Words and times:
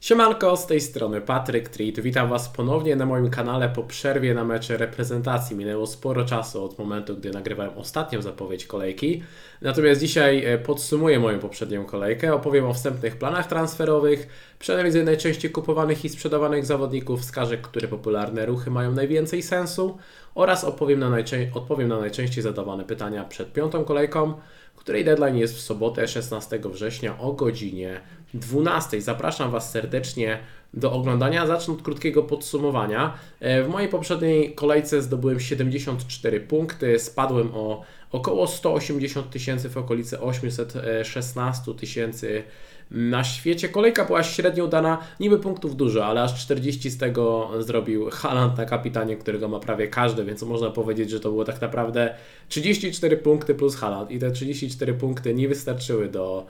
Siemanko, 0.00 0.56
z 0.56 0.66
tej 0.66 0.80
strony 0.80 1.20
Patryk 1.20 1.68
Treat. 1.68 2.00
Witam 2.00 2.28
Was 2.28 2.48
ponownie 2.48 2.96
na 2.96 3.06
moim 3.06 3.30
kanale 3.30 3.68
po 3.68 3.82
przerwie 3.82 4.34
na 4.34 4.44
mecze 4.44 4.76
reprezentacji. 4.76 5.56
Minęło 5.56 5.86
sporo 5.86 6.24
czasu 6.24 6.64
od 6.64 6.78
momentu, 6.78 7.16
gdy 7.16 7.30
nagrywałem 7.30 7.78
ostatnią 7.78 8.22
zapowiedź 8.22 8.66
kolejki. 8.66 9.22
Natomiast 9.62 10.00
dzisiaj 10.00 10.44
e, 10.44 10.58
podsumuję 10.58 11.20
moją 11.20 11.38
poprzednią 11.38 11.84
kolejkę, 11.84 12.34
opowiem 12.34 12.64
o 12.64 12.74
wstępnych 12.74 13.16
planach 13.16 13.46
transferowych, 13.46 14.28
przeanalizuję 14.58 15.04
najczęściej 15.04 15.50
kupowanych 15.50 16.04
i 16.04 16.08
sprzedawanych 16.08 16.66
zawodników, 16.66 17.20
wskażę, 17.20 17.58
które 17.58 17.88
popularne 17.88 18.46
ruchy 18.46 18.70
mają 18.70 18.92
najwięcej 18.92 19.42
sensu 19.42 19.98
oraz 20.34 20.64
opowiem 20.64 21.00
na 21.00 21.16
odpowiem 21.54 21.88
na 21.88 22.00
najczęściej 22.00 22.42
zadawane 22.42 22.84
pytania 22.84 23.24
przed 23.24 23.52
piątą 23.52 23.84
kolejką 23.84 24.34
której 24.80 25.04
deadline 25.04 25.36
jest 25.36 25.56
w 25.56 25.60
sobotę 25.60 26.08
16 26.08 26.60
września 26.64 27.18
o 27.18 27.32
godzinie 27.32 28.00
12. 28.34 29.00
Zapraszam 29.00 29.50
Was 29.50 29.70
serdecznie 29.70 30.38
do 30.74 30.92
oglądania. 30.92 31.46
Zacznę 31.46 31.74
od 31.74 31.82
krótkiego 31.82 32.22
podsumowania. 32.22 33.14
E, 33.40 33.62
w 33.62 33.68
mojej 33.68 33.88
poprzedniej 33.88 34.54
kolejce 34.54 35.02
zdobyłem 35.02 35.40
74 35.40 36.40
punkty, 36.40 36.98
spadłem 36.98 37.50
o 37.54 37.82
około 38.12 38.46
180 38.46 39.30
tysięcy 39.30 39.68
w 39.68 39.76
okolicy 39.76 40.20
816 40.20 41.74
tysięcy 41.74 42.42
na 42.90 43.24
świecie. 43.24 43.68
Kolejka 43.68 44.04
była 44.04 44.22
średnio 44.22 44.64
udana, 44.64 44.98
niby 45.20 45.38
punktów 45.38 45.76
dużo, 45.76 46.06
ale 46.06 46.22
aż 46.22 46.40
40 46.44 46.90
z 46.90 46.98
tego 46.98 47.50
zrobił 47.58 48.10
Haland 48.10 48.58
na 48.58 48.64
kapitanie, 48.64 49.16
którego 49.16 49.48
ma 49.48 49.60
prawie 49.60 49.88
każdy, 49.88 50.24
więc 50.24 50.42
można 50.42 50.70
powiedzieć, 50.70 51.10
że 51.10 51.20
to 51.20 51.30
było 51.30 51.44
tak 51.44 51.60
naprawdę 51.60 52.14
34 52.48 53.16
punkty 53.16 53.54
plus 53.54 53.76
Haland 53.76 54.10
i 54.10 54.18
te 54.18 54.30
34 54.30 54.94
punkty 54.94 55.34
nie 55.34 55.48
wystarczyły 55.48 56.08
do 56.08 56.46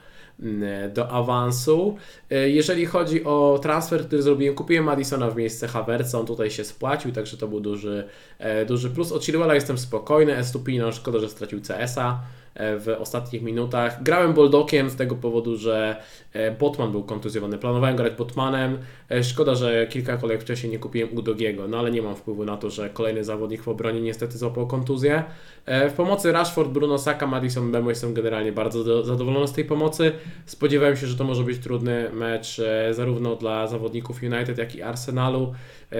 do 0.93 1.09
awansu. 1.09 1.97
E, 2.29 2.49
jeżeli 2.49 2.85
chodzi 2.85 3.23
o 3.23 3.59
transfer, 3.63 4.05
który 4.07 4.21
zrobiłem, 4.21 4.55
kupiłem 4.55 4.85
Madisona 4.85 5.31
w 5.31 5.35
miejsce 5.35 5.67
Havertza, 5.67 6.19
on 6.19 6.25
tutaj 6.25 6.51
się 6.51 6.63
spłacił, 6.63 7.11
także 7.11 7.37
to 7.37 7.47
był 7.47 7.59
duży, 7.59 8.07
e, 8.39 8.65
duży 8.65 8.89
plus. 8.89 9.11
O 9.11 9.19
Chilwella 9.19 9.55
jestem 9.55 9.77
spokojny, 9.77 10.37
Estupino 10.37 10.91
szkoda, 10.91 11.19
że 11.19 11.29
stracił 11.29 11.61
CS-a. 11.61 12.21
E, 12.55 12.79
w 12.79 12.87
ostatnich 12.87 13.41
minutach. 13.41 14.03
Grałem 14.03 14.33
Boldokiem 14.33 14.89
z 14.89 14.95
tego 14.95 15.15
powodu, 15.15 15.57
że 15.57 16.01
e, 16.33 16.51
Botman 16.51 16.91
był 16.91 17.03
kontuzjowany. 17.03 17.57
Planowałem 17.57 17.95
grać 17.95 18.13
Botmanem. 18.13 18.77
E, 19.11 19.23
szkoda, 19.23 19.55
że 19.55 19.87
kilka 19.87 20.17
kolejek 20.17 20.41
wcześniej 20.41 20.71
nie 20.71 20.79
kupiłem 20.79 21.17
Udogiego, 21.17 21.67
no 21.67 21.79
ale 21.79 21.91
nie 21.91 22.01
mam 22.01 22.15
wpływu 22.15 22.45
na 22.45 22.57
to, 22.57 22.69
że 22.69 22.89
kolejny 22.89 23.23
zawodnik 23.23 23.61
w 23.61 23.67
obronie 23.67 24.01
niestety 24.01 24.37
złapał 24.37 24.67
kontuzję. 24.67 25.23
W 25.67 25.93
pomocy 25.93 26.31
Rashford, 26.31 26.69
Bruno 26.69 26.97
Saka, 26.97 27.27
Madison 27.27 27.71
Bemo 27.71 27.89
jestem 27.89 28.13
generalnie 28.13 28.51
bardzo 28.51 29.03
zadowolony 29.03 29.47
z 29.47 29.51
tej 29.51 29.65
pomocy. 29.65 30.11
Spodziewałem 30.45 30.97
się, 30.97 31.07
że 31.07 31.17
to 31.17 31.23
może 31.23 31.43
być 31.43 31.59
trudny 31.59 32.09
mecz 32.13 32.61
zarówno 32.91 33.35
dla 33.35 33.67
zawodników 33.67 34.23
United, 34.23 34.57
jak 34.57 34.75
i 34.75 34.81
Arsenalu. 34.81 35.53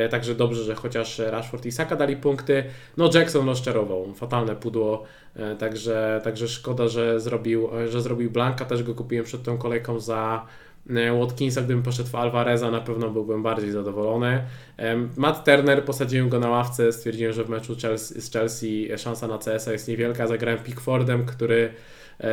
Także 0.10 0.36
dobrze, 0.36 0.64
że 0.64 0.76
chociaż 0.76 1.20
Rashford 1.20 1.66
i 1.66 1.72
Saka 1.72 1.96
dali 1.96 2.18
punkty. 2.18 2.64
No 2.98 3.10
Jackson 3.14 3.46
rozczarował, 3.46 4.14
fatalne 4.14 4.56
pudło, 4.56 5.04
także, 5.60 6.22
także 6.24 6.48
szkoda, 6.48 6.88
że 6.88 7.20
zrobił, 7.20 7.70
że 7.90 8.02
zrobił 8.02 8.32
Blanka, 8.32 8.66
też 8.66 8.84
go 8.84 8.96
kupiłem 8.96 9.26
przed 9.26 9.44
tą 9.44 9.58
kolejką 9.58 10.00
za 10.00 10.46
e, 10.90 11.14
Watkinsa, 11.14 11.62
gdybym 11.62 11.84
poszedł 11.84 12.10
w 12.10 12.16
Alvareza, 12.16 12.72
na 12.72 12.82
pewno 12.82 13.10
byłbym 13.10 13.44
bardziej 13.44 13.72
zadowolony. 13.72 14.44
Matt 15.18 15.46
Turner, 15.46 15.86
posadziłem 15.86 16.30
go 16.30 16.40
na 16.40 16.50
ławce, 16.50 16.92
stwierdziłem, 16.92 17.34
że 17.34 17.44
w 17.44 17.50
meczu 17.50 17.76
z 17.96 18.32
Chelsea 18.32 18.90
szansa 18.98 19.28
na 19.28 19.38
CS 19.38 19.68
jest 19.68 19.88
niewielka. 19.88 20.28
Zagrałem 20.28 20.60
Pickfordem, 20.60 21.26
który 21.26 21.70
E, 21.70 21.74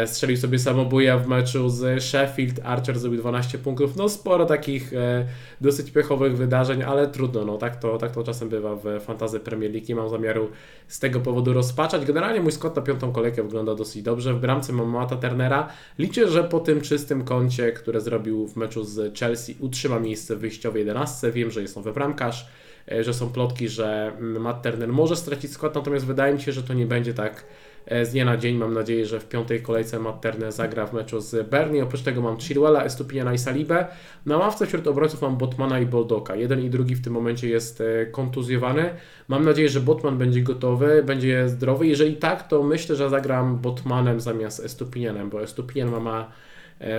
strzelił 0.06 0.36
sobie 0.36 0.58
samobuja 0.58 1.18
w 1.18 1.28
meczu 1.28 1.68
z 1.68 2.02
Sheffield, 2.02 2.60
Archer 2.64 2.98
zrobił 2.98 3.20
12 3.20 3.58
punktów, 3.58 3.96
no 3.96 4.08
sporo 4.08 4.46
takich 4.46 4.92
e, 4.92 5.26
dosyć 5.60 5.90
pechowych 5.90 6.36
wydarzeń, 6.36 6.82
ale 6.82 7.08
trudno, 7.08 7.44
no 7.44 7.58
tak 7.58 7.76
to, 7.76 7.98
tak 7.98 8.12
to 8.12 8.22
czasem 8.22 8.48
bywa 8.48 8.76
w 8.76 9.00
fantazy 9.00 9.40
Premier 9.40 9.72
League, 9.72 9.94
mam 9.96 10.08
zamiaru 10.08 10.50
z 10.88 10.98
tego 10.98 11.20
powodu 11.20 11.52
rozpaczać. 11.52 12.04
Generalnie 12.04 12.40
mój 12.40 12.52
skład 12.52 12.76
na 12.76 12.82
piątą 12.82 13.12
kolejkę 13.12 13.42
wygląda 13.42 13.74
dosyć 13.74 14.02
dobrze, 14.02 14.34
w 14.34 14.40
bramce 14.40 14.72
mam 14.72 14.88
Mata 14.88 15.16
Turnera, 15.16 15.68
liczę, 15.98 16.28
że 16.28 16.44
po 16.44 16.60
tym 16.60 16.80
czystym 16.80 17.24
koncie, 17.24 17.72
które 17.72 18.00
zrobił 18.00 18.48
w 18.48 18.56
meczu 18.56 18.84
z 18.84 19.18
Chelsea 19.18 19.56
utrzyma 19.60 20.00
miejsce 20.00 20.36
w 20.36 20.38
wyjściowej 20.38 20.80
11, 20.80 21.32
wiem, 21.32 21.50
że 21.50 21.62
jest 21.62 21.76
nowy 21.76 21.92
bramkarz, 21.92 22.42
e, 22.42 22.67
że 23.00 23.14
są 23.14 23.32
plotki, 23.32 23.68
że 23.68 24.12
Matt 24.20 24.62
Turner 24.62 24.88
może 24.88 25.16
stracić 25.16 25.52
skład, 25.52 25.74
natomiast 25.74 26.06
wydaje 26.06 26.34
mi 26.34 26.40
się, 26.40 26.52
że 26.52 26.62
to 26.62 26.74
nie 26.74 26.86
będzie 26.86 27.14
tak 27.14 27.44
E, 27.90 28.06
z 28.06 28.10
dnia 28.10 28.24
na 28.24 28.36
dzień. 28.36 28.56
Mam 28.56 28.74
nadzieję, 28.74 29.06
że 29.06 29.20
w 29.20 29.28
piątej 29.28 29.62
kolejce 29.62 29.98
Matt 29.98 30.22
Turner 30.22 30.52
zagra 30.52 30.86
w 30.86 30.92
meczu 30.92 31.20
z 31.20 31.48
Bernie. 31.48 31.82
Oprócz 31.82 32.02
tego 32.02 32.22
mam 32.22 32.38
Chilwella, 32.40 32.84
Estupiniana 32.84 33.34
i 33.34 33.38
Salibę. 33.38 33.86
Na 34.26 34.36
ławce 34.36 34.66
wśród 34.66 34.86
obrońców 34.86 35.22
mam 35.22 35.36
Botmana 35.36 35.80
i 35.80 35.86
Boldoka. 35.86 36.36
Jeden 36.36 36.64
i 36.64 36.70
drugi 36.70 36.94
w 36.94 37.04
tym 37.04 37.12
momencie 37.12 37.48
jest 37.48 37.80
e, 37.80 38.06
kontuzjowany. 38.06 38.90
Mam 39.28 39.44
nadzieję, 39.44 39.68
że 39.68 39.80
Botman 39.80 40.18
będzie 40.18 40.42
gotowy, 40.42 41.02
będzie 41.02 41.48
zdrowy. 41.48 41.86
Jeżeli 41.86 42.16
tak, 42.16 42.48
to 42.48 42.62
myślę, 42.62 42.96
że 42.96 43.10
zagram 43.10 43.58
Botmanem 43.58 44.20
zamiast 44.20 44.60
Estupinianem, 44.60 45.30
bo 45.30 45.42
Estupinian 45.42 46.02
ma, 46.02 46.20
e, 46.20 46.47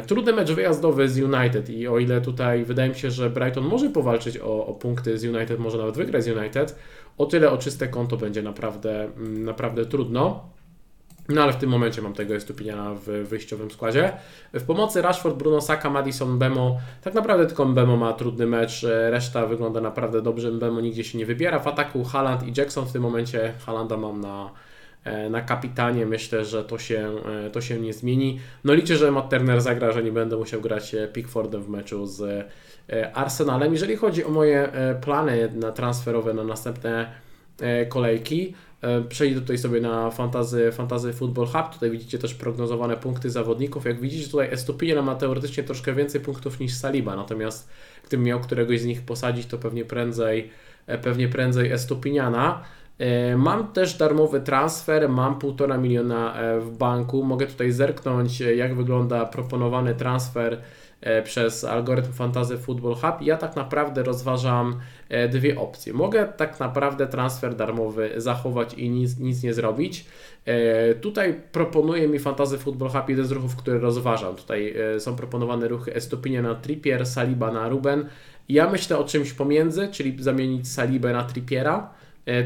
trudny 0.08 0.34
mecz 0.34 0.52
wyjazdowy 0.52 1.10
z 1.10 1.20
United 1.20 1.70
i 1.70 1.88
o 1.88 2.00
ile 2.00 2.22
tutaj 2.22 2.66
wydaje 2.66 2.90
mi 2.90 2.96
się, 2.96 3.12
że 3.12 3.30
Brighton 3.30 3.64
może 3.64 3.90
powalczyć 3.90 4.38
o, 4.38 4.66
o 4.66 4.74
punkty 4.74 5.18
z 5.18 5.26
United, 5.26 5.60
może 5.60 5.78
nawet 5.78 5.98
wygrać 5.98 6.24
z 6.24 6.28
United, 6.28 6.76
o 7.18 7.26
tyle 7.26 7.52
o 7.52 7.58
czyste 7.58 7.88
konto 7.88 8.18
będzie 8.18 8.42
naprawdę, 8.42 9.04
mm, 9.04 9.44
naprawdę 9.44 9.86
trudno. 9.86 10.50
No 11.30 11.44
ale 11.44 11.54
w 11.54 11.56
tym 11.56 11.70
momencie 11.70 12.02
mam 12.02 12.14
tego 12.14 12.36
Estupiniana 12.36 12.94
w 12.94 13.06
wyjściowym 13.06 13.72
składzie. 13.72 14.12
W 14.54 14.64
pomocy 14.64 15.02
Rashford, 15.02 15.38
Bruno 15.38 15.62
Saka, 15.62 15.90
Madison, 15.90 16.40
Bemo. 16.40 16.78
Tak 17.02 17.14
naprawdę 17.14 17.46
tylko 17.46 17.66
Bemo 17.66 17.98
ma 17.98 18.14
trudny 18.14 18.46
mecz, 18.46 18.86
reszta 19.10 19.46
wygląda 19.46 19.82
naprawdę 19.82 20.22
dobrze. 20.22 20.52
Bemo 20.52 20.82
nigdzie 20.82 21.04
się 21.04 21.18
nie 21.18 21.26
wybiera. 21.26 21.60
W 21.60 21.68
ataku 21.68 22.04
Haaland 22.04 22.48
i 22.48 22.54
Jackson 22.58 22.86
w 22.86 22.92
tym 22.92 23.02
momencie. 23.02 23.54
Haalanda 23.66 23.98
mam 23.98 24.22
na, 24.22 24.44
e, 24.46 24.50
na 25.30 25.42
kapitanie. 25.42 26.06
Myślę, 26.06 26.46
że 26.46 26.64
to 26.64 26.78
się, 26.78 27.16
e, 27.46 27.50
to 27.50 27.62
się 27.62 27.80
nie 27.80 27.94
zmieni. 27.94 28.40
No 28.64 28.74
liczę, 28.74 28.98
że 28.98 29.12
Matt 29.12 29.30
Turner 29.30 29.62
zagra, 29.62 29.92
że 29.92 30.04
nie 30.04 30.12
będę 30.12 30.38
musiał 30.38 30.62
grać 30.62 30.96
e, 30.96 31.08
Pickfordem 31.08 31.64
w 31.64 31.70
meczu 31.70 32.06
z 32.06 32.48
Arsenalem. 33.14 33.74
Jeżeli 33.74 33.96
chodzi 33.96 34.24
o 34.24 34.30
moje 34.30 34.72
plany 35.02 35.52
na 35.56 35.72
transferowe 35.72 36.34
na 36.34 36.44
następne 36.44 37.12
kolejki, 37.90 38.54
E, 38.82 39.02
przejdę 39.02 39.42
tutaj 39.42 39.58
sobie 39.58 39.82
na 39.82 40.12
fantazy, 40.12 40.72
fantazy 40.72 41.14
Football 41.14 41.46
Hub. 41.46 41.74
Tutaj 41.74 41.92
widzicie 41.92 42.20
też 42.20 42.34
prognozowane 42.34 42.98
punkty 42.98 43.30
zawodników. 43.30 43.86
Jak 43.86 44.02
widzicie, 44.02 44.26
tutaj 44.26 44.54
Estupinian 44.54 45.06
ma 45.06 45.16
teoretycznie 45.16 45.64
troszkę 45.64 45.94
więcej 45.94 46.22
punktów 46.22 46.60
niż 46.60 46.74
Saliba, 46.74 47.16
natomiast 47.16 47.70
gdybym 48.08 48.26
miał 48.26 48.40
któregoś 48.40 48.82
z 48.82 48.86
nich 48.86 49.02
posadzić, 49.02 49.46
to 49.46 49.58
pewnie 49.58 49.86
prędzej, 49.86 50.50
e, 50.88 50.98
pewnie 50.98 51.28
prędzej 51.28 51.72
Estupiniana. 51.72 52.64
E, 53.00 53.38
mam 53.38 53.68
też 53.68 53.98
darmowy 53.98 54.42
transfer, 54.42 55.10
mam 55.10 55.36
1,5 55.40 55.80
miliona 55.80 56.36
w 56.60 56.72
banku. 56.78 57.24
Mogę 57.24 57.48
tutaj 57.48 57.72
zerknąć, 57.72 58.40
jak 58.40 58.76
wygląda 58.76 59.26
proponowany 59.26 59.96
transfer 59.96 60.62
E, 61.02 61.22
przez 61.22 61.64
algorytm 61.64 62.14
Fantasy 62.14 62.58
Football 62.58 62.96
Hub, 62.96 63.22
ja 63.22 63.38
tak 63.38 63.56
naprawdę 63.56 64.04
rozważam 64.04 64.80
e, 65.10 65.30
dwie 65.30 65.60
opcje. 65.60 65.94
Mogę 65.94 66.26
tak 66.38 66.60
naprawdę 66.60 67.08
transfer 67.08 67.56
darmowy 67.56 68.12
zachować 68.18 68.74
i 68.74 68.90
nic, 68.90 69.20
nic 69.20 69.44
nie 69.44 69.54
zrobić. 69.54 70.06
E, 70.46 70.96
tutaj 70.96 71.42
proponuje 71.52 72.08
mi 72.08 72.20
Fantasy 72.20 72.58
Football 72.58 72.90
Hub 72.90 73.10
jeden 73.10 73.26
z 73.26 73.32
ruchów, 73.32 73.56
które 73.56 73.80
rozważam. 73.80 74.36
Tutaj 74.36 74.76
są 75.00 75.16
proponowane 75.16 75.68
ruchy 75.68 75.96
Estopinia 75.96 76.42
na 76.42 76.56
Trippier, 76.56 77.06
Saliba 77.06 77.52
na 77.52 77.70
Ruben. 77.70 78.06
Ja 78.50 78.70
myślę 78.70 78.98
o 78.98 79.04
czymś 79.04 79.34
pomiędzy, 79.34 79.88
czyli 79.92 80.24
zamienić 80.24 80.72
Salibę 80.72 81.14
na 81.14 81.24
Trippiera. 81.24 81.90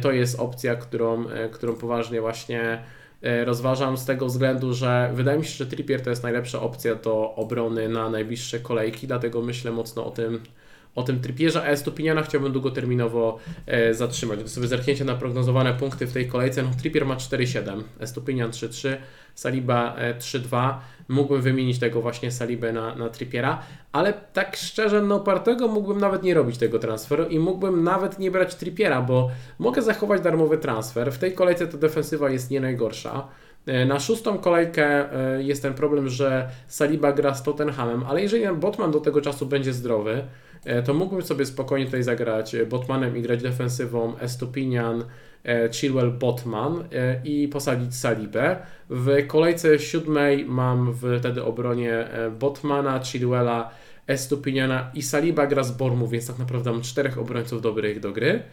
To 0.01 0.11
jest 0.11 0.39
opcja, 0.39 0.75
którą, 0.75 1.25
którą 1.51 1.75
poważnie 1.75 2.21
właśnie 2.21 2.83
E, 3.23 3.45
rozważam 3.45 3.97
z 3.97 4.05
tego 4.05 4.25
względu, 4.25 4.73
że 4.73 5.11
wydaje 5.13 5.39
mi 5.39 5.45
się, 5.45 5.51
że 5.51 5.65
Trippier 5.65 6.01
to 6.01 6.09
jest 6.09 6.23
najlepsza 6.23 6.61
opcja 6.61 6.95
do 6.95 7.35
obrony 7.35 7.89
na 7.89 8.09
najbliższe 8.09 8.59
kolejki, 8.59 9.07
dlatego 9.07 9.41
myślę 9.41 9.71
mocno 9.71 10.05
o 10.05 10.11
tym, 10.11 10.39
o 10.95 11.03
tym 11.03 11.21
Trippierze, 11.21 11.63
a 11.63 11.65
Estupiniana 11.65 12.21
chciałbym 12.21 12.51
długoterminowo 12.51 13.39
e, 13.65 13.93
zatrzymać. 13.93 14.39
Gdy 14.39 14.49
sobie 14.49 14.67
zerknięcie 14.67 15.05
na 15.05 15.15
prognozowane 15.15 15.73
punkty 15.73 16.07
w 16.07 16.13
tej 16.13 16.27
kolejce, 16.27 16.63
no 16.63 16.69
Trippier 16.81 17.05
ma 17.05 17.15
4,7, 17.15 17.83
Estupinian 17.99 18.51
3,3, 18.51 18.97
Saliba 19.35 19.95
3-2. 20.19 20.69
E, 20.69 20.73
mógłbym 21.07 21.41
wymienić 21.41 21.79
tego 21.79 22.01
właśnie 22.01 22.31
Salibę 22.31 22.73
na, 22.73 22.95
na 22.95 23.09
Trippiera, 23.09 23.59
ale 23.91 24.13
tak 24.13 24.55
szczerze, 24.55 25.01
no 25.01 25.19
partego 25.19 25.67
mógłbym 25.67 25.97
nawet 25.97 26.23
nie 26.23 26.33
robić 26.33 26.57
tego 26.57 26.79
transferu 26.79 27.25
i 27.25 27.39
mógłbym 27.39 27.83
nawet 27.83 28.19
nie 28.19 28.31
brać 28.31 28.55
Trippiera, 28.55 29.01
bo 29.01 29.29
mogę 29.59 29.81
zachować 29.81 30.21
darmowy 30.21 30.57
transfer. 30.57 31.11
W 31.11 31.17
tej 31.17 31.33
kolejce 31.33 31.67
ta 31.67 31.77
defensywa 31.77 32.29
jest 32.29 32.51
nie 32.51 32.61
najgorsza. 32.61 33.27
E, 33.65 33.85
na 33.85 33.99
szóstą 33.99 34.37
kolejkę 34.37 35.13
e, 35.35 35.43
jest 35.43 35.61
ten 35.61 35.73
problem, 35.73 36.09
że 36.09 36.49
Saliba 36.67 37.11
gra 37.11 37.33
z 37.33 37.43
Tottenhamem, 37.43 38.03
ale 38.03 38.21
jeżeli 38.21 38.47
Botman 38.55 38.91
do 38.91 38.99
tego 38.99 39.21
czasu 39.21 39.45
będzie 39.45 39.73
zdrowy, 39.73 40.23
to 40.85 40.93
mógłbym 40.93 41.21
sobie 41.21 41.45
spokojnie 41.45 41.85
tutaj 41.85 42.03
zagrać 42.03 42.55
Botmanem 42.69 43.17
i 43.17 43.21
grać 43.21 43.41
defensywą 43.41 44.17
Estupinian, 44.17 45.03
E, 45.43 45.69
Chilwell 45.69 46.11
Botman 46.11 46.83
e, 46.91 47.21
i 47.23 47.47
posadzić 47.47 47.95
Salibę. 47.95 48.57
W 48.89 49.27
kolejce 49.27 49.79
siódmej 49.79 50.45
mam 50.45 50.95
wtedy 51.19 51.43
obronie 51.43 51.93
e, 51.93 52.31
Botmana, 52.31 52.99
Chilwella, 52.99 53.69
Estupiniana 54.07 54.91
i 54.93 55.01
Saliba 55.01 55.47
gra 55.47 55.63
z 55.63 55.71
Bormu, 55.71 56.07
więc 56.07 56.27
tak 56.27 56.39
naprawdę 56.39 56.71
mam 56.71 56.81
czterech 56.81 57.17
obrońców 57.17 57.61
dobrych 57.61 57.99
do 57.99 58.11
gry. 58.11 58.43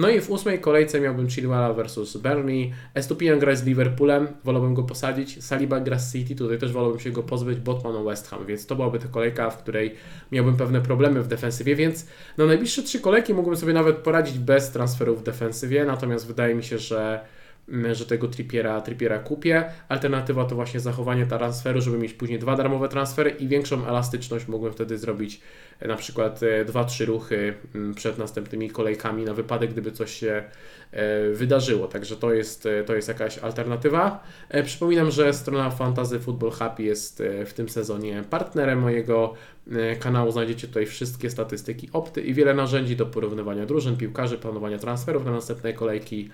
No 0.00 0.08
i 0.08 0.20
w 0.20 0.30
ósmej 0.30 0.60
kolejce 0.60 1.00
miałbym 1.00 1.28
Chilwella 1.28 1.72
versus 1.72 2.16
Burnley. 2.16 2.72
Estupinian 2.94 3.38
gra 3.38 3.56
z 3.56 3.64
Liverpoolem, 3.64 4.28
wolałbym 4.44 4.74
go 4.74 4.82
posadzić. 4.82 5.44
Saliba 5.44 5.80
gra 5.80 5.98
z 5.98 6.12
City, 6.12 6.34
tutaj 6.34 6.58
też 6.58 6.72
wolałbym 6.72 7.00
się 7.00 7.10
go 7.10 7.22
pozbyć. 7.22 7.58
Botman 7.58 8.04
West 8.04 8.28
Ham, 8.28 8.46
więc 8.46 8.66
to 8.66 8.76
byłaby 8.76 8.98
ta 8.98 9.08
kolejka, 9.08 9.50
w 9.50 9.62
której 9.62 9.94
miałbym 10.32 10.56
pewne 10.56 10.80
problemy 10.80 11.22
w 11.22 11.28
defensywie, 11.28 11.76
więc 11.76 12.06
na 12.38 12.46
najbliższe 12.46 12.82
trzy 12.82 13.00
kolejki 13.00 13.34
mógłbym 13.34 13.56
sobie 13.56 13.72
nawet 13.72 13.96
poradzić 13.96 14.38
bez 14.38 14.70
transferów 14.70 15.20
w 15.20 15.22
defensywie, 15.22 15.84
natomiast 15.84 16.26
wydaje 16.26 16.54
mi 16.54 16.62
się, 16.64 16.78
że 16.78 17.20
że 17.92 18.06
tego 18.06 18.28
Trippiera, 18.28 18.80
Trippiera 18.80 19.18
kupię. 19.18 19.64
Alternatywa 19.88 20.44
to 20.44 20.54
właśnie 20.54 20.80
zachowanie 20.80 21.26
transferu, 21.26 21.80
żeby 21.80 21.98
mieć 21.98 22.12
później 22.12 22.38
dwa 22.38 22.56
darmowe 22.56 22.88
transfery 22.88 23.30
i 23.30 23.48
większą 23.48 23.86
elastyczność 23.86 24.48
mógłbym 24.48 24.72
wtedy 24.72 24.98
zrobić 24.98 25.40
na 25.88 25.96
przykład 25.96 26.42
e, 26.42 26.64
dwa, 26.64 26.84
trzy 26.84 27.06
ruchy 27.06 27.54
mm, 27.74 27.94
przed 27.94 28.18
następnymi 28.18 28.70
kolejkami 28.70 29.24
na 29.24 29.34
wypadek, 29.34 29.70
gdyby 29.70 29.92
coś 29.92 30.12
się 30.12 30.44
e, 30.92 31.30
wydarzyło. 31.30 31.88
Także 31.88 32.16
to 32.16 32.32
jest, 32.34 32.68
to 32.86 32.94
jest 32.94 33.08
jakaś 33.08 33.38
alternatywa. 33.38 34.24
Przypominam, 34.64 35.10
że 35.10 35.32
strona 35.32 35.70
Fantasy 35.70 36.20
Football 36.20 36.50
Hub 36.50 36.78
jest 36.78 37.22
w 37.46 37.52
tym 37.52 37.68
sezonie 37.68 38.24
partnerem 38.30 38.80
mojego 38.80 39.34
kanału. 40.00 40.32
Znajdziecie 40.32 40.66
tutaj 40.66 40.86
wszystkie 40.86 41.30
statystyki 41.30 41.88
opty 41.92 42.20
i 42.20 42.34
wiele 42.34 42.54
narzędzi 42.54 42.96
do 42.96 43.06
porównywania 43.06 43.66
drużyn, 43.66 43.96
piłkarzy, 43.96 44.38
planowania 44.38 44.78
transferów 44.78 45.24
na 45.24 45.30
następne 45.30 45.72
kolejki, 45.72 46.30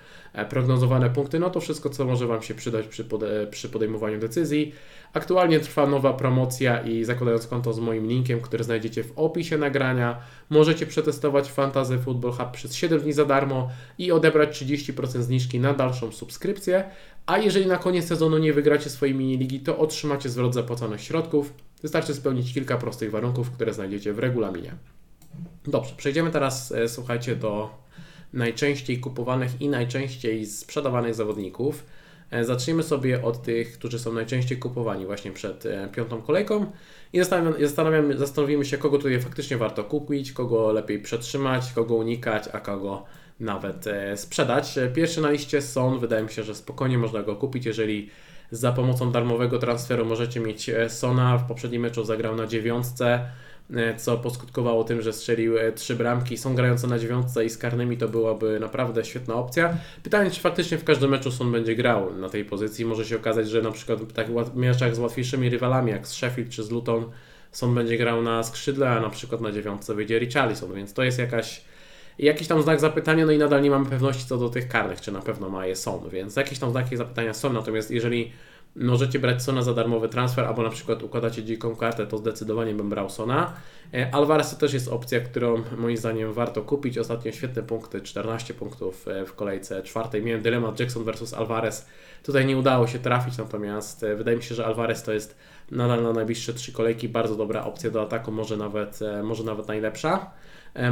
prognozowane 0.48 1.10
punkty, 1.10 1.38
no 1.38 1.50
to 1.50 1.60
wszystko, 1.60 1.90
co 1.90 2.04
może 2.04 2.26
Wam 2.26 2.42
się 2.42 2.54
przydać 2.54 2.86
przy, 2.86 3.04
przy 3.50 3.68
podejmowaniu 3.68 4.18
decyzji. 4.18 4.72
Aktualnie 5.12 5.60
trwa 5.60 5.86
nowa 5.86 6.12
promocja 6.12 6.80
i 6.80 7.04
zakładając 7.04 7.46
konto 7.46 7.72
z 7.72 7.78
moim 7.80 8.06
linkiem, 8.06 8.40
który 8.40 8.64
znajdziecie 8.64 9.04
w 9.04 9.18
opisie 9.36 9.58
nagrania, 9.58 10.18
możecie 10.50 10.86
przetestować 10.86 11.50
Fantasy 11.50 11.98
Football 11.98 12.32
Hub 12.32 12.50
przez 12.50 12.74
7 12.74 13.00
dni 13.00 13.12
za 13.12 13.24
darmo 13.24 13.70
i 13.98 14.12
odebrać 14.12 14.62
30% 14.62 15.22
zniżki 15.22 15.60
na 15.60 15.74
dalszą 15.74 16.12
subskrypcję. 16.12 16.84
A 17.26 17.38
jeżeli 17.38 17.66
na 17.66 17.76
koniec 17.76 18.06
sezonu 18.06 18.38
nie 18.38 18.52
wygracie 18.52 18.90
swojej 18.90 19.14
mini-ligi, 19.14 19.60
to 19.60 19.78
otrzymacie 19.78 20.28
zwrot 20.28 20.54
zapłaconych 20.54 21.00
środków. 21.00 21.54
Wystarczy 21.82 22.14
spełnić 22.14 22.54
kilka 22.54 22.76
prostych 22.76 23.10
warunków, 23.10 23.50
które 23.50 23.74
znajdziecie 23.74 24.12
w 24.12 24.18
regulaminie. 24.18 24.72
Dobrze, 25.66 25.94
przejdziemy 25.96 26.30
teraz, 26.30 26.72
e, 26.72 26.88
słuchajcie, 26.88 27.36
do 27.36 27.70
najczęściej 28.32 29.00
kupowanych 29.00 29.60
i 29.60 29.68
najczęściej 29.68 30.46
sprzedawanych 30.46 31.14
zawodników. 31.14 31.84
E, 32.30 32.44
zacznijmy 32.44 32.82
sobie 32.82 33.22
od 33.22 33.42
tych, 33.42 33.78
którzy 33.78 33.98
są 33.98 34.12
najczęściej 34.12 34.58
kupowani 34.58 35.06
właśnie 35.06 35.32
przed 35.32 35.66
e, 35.66 35.88
piątą 35.92 36.22
kolejką 36.22 36.72
i 37.12 37.18
zastanawiamy, 37.60 38.18
zastanowimy 38.18 38.64
się, 38.64 38.78
kogo 38.78 38.98
tutaj 38.98 39.20
faktycznie 39.20 39.56
warto 39.56 39.84
kupić, 39.84 40.32
kogo 40.32 40.72
lepiej 40.72 40.98
przetrzymać, 40.98 41.72
kogo 41.72 41.94
unikać, 41.94 42.44
a 42.52 42.60
kogo 42.60 43.04
nawet 43.40 43.86
e, 43.86 44.16
sprzedać. 44.16 44.78
Pierwszy 44.94 45.20
na 45.20 45.30
liście 45.30 45.62
Son, 45.62 45.98
wydaje 45.98 46.22
mi 46.22 46.30
się, 46.30 46.42
że 46.42 46.54
spokojnie 46.54 46.98
można 46.98 47.22
go 47.22 47.36
kupić, 47.36 47.66
jeżeli 47.66 48.10
za 48.50 48.72
pomocą 48.72 49.12
darmowego 49.12 49.58
transferu 49.58 50.04
możecie 50.04 50.40
mieć 50.40 50.70
Sona, 50.88 51.38
w 51.38 51.48
poprzednim 51.48 51.82
meczu 51.82 52.04
zagrał 52.04 52.36
na 52.36 52.46
dziewiątce, 52.46 53.30
co 53.96 54.18
poskutkowało 54.18 54.84
tym, 54.84 55.02
że 55.02 55.12
strzelił 55.12 55.58
e, 55.58 55.72
trzy 55.72 55.94
bramki. 55.94 56.36
Są 56.36 56.54
grające 56.54 56.86
na 56.86 56.98
dziewiątce 56.98 57.44
i 57.44 57.50
z 57.50 57.58
karnymi 57.58 57.96
to 57.96 58.08
byłaby 58.08 58.60
naprawdę 58.60 59.04
świetna 59.04 59.34
opcja. 59.34 59.76
Pytanie, 60.02 60.30
czy 60.30 60.40
faktycznie 60.40 60.78
w 60.78 60.84
każdym 60.84 61.10
meczu 61.10 61.32
Son 61.32 61.52
będzie 61.52 61.76
grał 61.76 62.14
na 62.14 62.28
tej 62.28 62.44
pozycji. 62.44 62.84
Może 62.84 63.04
się 63.04 63.16
okazać, 63.16 63.48
że 63.48 63.62
na 63.62 63.70
przykład 63.70 64.00
w 64.00 64.12
takich 64.12 64.34
meczach 64.54 64.96
z 64.96 64.98
łatwiejszymi 64.98 65.50
rywalami, 65.50 65.90
jak 65.90 66.08
z 66.08 66.12
Sheffield 66.12 66.50
czy 66.50 66.62
z 66.62 66.70
Luton, 66.70 67.10
Son 67.52 67.74
będzie 67.74 67.98
grał 67.98 68.22
na 68.22 68.42
skrzydle, 68.42 68.90
a 68.90 69.00
na 69.00 69.10
przykład 69.10 69.40
na 69.40 69.52
dziewiątce 69.52 69.94
wyjdzie 69.94 70.18
Richarlison, 70.18 70.74
więc 70.74 70.92
to 70.92 71.02
jest 71.02 71.18
jakaś 71.18 71.64
jakiś 72.18 72.48
tam 72.48 72.62
znak 72.62 72.80
zapytania, 72.80 73.26
no 73.26 73.32
i 73.32 73.38
nadal 73.38 73.62
nie 73.62 73.70
mamy 73.70 73.86
pewności 73.86 74.26
co 74.26 74.38
do 74.38 74.48
tych 74.48 74.68
karnych, 74.68 75.00
czy 75.00 75.12
na 75.12 75.20
pewno 75.20 75.48
ma 75.48 75.66
je 75.66 75.76
Son, 75.76 76.08
więc 76.10 76.36
jakieś 76.36 76.58
tam 76.58 76.70
znaki 76.70 76.96
zapytania 76.96 77.34
są, 77.34 77.52
natomiast 77.52 77.90
jeżeli 77.90 78.32
możecie 78.76 79.18
brać 79.18 79.42
Sona 79.42 79.62
za 79.62 79.74
darmowy 79.74 80.08
transfer, 80.08 80.44
albo 80.44 80.62
na 80.62 80.70
przykład 80.70 81.02
układacie 81.02 81.44
dziką 81.44 81.76
kartę, 81.76 82.06
to 82.06 82.18
zdecydowanie 82.18 82.74
bym 82.74 82.88
brał 82.88 83.10
Sona. 83.10 83.52
E, 83.94 84.14
Alvarez 84.14 84.50
to 84.50 84.56
też 84.56 84.74
jest 84.74 84.88
opcja, 84.88 85.20
którą 85.20 85.62
moim 85.78 85.96
zdaniem 85.96 86.32
warto 86.32 86.62
kupić. 86.62 86.98
Ostatnio 86.98 87.32
świetne 87.32 87.62
punkty, 87.62 88.00
14 88.00 88.54
punktów 88.54 89.08
e, 89.08 89.26
w 89.26 89.34
kolejce 89.34 89.82
czwartej. 89.82 90.22
Miałem 90.22 90.42
dylemat 90.42 90.80
Jackson 90.80 91.04
versus 91.04 91.34
Alvarez. 91.34 91.86
Tutaj 92.22 92.46
nie 92.46 92.56
udało 92.56 92.86
się 92.86 92.98
trafić, 92.98 93.38
natomiast 93.38 94.02
e, 94.02 94.16
wydaje 94.16 94.36
mi 94.36 94.42
się, 94.42 94.54
że 94.54 94.66
Alvarez 94.66 95.02
to 95.02 95.12
jest 95.12 95.36
nadal 95.70 96.02
na 96.02 96.12
najbliższe 96.12 96.54
trzy 96.54 96.72
kolejki 96.72 97.08
bardzo 97.08 97.36
dobra 97.36 97.64
opcja 97.64 97.90
do 97.90 98.02
ataku, 98.02 98.32
może 98.32 98.56
nawet, 98.56 99.00
może 99.22 99.44
nawet 99.44 99.68
najlepsza. 99.68 100.30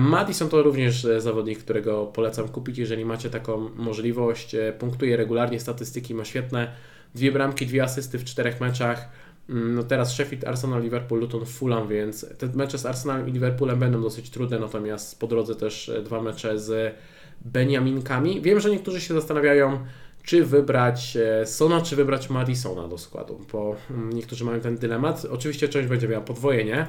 Madison 0.01 0.49
to 0.49 0.63
również 0.63 1.07
zawodnik, 1.19 1.59
którego 1.59 2.07
polecam 2.07 2.49
kupić, 2.49 2.79
jeżeli 2.79 3.05
macie 3.05 3.31
taką 3.31 3.69
możliwość. 3.75 4.57
Punktuje 4.79 5.17
regularnie, 5.17 5.61
statystyki 5.61 6.15
ma 6.15 6.25
świetne 6.25 6.73
Dwie 7.15 7.33
bramki, 7.33 7.67
dwie 7.67 7.83
asysty 7.83 8.19
w 8.19 8.25
czterech 8.25 8.61
meczach. 8.61 9.09
Mm, 9.49 9.75
no 9.75 9.83
teraz 9.83 10.13
Sheffield, 10.13 10.45
Arsenal, 10.45 10.83
Liverpool, 10.83 11.21
Luton, 11.21 11.47
Fulham, 11.47 11.89
więc 11.89 12.27
te 12.39 12.47
mecze 12.47 12.79
z 12.79 12.87
Arsenalem 12.87 13.29
i 13.29 13.33
Liverpoolem 13.33 13.79
będą 13.79 14.03
dosyć 14.03 14.31
trudne, 14.31 14.59
natomiast 14.59 15.21
po 15.21 15.27
drodze 15.27 15.55
też 15.55 15.89
e, 15.89 16.03
dwa 16.03 16.23
mecze 16.23 16.59
z 16.59 16.95
Beniaminkami. 17.41 18.41
Wiem, 18.41 18.61
że 18.61 18.71
niektórzy 18.71 19.01
się 19.01 19.15
zastanawiają, 19.15 19.79
czy 20.23 20.45
wybrać 20.45 21.17
e, 21.17 21.47
Sona, 21.47 21.81
czy 21.81 21.97
wybrać 21.97 22.31
Madisona 22.31 22.89
do 22.89 22.99
składu, 22.99 23.41
bo 23.53 23.77
mm, 23.91 24.13
niektórzy 24.13 24.45
mają 24.45 24.61
ten 24.61 24.77
dylemat. 24.77 25.25
Oczywiście 25.31 25.69
część 25.69 25.89
będzie 25.89 26.09
miała 26.09 26.25
podwojenie, 26.25 26.87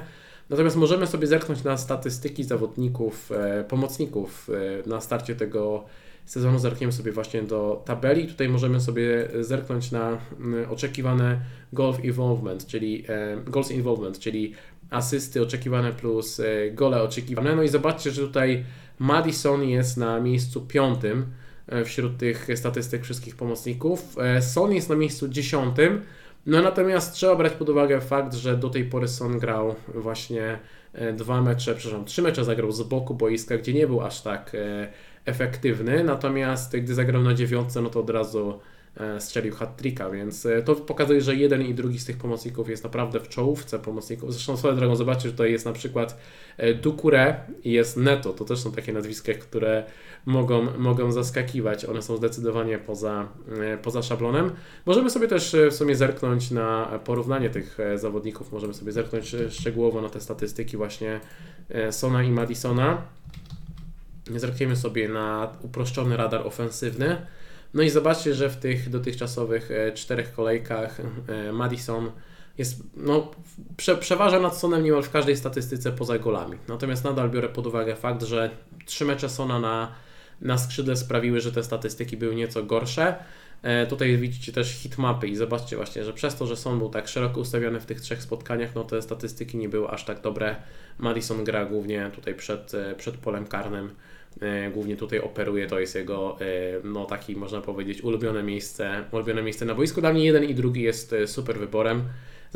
natomiast 0.50 0.76
możemy 0.76 1.06
sobie 1.06 1.26
zerknąć 1.26 1.64
na 1.64 1.76
statystyki 1.76 2.44
zawodników, 2.44 3.32
e, 3.32 3.64
pomocników 3.64 4.50
na 4.86 5.00
starcie 5.00 5.34
tego 5.34 5.84
sezonu 6.26 6.58
zerkniemy 6.58 6.92
sobie 6.92 7.12
właśnie 7.12 7.42
do 7.42 7.82
tabeli. 7.84 8.26
Tutaj 8.26 8.48
możemy 8.48 8.80
sobie 8.80 9.28
zerknąć 9.40 9.90
na 9.90 10.18
mm, 10.38 10.70
oczekiwane 10.70 11.40
golf 11.72 12.04
involvement, 12.04 12.66
czyli 12.66 13.04
e, 13.08 13.36
goals 13.46 13.70
involvement, 13.70 14.18
czyli 14.18 14.54
asysty 14.90 15.42
oczekiwane 15.42 15.92
plus 15.92 16.40
e, 16.40 16.70
gole 16.70 17.02
oczekiwane. 17.02 17.56
No 17.56 17.62
i 17.62 17.68
zobaczcie, 17.68 18.10
że 18.10 18.22
tutaj 18.22 18.64
Madison 18.98 19.62
jest 19.62 19.96
na 19.96 20.20
miejscu 20.20 20.60
piątym 20.60 21.26
e, 21.68 21.84
wśród 21.84 22.18
tych 22.18 22.48
statystyk 22.54 23.04
wszystkich 23.04 23.36
pomocników. 23.36 24.16
Son 24.40 24.72
jest 24.72 24.88
na 24.88 24.96
miejscu 24.96 25.28
dziesiątym. 25.28 26.00
No 26.46 26.62
natomiast 26.62 27.14
trzeba 27.14 27.36
brać 27.36 27.52
pod 27.52 27.68
uwagę 27.68 28.00
fakt, 28.00 28.34
że 28.34 28.56
do 28.56 28.70
tej 28.70 28.84
pory 28.84 29.08
Son 29.08 29.38
grał 29.38 29.74
właśnie 29.94 30.58
dwa 31.16 31.42
mecze, 31.42 31.74
przepraszam, 31.74 32.04
trzy 32.04 32.22
mecze 32.22 32.44
zagrał 32.44 32.72
z 32.72 32.82
boku 32.82 33.14
boiska, 33.14 33.58
gdzie 33.58 33.72
nie 33.72 33.86
był 33.86 34.00
aż 34.00 34.22
tak 34.22 34.56
efektywny, 35.26 36.04
natomiast 36.04 36.76
gdy 36.76 36.94
zagrał 36.94 37.22
na 37.22 37.34
dziewiątce, 37.34 37.82
no 37.82 37.90
to 37.90 38.00
od 38.00 38.10
razu 38.10 38.58
e, 38.96 39.20
strzelił 39.20 39.54
hat-tricka, 39.54 40.10
więc 40.10 40.46
e, 40.46 40.62
to 40.62 40.74
pokazuje, 40.74 41.20
że 41.20 41.34
jeden 41.34 41.62
i 41.62 41.74
drugi 41.74 41.98
z 41.98 42.04
tych 42.04 42.16
pomocników 42.16 42.68
jest 42.68 42.84
naprawdę 42.84 43.20
w 43.20 43.28
czołówce 43.28 43.78
pomocników. 43.78 44.32
Zresztą 44.32 44.56
swoją 44.56 44.76
drogą 44.76 44.96
zobaczcie, 44.96 45.28
że 45.28 45.32
tutaj 45.32 45.52
jest 45.52 45.64
na 45.64 45.72
przykład 45.72 46.18
e, 46.56 46.74
Dukure 46.74 47.40
i 47.64 47.72
jest 47.72 47.96
Neto. 47.96 48.32
To 48.32 48.44
też 48.44 48.58
są 48.58 48.72
takie 48.72 48.92
nazwiska, 48.92 49.32
które 49.32 49.84
mogą, 50.26 50.78
mogą 50.78 51.12
zaskakiwać. 51.12 51.84
One 51.84 52.02
są 52.02 52.16
zdecydowanie 52.16 52.78
poza, 52.78 53.28
poza 53.82 54.02
szablonem. 54.02 54.50
Możemy 54.86 55.10
sobie 55.10 55.28
też 55.28 55.56
w 55.70 55.74
sumie 55.74 55.96
zerknąć 55.96 56.50
na 56.50 57.00
porównanie 57.04 57.50
tych 57.50 57.78
zawodników. 57.94 58.52
Możemy 58.52 58.74
sobie 58.74 58.92
zerknąć 58.92 59.36
szczegółowo 59.50 60.02
na 60.02 60.08
te 60.08 60.20
statystyki 60.20 60.76
właśnie 60.76 61.20
Sona 61.90 62.22
i 62.22 62.30
Madisona. 62.30 63.02
Zerkniemy 64.36 64.76
sobie 64.76 65.08
na 65.08 65.52
uproszczony 65.62 66.16
radar 66.16 66.46
ofensywny. 66.46 67.26
No 67.74 67.82
i 67.82 67.90
zobaczcie, 67.90 68.34
że 68.34 68.50
w 68.50 68.56
tych 68.56 68.90
dotychczasowych 68.90 69.70
e, 69.70 69.92
czterech 69.92 70.32
kolejkach 70.32 71.00
e, 71.00 71.52
Madison 71.52 72.10
jest, 72.58 72.82
no, 72.96 73.30
prze, 73.76 73.96
przeważa 73.96 74.40
nad 74.40 74.56
Sonem 74.56 74.84
niemal 74.84 75.02
w 75.02 75.10
każdej 75.10 75.36
statystyce 75.36 75.92
poza 75.92 76.18
golami. 76.18 76.58
Natomiast 76.68 77.04
nadal 77.04 77.30
biorę 77.30 77.48
pod 77.48 77.66
uwagę 77.66 77.96
fakt, 77.96 78.22
że 78.22 78.50
trzy 78.86 79.04
mecze 79.04 79.28
Sona 79.28 79.60
na, 79.60 79.92
na 80.40 80.58
skrzydle 80.58 80.96
sprawiły, 80.96 81.40
że 81.40 81.52
te 81.52 81.62
statystyki 81.62 82.16
były 82.16 82.34
nieco 82.34 82.62
gorsze. 82.62 83.14
E, 83.62 83.86
tutaj 83.86 84.16
widzicie 84.16 84.52
też 84.52 84.70
hitmapy 84.70 85.28
i 85.28 85.36
zobaczcie 85.36 85.76
właśnie, 85.76 86.04
że 86.04 86.12
przez 86.12 86.36
to, 86.36 86.46
że 86.46 86.56
Son 86.56 86.78
był 86.78 86.88
tak 86.88 87.08
szeroko 87.08 87.40
ustawiony 87.40 87.80
w 87.80 87.86
tych 87.86 88.00
trzech 88.00 88.22
spotkaniach, 88.22 88.74
no 88.74 88.84
te 88.84 89.02
statystyki 89.02 89.56
nie 89.56 89.68
były 89.68 89.88
aż 89.88 90.04
tak 90.04 90.20
dobre. 90.20 90.56
Madison 90.98 91.44
gra 91.44 91.64
głównie 91.64 92.10
tutaj 92.14 92.34
przed, 92.34 92.72
przed 92.96 93.16
polem 93.16 93.46
karnym 93.46 93.90
E, 94.40 94.70
głównie 94.70 94.96
tutaj 94.96 95.18
operuje, 95.20 95.66
to 95.66 95.80
jest 95.80 95.94
jego 95.94 96.40
e, 96.40 96.44
no 96.84 97.04
taki 97.04 97.36
można 97.36 97.60
powiedzieć 97.60 98.02
ulubione 98.02 98.42
miejsce, 98.42 99.04
ulubione 99.12 99.42
miejsce 99.42 99.64
na 99.64 99.74
boisku. 99.74 100.00
Dla 100.00 100.12
mnie 100.12 100.24
jeden 100.24 100.44
i 100.44 100.54
drugi 100.54 100.82
jest 100.82 101.12
e, 101.12 101.26
super 101.26 101.58
wyborem. 101.58 102.02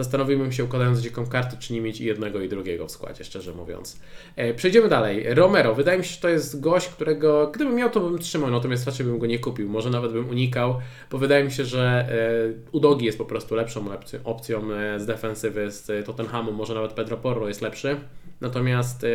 Zastanowiłbym 0.05 0.53
się 0.53 0.65
układając 0.65 1.01
dziką 1.01 1.27
kartę, 1.27 1.57
czy 1.61 1.73
nie 1.73 1.81
mieć 1.81 2.01
i 2.01 2.05
jednego 2.05 2.41
i 2.41 2.49
drugiego 2.49 2.87
w 2.87 2.91
składzie, 2.91 3.25
szczerze 3.25 3.53
mówiąc. 3.53 4.01
E, 4.37 4.55
przejdziemy 4.55 4.89
dalej. 4.89 5.35
Romero. 5.35 5.75
Wydaje 5.75 5.99
mi 5.99 6.05
się, 6.05 6.15
że 6.15 6.21
to 6.21 6.29
jest 6.29 6.61
gość, 6.61 6.89
którego 6.89 7.51
gdybym 7.55 7.75
miał, 7.75 7.91
to 7.91 8.01
bym 8.01 8.19
trzymał, 8.19 8.51
natomiast 8.51 8.87
raczej 8.87 9.07
bym 9.07 9.19
go 9.19 9.27
nie 9.27 9.39
kupił. 9.39 9.69
Może 9.69 9.91
nawet 9.91 10.13
bym 10.13 10.29
unikał, 10.29 10.79
bo 11.11 11.19
wydaje 11.19 11.45
mi 11.45 11.53
się, 11.53 11.65
że 11.65 12.09
e, 12.09 12.71
Udogi 12.73 13.07
jest 13.07 13.19
po 13.19 13.25
prostu 13.25 13.55
lepszą 13.55 13.85
opcją 14.25 14.73
e, 14.73 15.01
z 15.01 15.07
defensywy 15.07 15.71
z 15.71 16.07
Tottenhamu. 16.07 16.53
Może 16.53 16.75
nawet 16.75 16.93
Pedro 16.93 17.17
Porro 17.17 17.49
jest 17.49 17.63
lepszy. 17.63 17.97
Natomiast 18.41 19.07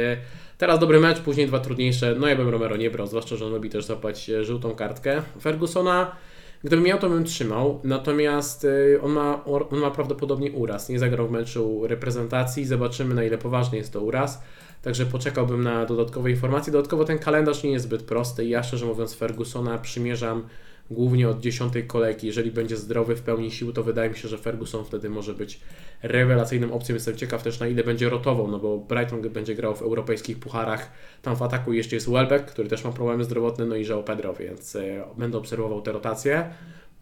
teraz 0.58 0.80
dobry 0.80 1.00
mecz, 1.00 1.20
później 1.20 1.48
dwa 1.48 1.60
trudniejsze. 1.60 2.16
No 2.20 2.28
ja 2.28 2.36
bym 2.36 2.50
Romero 2.50 2.78
nie 2.78 2.92
brał, 2.92 3.08
zwłaszcza, 3.08 3.36
że 3.36 3.46
on 3.46 3.52
lubi 3.52 3.70
też 3.70 3.86
zapłać 3.86 4.32
żółtą 4.42 4.76
kartkę. 4.76 5.22
Fergusona 5.42 6.16
Gdybym 6.64 6.86
miał, 6.86 7.00
to 7.00 7.10
bym 7.10 7.24
trzymał, 7.24 7.80
natomiast 7.84 8.64
y, 8.64 9.00
on 9.02 9.12
ma, 9.12 9.46
on 9.46 9.80
ma 9.80 9.92
prawdopodobnie 9.92 10.52
uraz. 10.52 10.90
Nie 10.90 11.00
zagrał 11.00 11.28
w 11.28 11.32
meczu 11.32 11.88
reprezentacji, 11.88 12.66
zobaczymy 12.66 13.16
na 13.16 13.24
ile 13.24 13.38
poważny 13.38 13.78
jest 13.78 13.94
to 13.94 14.02
uraz. 14.02 14.42
Także 14.82 15.06
poczekałbym 15.06 15.64
na 15.64 15.86
dodatkowe 15.86 16.32
informacje. 16.32 16.74
Dodatkowo 16.74 17.06
ten 17.06 17.20
kalendarz 17.20 17.64
nie 17.64 17.72
jest 17.72 17.86
zbyt 17.86 18.04
prosty 18.04 18.46
i 18.46 18.50
ja 18.50 18.64
szczerze 18.64 18.86
mówiąc 18.86 19.16
Fergusona 19.16 19.78
przymierzam 19.78 20.44
głównie 20.92 21.30
od 21.30 21.40
dziesiątej 21.40 21.88
kolejki. 21.88 22.28
Jeżeli 22.28 22.52
będzie 22.52 22.78
zdrowy 22.78 23.16
w 23.16 23.22
pełni 23.22 23.52
sił, 23.52 23.74
to 23.74 23.84
wydaje 23.84 24.10
mi 24.10 24.18
się, 24.18 24.28
że 24.28 24.38
Ferguson 24.38 24.86
wtedy 24.86 25.10
może 25.10 25.34
być 25.34 25.60
rewelacyjną 26.04 26.74
opcją. 26.74 26.96
Jestem 26.96 27.16
ciekaw 27.16 27.44
też 27.44 27.60
na 27.60 27.68
ile 27.68 27.84
będzie 27.84 28.10
rotował, 28.10 28.48
no 28.48 28.60
bo 28.60 28.78
Brighton 28.78 29.22
będzie 29.22 29.56
grał 29.56 29.76
w 29.76 29.82
europejskich 29.82 30.40
pucharach. 30.40 30.92
Tam 31.22 31.36
w 31.36 31.42
ataku 31.42 31.74
jeszcze 31.74 31.96
jest 31.96 32.10
Welbeck, 32.10 32.46
który 32.46 32.70
też 32.70 32.84
ma 32.84 32.92
problemy 32.92 33.24
zdrowotne, 33.24 33.66
no 33.66 33.76
i 33.76 33.86
João 33.86 34.04
Pedro, 34.04 34.34
więc 34.34 34.76
e, 34.76 35.04
będę 35.18 35.38
obserwował 35.38 35.82
te 35.82 35.92
rotacje. 35.92 36.50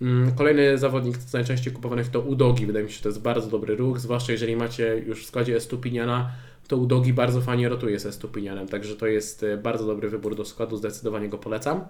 Mm, 0.02 0.36
kolejny 0.36 0.78
zawodnik 0.78 1.18
z 1.18 1.34
najczęściej 1.34 1.74
kupowanych 1.74 2.10
to 2.10 2.22
Udogi. 2.22 2.66
Wydaje 2.66 2.86
mi 2.86 2.92
się, 2.92 2.98
że 2.98 3.04
to 3.04 3.10
jest 3.10 3.22
bardzo 3.22 3.50
dobry 3.50 3.76
ruch, 3.76 4.00
zwłaszcza 4.00 4.32
jeżeli 4.32 4.56
macie 4.56 4.98
już 4.98 5.24
w 5.24 5.28
składzie 5.28 5.56
Estupiniana, 5.56 6.32
to 6.68 6.78
Udogi 6.78 7.14
bardzo 7.14 7.42
fajnie 7.42 7.70
rotuje 7.70 8.00
z 8.00 8.06
Estupinianem, 8.06 8.68
także 8.68 8.96
to 8.96 9.08
jest 9.08 9.44
e, 9.44 9.58
bardzo 9.58 9.86
dobry 9.86 10.10
wybór 10.10 10.36
do 10.36 10.46
składu, 10.46 10.78
zdecydowanie 10.78 11.30
go 11.30 11.38
polecam. 11.38 11.86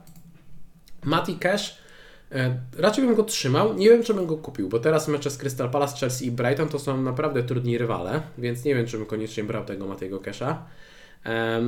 Mati 1.05 1.35
Cash 1.35 1.82
raczej 2.77 3.05
bym 3.05 3.15
go 3.15 3.23
trzymał. 3.23 3.73
Nie 3.73 3.89
wiem, 3.89 4.03
czy 4.03 4.13
bym 4.13 4.25
go 4.25 4.37
kupił, 4.37 4.69
bo 4.69 4.79
teraz 4.79 5.07
mecze 5.07 5.29
z 5.29 5.37
Crystal 5.37 5.69
Palace, 5.69 5.97
Chelsea 5.97 6.27
i 6.27 6.31
Brighton 6.31 6.69
to 6.69 6.79
są 6.79 7.01
naprawdę 7.01 7.43
trudni 7.43 7.77
rywale, 7.77 8.21
więc 8.37 8.63
nie 8.63 8.75
wiem, 8.75 8.85
czy 8.85 8.97
bym 8.97 9.05
koniecznie 9.05 9.43
brał 9.43 9.65
tego 9.65 9.87
Matiego 9.87 10.19
Kesha. 10.19 10.65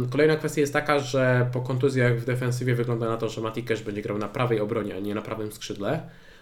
Kolejna 0.10 0.36
kwestia 0.36 0.62
jest 0.62 0.74
taka, 0.74 1.00
że 1.00 1.50
po 1.54 1.62
kontuzjach 1.62 2.20
w 2.20 2.26
defensywie 2.26 2.76
wygląda 2.76 3.10
na 3.10 3.18
to, 3.18 3.30
że 3.30 3.42
Mati 3.42 3.64
Cash 3.64 3.82
będzie 3.82 4.02
grał 4.02 4.18
na 4.18 4.28
prawej 4.28 4.60
obronie, 4.60 4.96
a 4.96 5.00
nie 5.00 5.16
na 5.16 5.22
prawym 5.22 5.52
skrzydle, 5.52 6.02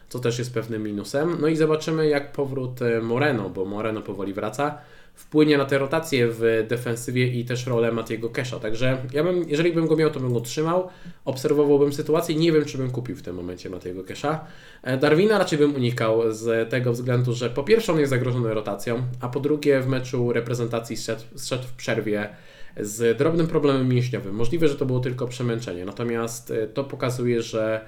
co 0.09 0.19
też 0.19 0.39
jest 0.39 0.53
pewnym 0.53 0.83
minusem. 0.83 1.37
No 1.41 1.47
i 1.47 1.55
zobaczymy, 1.55 2.07
jak 2.09 2.31
powrót 2.31 2.81
e, 2.81 3.01
Moreno, 3.01 3.49
bo 3.49 3.65
Moreno 3.65 4.01
powoli 4.01 4.33
wraca 4.33 4.77
wpłynie 5.13 5.57
na 5.57 5.65
te 5.65 5.77
rotacje 5.77 6.27
w 6.27 6.65
defensywie 6.67 7.27
i 7.27 7.45
też 7.45 7.67
rolę 7.67 7.91
Matiego 7.91 8.29
Kesha. 8.29 8.59
Także 8.59 8.97
ja 9.13 9.23
bym, 9.23 9.49
jeżeli 9.49 9.73
bym 9.73 9.87
go 9.87 9.95
miał, 9.95 10.09
to 10.09 10.19
bym 10.19 10.33
go 10.33 10.41
trzymał, 10.41 10.89
obserwowałbym 11.25 11.93
sytuację. 11.93 12.35
Nie 12.35 12.51
wiem, 12.51 12.65
czy 12.65 12.77
bym 12.77 12.91
kupił 12.91 13.15
w 13.15 13.21
tym 13.21 13.35
momencie 13.35 13.69
Matiego 13.69 14.03
Kesha. 14.03 14.45
E, 14.83 14.97
Darwina 14.97 15.37
raczej 15.37 15.59
bym 15.59 15.75
unikał 15.75 16.31
z 16.31 16.69
tego 16.69 16.91
względu, 16.91 17.33
że 17.33 17.49
po 17.49 17.63
pierwsze 17.63 17.93
on 17.93 17.99
jest 17.99 18.09
zagrożony 18.09 18.53
rotacją, 18.53 19.03
a 19.21 19.29
po 19.29 19.39
drugie 19.39 19.81
w 19.81 19.87
meczu 19.87 20.33
reprezentacji 20.33 20.97
zszedł, 20.97 21.21
zszedł 21.35 21.63
w 21.63 21.73
przerwie 21.73 22.29
z 22.77 23.17
drobnym 23.17 23.47
problemem 23.47 23.89
mięśniowym. 23.89 24.35
Możliwe, 24.35 24.67
że 24.67 24.75
to 24.75 24.85
było 24.85 24.99
tylko 24.99 25.27
przemęczenie, 25.27 25.85
natomiast 25.85 26.51
e, 26.51 26.67
to 26.67 26.83
pokazuje, 26.83 27.41
że 27.41 27.85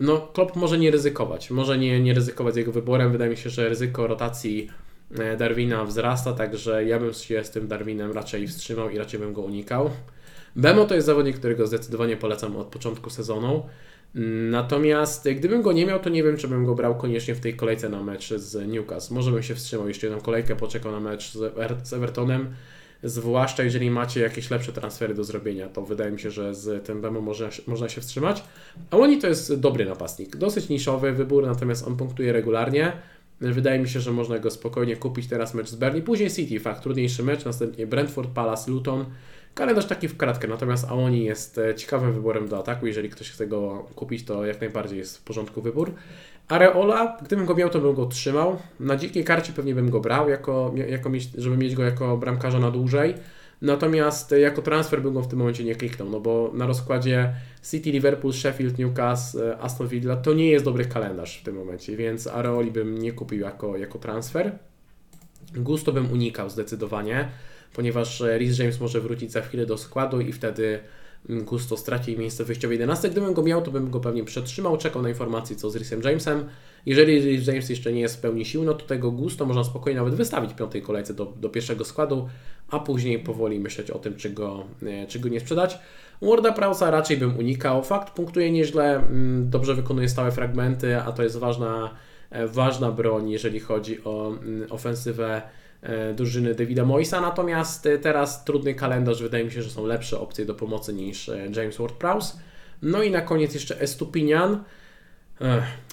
no, 0.00 0.28
Klopp 0.32 0.56
może 0.56 0.78
nie 0.78 0.90
ryzykować. 0.90 1.50
Może 1.50 1.78
nie, 1.78 2.00
nie 2.00 2.14
ryzykować 2.14 2.56
jego 2.56 2.72
wyborem. 2.72 3.12
Wydaje 3.12 3.30
mi 3.30 3.36
się, 3.36 3.50
że 3.50 3.68
ryzyko 3.68 4.06
rotacji 4.06 4.70
Darwina 5.38 5.84
wzrasta, 5.84 6.32
także 6.32 6.84
ja 6.84 6.98
bym 6.98 7.12
się 7.12 7.44
z 7.44 7.50
tym 7.50 7.68
Darwinem 7.68 8.12
raczej 8.12 8.48
wstrzymał 8.48 8.90
i 8.90 8.98
raczej 8.98 9.20
bym 9.20 9.32
go 9.32 9.42
unikał. 9.42 9.90
Bemo 10.56 10.84
to 10.84 10.94
jest 10.94 11.06
zawodnik, 11.06 11.38
którego 11.38 11.66
zdecydowanie 11.66 12.16
polecam 12.16 12.56
od 12.56 12.66
początku 12.66 13.10
sezonu. 13.10 13.62
Natomiast 14.50 15.28
gdybym 15.30 15.62
go 15.62 15.72
nie 15.72 15.86
miał, 15.86 16.00
to 16.00 16.10
nie 16.10 16.22
wiem, 16.22 16.36
czy 16.36 16.48
bym 16.48 16.66
go 16.66 16.74
brał 16.74 16.94
koniecznie 16.94 17.34
w 17.34 17.40
tej 17.40 17.56
kolejce 17.56 17.88
na 17.88 18.02
mecz 18.02 18.34
z 18.34 18.68
Newcastle. 18.68 19.14
Może 19.14 19.30
bym 19.30 19.42
się 19.42 19.54
wstrzymał 19.54 19.88
jeszcze 19.88 20.06
jedną 20.06 20.22
kolejkę, 20.22 20.56
poczekał 20.56 20.92
na 20.92 21.00
mecz 21.00 21.32
z 21.82 21.92
Evertonem. 21.92 22.54
Zwłaszcza 23.02 23.62
jeżeli 23.62 23.90
macie 23.90 24.20
jakieś 24.20 24.50
lepsze 24.50 24.72
transfery 24.72 25.14
do 25.14 25.24
zrobienia, 25.24 25.68
to 25.68 25.82
wydaje 25.82 26.10
mi 26.10 26.20
się, 26.20 26.30
że 26.30 26.54
z 26.54 26.86
tym 26.86 27.00
Bemo 27.00 27.20
można 27.66 27.88
się 27.88 28.00
wstrzymać. 28.00 28.44
A 28.90 28.96
oni 28.96 29.18
to 29.18 29.26
jest 29.26 29.54
dobry 29.54 29.84
napastnik. 29.84 30.36
Dosyć 30.36 30.68
niszowy 30.68 31.12
wybór, 31.12 31.46
natomiast 31.46 31.86
on 31.86 31.96
punktuje 31.96 32.32
regularnie. 32.32 32.92
Wydaje 33.52 33.78
mi 33.78 33.88
się, 33.88 34.00
że 34.00 34.12
można 34.12 34.38
go 34.38 34.50
spokojnie 34.50 34.96
kupić. 34.96 35.26
Teraz 35.26 35.54
mecz 35.54 35.68
z 35.68 35.74
Berlin, 35.74 36.02
później 36.02 36.30
City, 36.30 36.60
fakt, 36.60 36.82
trudniejszy 36.82 37.22
mecz, 37.22 37.44
następnie 37.44 37.86
Brentford, 37.86 38.30
Palace, 38.30 38.70
Luton. 38.70 39.04
Kalendarz 39.54 39.86
taki 39.86 40.08
w 40.08 40.16
kratkę, 40.16 40.48
natomiast 40.48 40.84
Aoni 40.84 41.24
jest 41.24 41.58
e, 41.58 41.74
ciekawym 41.74 42.12
wyborem 42.12 42.48
do 42.48 42.58
ataku. 42.58 42.86
Jeżeli 42.86 43.08
ktoś 43.08 43.30
chce 43.30 43.46
go 43.46 43.86
kupić, 43.94 44.24
to 44.24 44.46
jak 44.46 44.60
najbardziej 44.60 44.98
jest 44.98 45.18
w 45.18 45.22
porządku 45.22 45.62
wybór. 45.62 45.92
Areola, 46.48 47.16
gdybym 47.22 47.46
go 47.46 47.54
miał, 47.54 47.70
to 47.70 47.80
bym 47.80 47.94
go 47.94 48.06
trzymał. 48.06 48.58
Na 48.80 48.96
dzikiej 48.96 49.24
karcie 49.24 49.52
pewnie 49.52 49.74
bym 49.74 49.90
go 49.90 50.00
brał, 50.00 50.28
jako, 50.28 50.74
jako 50.88 51.10
żeby 51.38 51.56
mieć 51.56 51.74
go 51.74 51.84
jako 51.84 52.16
bramkarza 52.16 52.58
na 52.58 52.70
dłużej. 52.70 53.14
Natomiast 53.64 54.34
jako 54.40 54.62
transfer 54.62 55.02
bym 55.02 55.14
go 55.14 55.22
w 55.22 55.28
tym 55.28 55.38
momencie 55.38 55.64
nie 55.64 55.74
kliknął, 55.74 56.10
no 56.10 56.20
bo 56.20 56.50
na 56.54 56.66
rozkładzie 56.66 57.34
City, 57.70 57.90
Liverpool, 57.90 58.32
Sheffield, 58.32 58.78
Newcastle, 58.78 59.56
Aston 59.60 59.88
Villa 59.88 60.16
to 60.16 60.34
nie 60.34 60.50
jest 60.50 60.64
dobry 60.64 60.84
kalendarz 60.84 61.40
w 61.40 61.42
tym 61.42 61.54
momencie, 61.54 61.96
więc 61.96 62.26
Areoli 62.26 62.70
bym 62.70 62.98
nie 62.98 63.12
kupił 63.12 63.40
jako, 63.40 63.76
jako 63.76 63.98
transfer. 63.98 64.58
Gusto 65.56 65.92
bym 65.92 66.12
unikał 66.12 66.50
zdecydowanie, 66.50 67.28
ponieważ 67.74 68.20
Rhys 68.20 68.58
James 68.58 68.80
może 68.80 69.00
wrócić 69.00 69.32
za 69.32 69.40
chwilę 69.40 69.66
do 69.66 69.78
składu 69.78 70.20
i 70.20 70.32
wtedy 70.32 70.80
Gusto 71.28 71.76
straci 71.76 72.18
miejsce 72.18 72.44
wyjściowe 72.44 72.74
11. 72.74 73.10
Gdybym 73.10 73.34
go 73.34 73.42
miał, 73.42 73.62
to 73.62 73.70
bym 73.70 73.90
go 73.90 74.00
pewnie 74.00 74.24
przetrzymał, 74.24 74.76
czekał 74.76 75.02
na 75.02 75.08
informacje 75.08 75.56
co 75.56 75.70
z 75.70 75.76
Rhysem 75.76 76.02
Jamesem. 76.02 76.48
Jeżeli 76.86 77.46
James 77.46 77.70
jeszcze 77.70 77.92
nie 77.92 78.00
jest 78.00 78.16
w 78.16 78.20
pełni 78.20 78.44
sił, 78.44 78.64
no 78.64 78.74
to 78.74 78.86
tego 78.86 79.10
Gusto 79.10 79.46
można 79.46 79.64
spokojnie 79.64 79.98
nawet 79.98 80.14
wystawić 80.14 80.52
w 80.52 80.54
piątej 80.54 80.82
kolejce 80.82 81.14
do, 81.14 81.24
do 81.24 81.48
pierwszego 81.48 81.84
składu, 81.84 82.28
a 82.70 82.78
później 82.78 83.18
powoli 83.18 83.60
myśleć 83.60 83.90
o 83.90 83.98
tym, 83.98 84.16
czy 84.16 84.30
go, 84.30 84.64
e, 84.82 85.06
czy 85.06 85.20
go 85.20 85.28
nie 85.28 85.40
sprzedać. 85.40 85.78
Warda 86.22 86.52
Prausa 86.52 86.90
raczej 86.90 87.16
bym 87.16 87.38
unikał. 87.38 87.82
Fakt 87.82 88.14
punktuje 88.14 88.50
nieźle, 88.50 88.96
mm, 88.96 89.50
dobrze 89.50 89.74
wykonuje 89.74 90.08
stałe 90.08 90.32
fragmenty, 90.32 90.96
a 90.96 91.12
to 91.12 91.22
jest 91.22 91.36
ważna, 91.38 91.90
e, 92.30 92.46
ważna 92.46 92.90
broń, 92.90 93.30
jeżeli 93.30 93.60
chodzi 93.60 94.04
o 94.04 94.28
mm, 94.28 94.72
ofensywę 94.72 95.42
e, 95.82 96.14
drużyny 96.14 96.54
Davida 96.54 96.84
Moisa, 96.84 97.20
natomiast 97.20 97.88
teraz 98.02 98.44
trudny 98.44 98.74
kalendarz, 98.74 99.22
wydaje 99.22 99.44
mi 99.44 99.50
się, 99.50 99.62
że 99.62 99.70
są 99.70 99.86
lepsze 99.86 100.20
opcje 100.20 100.44
do 100.44 100.54
pomocy 100.54 100.94
niż 100.94 101.30
James 101.56 101.78
Ward-Prowse. 101.78 102.36
No 102.82 103.02
i 103.02 103.10
na 103.10 103.20
koniec 103.20 103.54
jeszcze 103.54 103.80
Estupinian. 103.80 104.64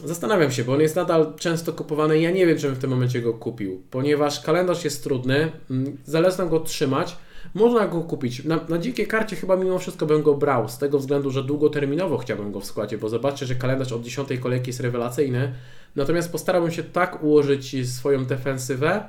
Zastanawiam 0.05 0.51
się, 0.51 0.63
bo 0.63 0.73
on 0.73 0.81
jest 0.81 0.95
nadal 0.95 1.33
często 1.39 1.73
kupowany. 1.73 2.19
I 2.19 2.21
ja 2.21 2.31
nie 2.31 2.45
wiem, 2.45 2.57
czy 2.57 2.67
bym 2.67 2.75
w 2.75 2.79
tym 2.79 2.89
momencie 2.89 3.21
go 3.21 3.33
kupił, 3.33 3.83
ponieważ 3.91 4.39
kalendarz 4.39 4.83
jest 4.83 5.03
trudny, 5.03 5.51
mm, 5.71 5.97
zalecam 6.05 6.49
go 6.49 6.59
trzymać, 6.59 7.17
można 7.53 7.87
go 7.87 8.01
kupić. 8.01 8.43
Na, 8.43 8.59
na 8.69 8.77
dzikiej 8.77 9.07
karcie 9.07 9.35
chyba 9.35 9.55
mimo 9.55 9.79
wszystko 9.79 10.05
bym 10.05 10.23
go 10.23 10.33
brał, 10.33 10.69
z 10.69 10.77
tego 10.77 10.99
względu, 10.99 11.31
że 11.31 11.43
długoterminowo 11.43 12.17
chciałbym 12.17 12.51
go 12.51 12.59
w 12.59 12.65
składzie, 12.65 12.97
bo 12.97 13.09
zobaczcie, 13.09 13.45
że 13.45 13.55
kalendarz 13.55 13.91
od 13.91 14.03
10 14.03 14.29
kolejki 14.39 14.69
jest 14.69 14.79
rewelacyjny, 14.79 15.53
natomiast 15.95 16.31
postarałbym 16.31 16.71
się 16.71 16.83
tak 16.83 17.23
ułożyć 17.23 17.89
swoją 17.89 18.25
defensywę, 18.25 19.03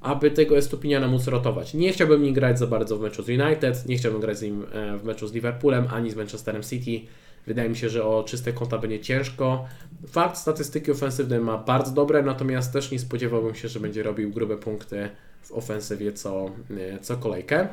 aby 0.00 0.30
tego 0.30 0.56
Estupiniana 0.58 1.08
móc 1.08 1.26
rotować. 1.26 1.74
Nie 1.74 1.92
chciałbym 1.92 2.22
nim 2.22 2.34
grać 2.34 2.58
za 2.58 2.66
bardzo 2.66 2.98
w 2.98 3.00
meczu 3.00 3.22
z 3.22 3.28
United, 3.28 3.86
nie 3.86 3.96
chciałbym 3.96 4.20
grać 4.20 4.38
z 4.38 4.42
nim 4.42 4.66
e, 4.72 4.98
w 4.98 5.04
meczu 5.04 5.26
z 5.26 5.32
Liverpoolem, 5.32 5.86
ani 5.90 6.10
z 6.10 6.16
Manchesterem 6.16 6.62
City, 6.62 7.06
Wydaje 7.46 7.68
mi 7.68 7.76
się, 7.76 7.88
że 7.88 8.04
o 8.04 8.22
czyste 8.22 8.52
konta 8.52 8.78
będzie 8.78 9.00
ciężko. 9.00 9.64
Fakt, 10.06 10.38
statystyki 10.38 10.90
ofensywne 10.90 11.40
ma 11.40 11.58
bardzo 11.58 11.92
dobre, 11.92 12.22
natomiast 12.22 12.72
też 12.72 12.90
nie 12.90 12.98
spodziewałbym 12.98 13.54
się, 13.54 13.68
że 13.68 13.80
będzie 13.80 14.02
robił 14.02 14.30
grube 14.30 14.56
punkty 14.56 15.08
w 15.42 15.52
ofensywie 15.52 16.12
co, 16.12 16.50
e, 16.70 16.98
co 16.98 17.16
kolejkę. 17.16 17.68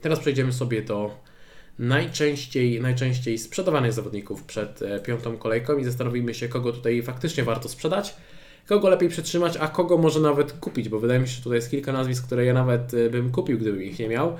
Teraz 0.00 0.18
przejdziemy 0.18 0.52
sobie 0.52 0.82
do 0.82 1.10
najczęściej, 1.78 2.80
najczęściej 2.80 3.38
sprzedawanych 3.38 3.92
zawodników 3.92 4.42
przed 4.42 4.82
e, 4.82 5.00
piątą 5.00 5.36
kolejką 5.36 5.76
i 5.76 5.84
zastanowimy 5.84 6.34
się, 6.34 6.48
kogo 6.48 6.72
tutaj 6.72 7.02
faktycznie 7.02 7.44
warto 7.44 7.68
sprzedać, 7.68 8.16
kogo 8.66 8.88
lepiej 8.88 9.08
przetrzymać, 9.08 9.56
a 9.56 9.68
kogo 9.68 9.98
może 9.98 10.20
nawet 10.20 10.52
kupić, 10.52 10.88
bo 10.88 11.00
wydaje 11.00 11.20
mi 11.20 11.28
się, 11.28 11.34
że 11.34 11.42
tutaj 11.42 11.56
jest 11.56 11.70
kilka 11.70 11.92
nazwisk, 11.92 12.26
które 12.26 12.44
ja 12.44 12.54
nawet 12.54 12.94
e, 12.94 13.10
bym 13.10 13.30
kupił, 13.30 13.58
gdybym 13.58 13.82
ich 13.82 13.98
nie 13.98 14.08
miał. 14.08 14.36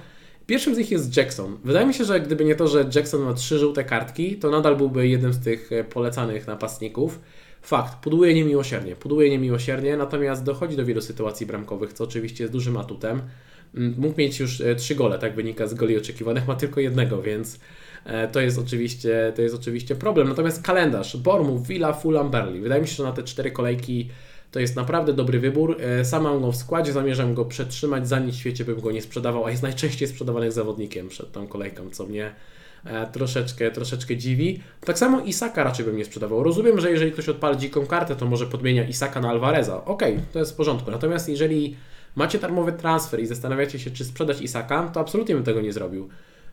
Pierwszym 0.46 0.74
z 0.74 0.78
nich 0.78 0.90
jest 0.90 1.16
Jackson. 1.16 1.58
Wydaje 1.64 1.86
mi 1.86 1.94
się, 1.94 2.04
że 2.04 2.20
gdyby 2.20 2.44
nie 2.44 2.54
to, 2.54 2.68
że 2.68 2.90
Jackson 2.94 3.22
ma 3.22 3.34
trzy 3.34 3.58
żółte 3.58 3.84
kartki, 3.84 4.36
to 4.36 4.50
nadal 4.50 4.76
byłby 4.76 5.08
jednym 5.08 5.32
z 5.32 5.40
tych 5.40 5.72
e, 5.72 5.84
polecanych 5.84 6.46
napastników. 6.46 7.20
Fakt, 7.62 8.02
pudłuje 8.02 8.34
niemiłosiernie, 8.34 8.96
pudłuje 8.96 9.30
niemiłosiernie, 9.30 9.96
natomiast 9.96 10.44
dochodzi 10.44 10.76
do 10.76 10.84
wielu 10.84 11.00
sytuacji 11.00 11.46
bramkowych, 11.46 11.92
co 11.92 12.04
oczywiście 12.04 12.44
jest 12.44 12.52
dużym 12.52 12.76
atutem. 12.76 13.22
Mm, 13.74 13.94
mógł 13.98 14.18
mieć 14.18 14.40
już 14.40 14.60
e, 14.60 14.74
trzy 14.74 14.94
gole, 14.94 15.18
tak 15.18 15.34
wynika 15.34 15.66
z 15.66 15.74
goli 15.74 15.96
oczekiwanych, 15.96 16.48
ma 16.48 16.54
tylko 16.54 16.80
jednego, 16.80 17.22
więc 17.22 17.60
e, 18.04 18.28
to 18.28 18.40
jest 18.40 18.58
oczywiście, 18.58 19.32
to 19.36 19.42
jest 19.42 19.54
oczywiście 19.54 19.94
problem. 19.94 20.28
Natomiast 20.28 20.62
kalendarz, 20.62 21.16
Bournemouth, 21.16 21.66
Villa, 21.66 21.92
Fulham, 21.92 22.30
Burnley. 22.30 22.60
Wydaje 22.60 22.82
mi 22.82 22.88
się, 22.88 22.94
że 22.94 23.02
na 23.02 23.12
te 23.12 23.22
cztery 23.22 23.50
kolejki 23.50 24.08
To 24.50 24.60
jest 24.60 24.76
naprawdę 24.76 25.12
dobry 25.12 25.40
wybór. 25.40 25.76
E, 25.80 26.04
sam 26.04 26.22
mam 26.22 26.40
go 26.40 26.52
w 26.52 26.56
składzie, 26.56 26.92
zamierzam 26.92 27.34
go 27.34 27.44
przetrzymać, 27.44 28.08
za 28.08 28.18
nic 28.18 28.34
w 28.34 28.38
świecie 28.38 28.64
bym 28.64 28.80
go 28.80 28.92
nie 28.92 29.02
sprzedawał, 29.02 29.46
a 29.46 29.50
jest 29.50 29.62
najczęściej 29.62 30.08
sprzedawanym 30.08 30.52
zawodnikiem 30.52 31.08
przed 31.08 31.32
tą 31.32 31.46
kolejką, 31.46 31.90
co 31.90 32.06
mnie 32.06 32.34
e, 32.84 33.06
troszeczkę, 33.06 33.70
troszeczkę 33.70 34.16
dziwi. 34.16 34.60
Tak 34.84 34.98
samo 34.98 35.20
Isaka 35.20 35.64
raczej 35.64 35.86
bym 35.86 35.96
nie 35.96 36.04
sprzedawał. 36.04 36.42
Rozumiem, 36.42 36.80
że 36.80 36.90
jeżeli 36.90 37.12
ktoś 37.12 37.28
odpali 37.28 37.58
dziką 37.58 37.86
kartę, 37.86 38.16
to 38.16 38.26
może 38.26 38.46
podmienia 38.46 38.84
Isaka 38.84 39.20
na 39.20 39.30
Alvareza. 39.30 39.84
Okay, 39.84 40.20
to 40.32 40.38
jest 40.38 40.52
w 40.52 40.56
porządku. 40.56 40.90
Natomiast 40.90 41.28
jeżeli 41.28 41.76
macie 42.16 42.38
darmowy 42.38 42.72
transfer 42.72 43.20
i 43.20 43.26
zastanawiacie 43.26 43.78
się, 43.78 43.90
czy 43.90 44.04
sprzedać 44.04 44.40
Isaka, 44.40 44.88
to 44.88 45.00
absolutnie 45.00 45.34
bym 45.34 45.44
tego 45.44 45.60
nie 45.60 45.72
zrobił. 45.72 46.08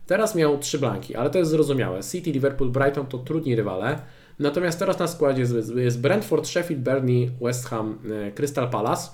Teraz 0.08 0.36
miał 0.36 0.58
trzy 0.58 0.80
blanki, 0.80 1.16
ale 1.16 1.30
to 1.30 1.40
jest 1.40 1.52
zrozumiałe. 1.52 2.04
City, 2.04 2.32
Liverpool, 2.32 2.72
Brighton 2.72 3.06
to 3.06 3.18
trudni 3.18 3.56
rywale. 3.56 4.00
Natomiast 4.40 4.80
teraz 4.80 5.00
na 5.00 5.08
składzie 5.08 5.46
jest, 5.76 6.02
Brentford, 6.02 6.48
Sheffield, 6.48 6.82
Burnley, 6.82 7.32
West 7.42 7.66
Ham, 7.66 8.00
e, 8.28 8.32
Crystal 8.32 8.70
Palace. 8.70 9.10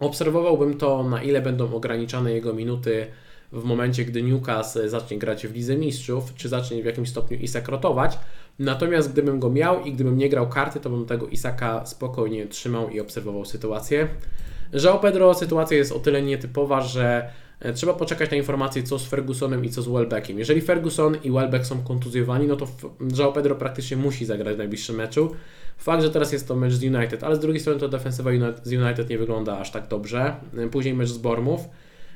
Obserwowałbym 0.00 0.76
to, 0.76 1.02
na 1.02 1.22
ile 1.22 1.42
będą 1.42 1.74
ograniczane 1.74 2.32
jego 2.32 2.54
minuty 2.54 3.06
w 3.52 3.64
momencie, 3.64 4.04
gdy 4.04 4.22
Newcastle 4.22 4.88
zacznie 4.88 5.18
grać 5.18 5.46
w 5.46 5.54
Lidze 5.54 5.76
Mistrzów, 5.76 6.34
czy 6.34 6.48
zacznie 6.48 6.82
w 6.82 6.86
jakimś 6.86 7.08
stopniu 7.08 7.38
Isak 7.38 7.68
rotować. 7.68 8.18
Natomiast 8.58 9.12
gdybym 9.12 9.40
go 9.40 9.50
miał 9.50 9.84
i 9.84 9.92
gdybym 9.92 10.18
nie 10.18 10.28
grał 10.28 10.48
karty, 10.48 10.80
to 10.80 10.90
bym 10.90 11.06
tego 11.06 11.26
Isaka 11.26 11.86
spokojnie 11.86 12.46
trzymał 12.46 12.90
i 12.90 13.00
obserwował 13.00 13.44
sytuację. 13.44 14.08
Że 14.72 14.98
Pedro 15.02 15.34
sytuacja 15.34 15.76
jest 15.76 15.92
o 15.92 15.98
tyle 15.98 16.22
nietypowa, 16.22 16.80
że 16.80 17.30
trzeba 17.74 17.94
poczekać 17.94 18.30
na 18.30 18.36
informacje, 18.36 18.82
co 18.82 18.98
z 18.98 19.06
Fergusonem 19.06 19.64
i 19.64 19.70
co 19.70 19.82
z 19.82 19.88
Welbeckiem. 19.88 20.38
Jeżeli 20.38 20.60
Ferguson 20.60 21.16
i 21.24 21.30
Welbeck 21.30 21.66
są 21.66 21.82
kontuzjowani, 21.82 22.46
no 22.46 22.56
to 22.56 22.66
João 23.00 23.32
Pedro 23.32 23.54
praktycznie 23.54 23.96
musi 23.96 24.24
zagrać 24.24 24.54
w 24.54 24.58
najbliższym 24.58 24.96
meczu. 24.96 25.34
Fakt, 25.78 26.02
że 26.02 26.10
teraz 26.10 26.32
jest 26.32 26.48
to 26.48 26.56
mecz 26.56 26.72
z 26.72 26.82
United, 26.82 27.24
ale 27.24 27.36
z 27.36 27.40
drugiej 27.40 27.60
strony 27.60 27.80
to 27.80 27.88
defensywa 27.88 28.30
z 28.62 28.72
United 28.72 29.10
nie 29.10 29.18
wygląda 29.18 29.58
aż 29.58 29.70
tak 29.70 29.88
dobrze. 29.88 30.36
E, 30.58 30.68
później 30.68 30.94
mecz 30.94 31.08
z 31.08 31.18
Bormów. 31.18 31.60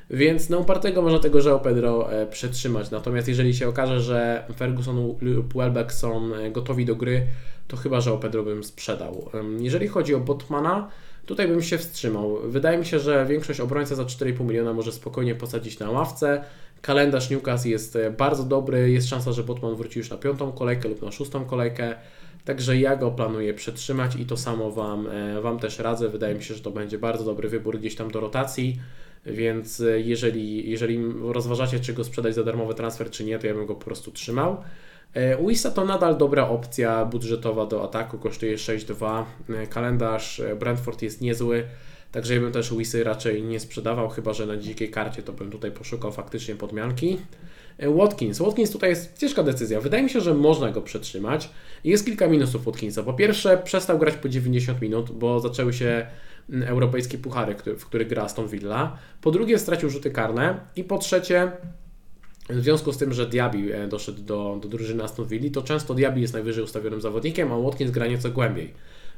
Więc 0.09 0.49
na 0.49 0.57
upartego 0.57 1.01
można 1.01 1.19
tego 1.19 1.39
João 1.39 1.59
Pedro 1.59 2.13
e, 2.13 2.27
przetrzymać. 2.27 2.91
Natomiast 2.91 3.27
jeżeli 3.27 3.55
się 3.55 3.67
okaże, 3.67 4.01
że 4.01 4.43
Ferguson 4.57 5.15
lub 5.21 5.53
Welbeck 5.53 5.91
są 5.91 6.31
gotowi 6.51 6.85
do 6.85 6.95
gry, 6.95 7.27
to 7.67 7.77
chyba 7.77 7.99
João 7.99 8.19
Pedro 8.19 8.43
bym 8.43 8.63
sprzedał. 8.63 9.29
Jeżeli 9.59 9.87
chodzi 9.87 10.15
o 10.15 10.19
Botmana, 10.19 10.89
Tutaj 11.25 11.47
bym 11.47 11.61
się 11.61 11.77
wstrzymał. 11.77 12.37
Wydaje 12.43 12.77
mi 12.77 12.85
się, 12.85 12.99
że 12.99 13.25
większość 13.25 13.59
obrońca 13.59 13.95
za 13.95 14.03
4,5 14.03 14.45
miliona 14.45 14.73
może 14.73 14.91
spokojnie 14.91 15.35
posadzić 15.35 15.79
na 15.79 15.91
ławce. 15.91 16.43
Kalendarz 16.81 17.29
Newcastle 17.29 17.69
jest 17.69 17.95
e, 17.95 18.11
bardzo 18.11 18.43
dobry. 18.43 18.91
Jest 18.91 19.09
szansa, 19.09 19.31
że 19.31 19.43
Botman 19.43 19.75
wróci 19.75 19.99
już 19.99 20.09
na 20.09 20.17
piątą 20.17 20.51
kolejkę 20.51 20.89
lub 20.89 21.01
na 21.01 21.11
szóstą 21.11 21.45
kolejkę. 21.45 21.95
Także 22.45 22.77
ja 22.77 22.95
go 22.95 23.11
planuję 23.11 23.53
przetrzymać 23.53 24.15
i 24.15 24.25
to 24.25 24.37
samo 24.37 24.71
Wam, 24.71 25.07
e, 25.07 25.41
wam 25.41 25.59
też 25.59 25.79
radzę. 25.79 26.09
Wydaje 26.09 26.35
mi 26.35 26.43
się, 26.43 26.53
że 26.53 26.61
to 26.61 26.71
będzie 26.71 26.97
bardzo 26.97 27.23
dobry 27.23 27.49
wybór 27.49 27.79
gdzieś 27.79 27.95
tam 27.95 28.11
do 28.11 28.19
rotacji. 28.19 28.79
Więc 29.25 29.81
e, 29.81 29.99
jeżeli, 29.99 30.69
jeżeli 30.69 30.99
rozważacie, 31.21 31.79
czy 31.79 31.93
go 31.93 32.03
sprzedać 32.03 32.35
za 32.35 32.43
darmowy 32.43 32.73
transfer, 32.73 33.09
czy 33.09 33.23
nie, 33.23 33.39
to 33.39 33.47
ja 33.47 33.53
bym 33.53 33.65
go 33.65 33.75
po 33.75 33.85
prostu 33.85 34.11
trzymał. 34.11 34.57
Wisa 35.47 35.71
to 35.71 35.85
nadal 35.85 36.17
dobra 36.17 36.49
opcja 36.49 37.05
budżetowa 37.05 37.65
do 37.65 37.83
ataku, 37.83 38.17
kosztuje 38.17 38.57
6,2. 38.57 39.23
Kalendarz 39.69 40.41
Brentford 40.59 41.01
jest 41.01 41.21
niezły, 41.21 41.63
także 42.11 42.33
ja 42.35 42.41
bym 42.41 42.51
też 42.51 42.73
Wisy 42.73 43.03
raczej 43.03 43.43
nie 43.43 43.59
sprzedawał, 43.59 44.09
chyba 44.09 44.33
że 44.33 44.45
na 44.45 44.57
dzikiej 44.57 44.89
karcie 44.89 45.23
to 45.23 45.33
bym 45.33 45.51
tutaj 45.51 45.71
poszukał 45.71 46.11
faktycznie 46.11 46.55
podmianki. 46.55 47.19
Watkins. 47.79 48.39
Watkins 48.39 48.71
tutaj 48.71 48.89
jest 48.89 49.17
ciężka 49.17 49.43
decyzja. 49.43 49.81
Wydaje 49.81 50.03
mi 50.03 50.09
się, 50.09 50.21
że 50.21 50.33
można 50.33 50.71
go 50.71 50.81
przetrzymać. 50.81 51.49
Jest 51.83 52.05
kilka 52.05 52.27
minusów 52.27 52.65
Watkinsa. 52.65 53.03
Po 53.03 53.13
pierwsze, 53.13 53.57
przestał 53.57 53.99
grać 53.99 54.15
po 54.15 54.29
90 54.29 54.81
minut, 54.81 55.11
bo 55.11 55.39
zaczęły 55.39 55.73
się 55.73 56.07
europejskie 56.65 57.17
puchary, 57.17 57.55
w 57.77 57.85
których 57.85 58.07
gra 58.07 58.23
Aston 58.23 58.47
Villa. 58.47 58.97
Po 59.21 59.31
drugie, 59.31 59.59
stracił 59.59 59.89
rzuty 59.89 60.11
karne. 60.11 60.59
I 60.75 60.83
po 60.83 60.97
trzecie, 60.97 61.51
w 62.49 62.63
związku 62.63 62.93
z 62.93 62.97
tym, 62.97 63.13
że 63.13 63.27
Diaby 63.27 63.75
e, 63.75 63.87
doszedł 63.87 64.21
do, 64.21 64.57
do 64.61 64.67
drużyny 64.67 65.03
Aston 65.03 65.27
Villa, 65.27 65.49
to 65.53 65.61
często 65.61 65.93
Diaby 65.93 66.19
jest 66.19 66.33
najwyżej 66.33 66.63
ustawionym 66.63 67.01
zawodnikiem, 67.01 67.51
a 67.51 67.57
Watkins 67.59 67.91
gra 67.91 68.07
nieco 68.07 68.29
głębiej. 68.29 68.73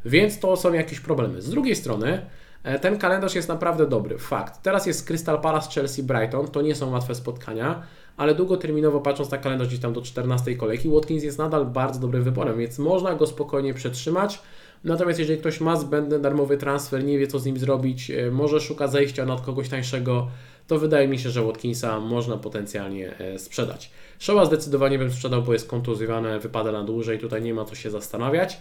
Więc 0.06 0.40
to 0.40 0.58
są 0.58 0.74
jakieś 0.74 1.00
problemy. 1.00 1.42
Z 1.42 1.50
drugiej 1.50 1.76
strony, 1.76 2.26
e, 2.64 2.80
ten 2.80 2.98
kalendarz 2.98 3.36
jest 3.36 3.48
naprawdę 3.48 3.88
dobry. 3.88 4.18
Fakt. 4.18 4.62
Teraz 4.62 4.86
jest 4.86 5.08
Crystal 5.08 5.42
Palace, 5.42 5.72
Chelsea, 5.72 6.04
Brighton. 6.04 6.48
To 6.48 6.62
nie 6.62 6.76
są 6.76 6.92
łatwe 6.92 7.16
spotkania, 7.16 7.84
ale 8.18 8.36
długoterminowo 8.36 9.02
patrząc 9.02 9.32
na 9.32 9.38
kalendarz 9.38 9.68
gdzieś 9.68 9.80
tam 9.80 9.94
do 9.94 10.02
14 10.02 10.56
kolejki, 10.56 10.90
Watkins 10.90 11.24
jest 11.24 11.38
nadal 11.38 11.66
bardzo 11.66 12.00
dobrym 12.00 12.24
wyborem, 12.24 12.58
więc 12.58 12.80
można 12.80 13.16
go 13.16 13.28
spokojnie 13.28 13.74
przetrzymać. 13.74 14.42
Natomiast 14.86 15.20
jeżeli 15.20 15.40
ktoś 15.40 15.62
ma 15.62 15.76
zbędny 15.76 16.20
darmowy 16.20 16.58
transfer, 16.58 17.04
nie 17.04 17.20
wie 17.20 17.28
co 17.28 17.40
z 17.40 17.46
nim 17.46 17.58
zrobić, 17.58 18.12
e, 18.12 18.32
może 18.32 18.62
szuka 18.62 18.88
zejścia 18.88 19.26
nad 19.26 19.42
kogoś 19.42 19.70
tańszego, 19.70 20.28
to 20.68 20.80
wydaje 20.80 21.08
mi 21.08 21.20
się, 21.20 21.30
że 21.30 21.44
Watkinsa 21.44 22.00
można 22.00 22.38
potencjalnie 22.38 23.18
e, 23.20 23.40
sprzedać. 23.40 23.92
Showa 24.20 24.46
zdecydowanie 24.46 25.00
bym 25.00 25.12
sprzedał, 25.12 25.42
bo 25.42 25.54
jest 25.54 25.70
kontuzjowany, 25.70 26.40
wypada 26.40 26.72
na 26.72 26.84
dłużej, 26.84 27.20
tutaj 27.20 27.42
nie 27.42 27.54
ma 27.54 27.66
co 27.66 27.76
się 27.76 27.92
zastanawiać. 27.92 28.58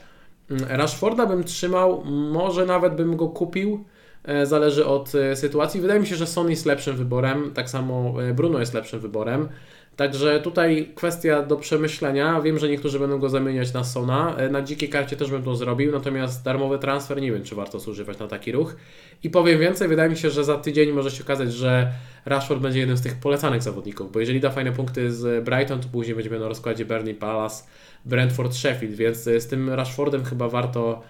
Mm, 0.51 0.65
Rashforda 0.69 1.27
bym 1.27 1.45
trzymał, 1.45 2.05
może 2.05 2.67
nawet 2.67 2.95
bym 2.95 3.17
go 3.17 3.29
kupił, 3.29 3.85
e, 4.25 4.47
zależy 4.47 4.87
od 4.87 5.13
sytuacji. 5.35 5.81
Wydaje 5.81 6.01
mi 6.01 6.07
się, 6.07 6.17
że 6.17 6.27
Son 6.27 6.51
jest 6.51 6.67
lepszym 6.67 6.97
wyborem, 6.97 7.51
tak 7.55 7.71
samo 7.71 8.15
Bruno 8.35 8.61
jest 8.61 8.75
lepszym 8.75 9.01
wyborem. 9.01 9.49
Także 9.97 10.41
tutaj 10.41 10.93
kwestia 10.95 11.43
do 11.43 11.57
przemyślenia. 11.57 12.41
Wiem, 12.41 12.59
że 12.59 12.69
niektórzy 12.69 12.99
będą 12.99 13.19
go 13.19 13.29
zamieniać 13.29 13.73
na 13.73 13.85
Sona. 13.85 14.37
E, 14.37 14.49
na 14.49 14.63
dzikiej 14.63 14.89
karcie 14.89 15.17
też 15.17 15.31
bym 15.31 15.43
to 15.43 15.57
zrobił, 15.57 15.93
natomiast 15.93 16.45
darmowy 16.45 16.79
transfer 16.79 17.21
nie 17.21 17.33
wiem, 17.33 17.43
czy 17.43 17.55
warto 17.55 17.81
zużywać 17.81 18.19
na 18.19 18.29
taki 18.29 18.53
ruch. 18.53 18.77
I 19.23 19.31
powiem 19.31 19.61
więcej, 19.61 19.89
wydaje 19.89 20.11
mi 20.11 20.17
się, 20.17 20.31
że 20.31 20.45
za 20.45 20.59
tydzień 20.59 20.93
może 20.93 21.11
się 21.11 21.25
okazać, 21.25 21.53
że 21.53 21.93
Rashford 22.27 22.61
będzie 22.61 22.79
jednym 22.79 22.97
z 22.97 23.03
tych 23.03 23.15
polecanych 23.15 23.63
zawodników, 23.63 24.13
bo 24.13 24.21
jeżeli 24.21 24.41
da 24.41 24.51
fajne 24.51 24.73
punkty 24.73 25.13
z 25.13 25.45
Brighton, 25.45 25.81
to 25.81 25.89
później 25.93 26.15
będziemy 26.15 26.39
na 26.39 26.49
rozkładzie 26.49 26.85
Burnley 26.85 27.15
Palace, 27.15 27.65
Brentford, 28.05 28.55
Sheffield, 28.55 28.95
więc 28.95 29.19
z 29.19 29.47
tym 29.47 29.71
Rashfordem 29.71 30.25
chyba 30.25 30.49
warto 30.49 31.03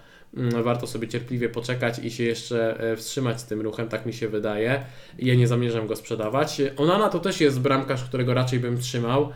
warto 0.63 0.87
sobie 0.87 1.07
cierpliwie 1.07 1.49
poczekać 1.49 1.99
i 1.99 2.11
się 2.11 2.23
jeszcze 2.23 2.79
e, 2.79 2.95
wstrzymać 2.95 3.41
z 3.41 3.45
tym 3.45 3.61
ruchem, 3.61 3.87
tak 3.87 4.05
mi 4.05 4.13
się 4.13 4.27
wydaje. 4.27 4.83
Ja 5.19 5.35
nie 5.35 5.47
zamierzam 5.47 5.87
go 5.87 5.95
sprzedawać. 5.95 6.61
Onana 6.77 7.09
to 7.09 7.19
też 7.19 7.41
jest 7.41 7.59
bramkarz, 7.59 8.03
którego 8.03 8.33
raczej 8.33 8.59
bym 8.59 8.77
trzymał. 8.77 9.29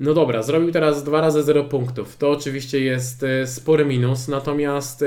No 0.00 0.14
dobra, 0.14 0.42
zrobił 0.42 0.72
teraz 0.72 1.04
dwa 1.04 1.20
razy 1.20 1.42
0 1.42 1.64
punktów. 1.64 2.16
To 2.16 2.30
oczywiście 2.30 2.80
jest 2.80 3.22
e, 3.22 3.46
spory 3.46 3.84
minus, 3.84 4.28
natomiast 4.28 5.02
e, 5.02 5.06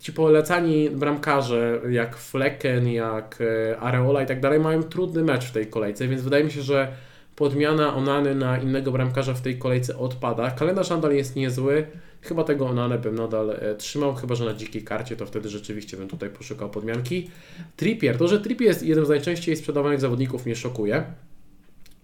ci 0.00 0.12
polecani 0.12 0.90
bramkarze 0.90 1.80
jak 1.90 2.16
Flecken, 2.16 2.88
jak 2.88 3.42
Areola 3.80 4.22
i 4.22 4.26
tak 4.26 4.40
dalej 4.40 4.60
mają 4.60 4.82
trudny 4.82 5.22
mecz 5.22 5.44
w 5.44 5.52
tej 5.52 5.66
kolejce, 5.66 6.08
więc 6.08 6.22
wydaje 6.22 6.44
mi 6.44 6.50
się, 6.50 6.62
że 6.62 6.92
podmiana 7.36 7.94
Onany 7.94 8.34
na 8.34 8.58
innego 8.58 8.92
bramkarza 8.92 9.34
w 9.34 9.40
tej 9.40 9.58
kolejce 9.58 9.98
odpada. 9.98 10.50
Kalendarz 10.50 10.90
nadal 10.90 11.12
jest 11.12 11.36
niezły. 11.36 11.86
Chyba 12.22 12.44
tego 12.44 12.66
Onanę 12.66 12.98
bym 12.98 13.14
nadal 13.14 13.50
e, 13.50 13.74
trzymał, 13.74 14.14
chyba 14.14 14.34
że 14.34 14.44
na 14.44 14.54
dzikiej 14.54 14.82
karcie, 14.82 15.16
to 15.16 15.26
wtedy 15.26 15.48
rzeczywiście 15.48 15.96
bym 15.96 16.08
tutaj 16.08 16.30
poszukał 16.30 16.70
podmianki. 16.70 17.30
Trippier, 17.76 18.18
to 18.18 18.28
że 18.28 18.40
Trippier 18.40 18.68
jest 18.68 18.82
jednym 18.82 19.06
z 19.06 19.08
najczęściej 19.08 19.56
sprzedawanych 19.56 20.00
zawodników 20.00 20.46
mnie 20.46 20.56
szokuje. 20.56 21.04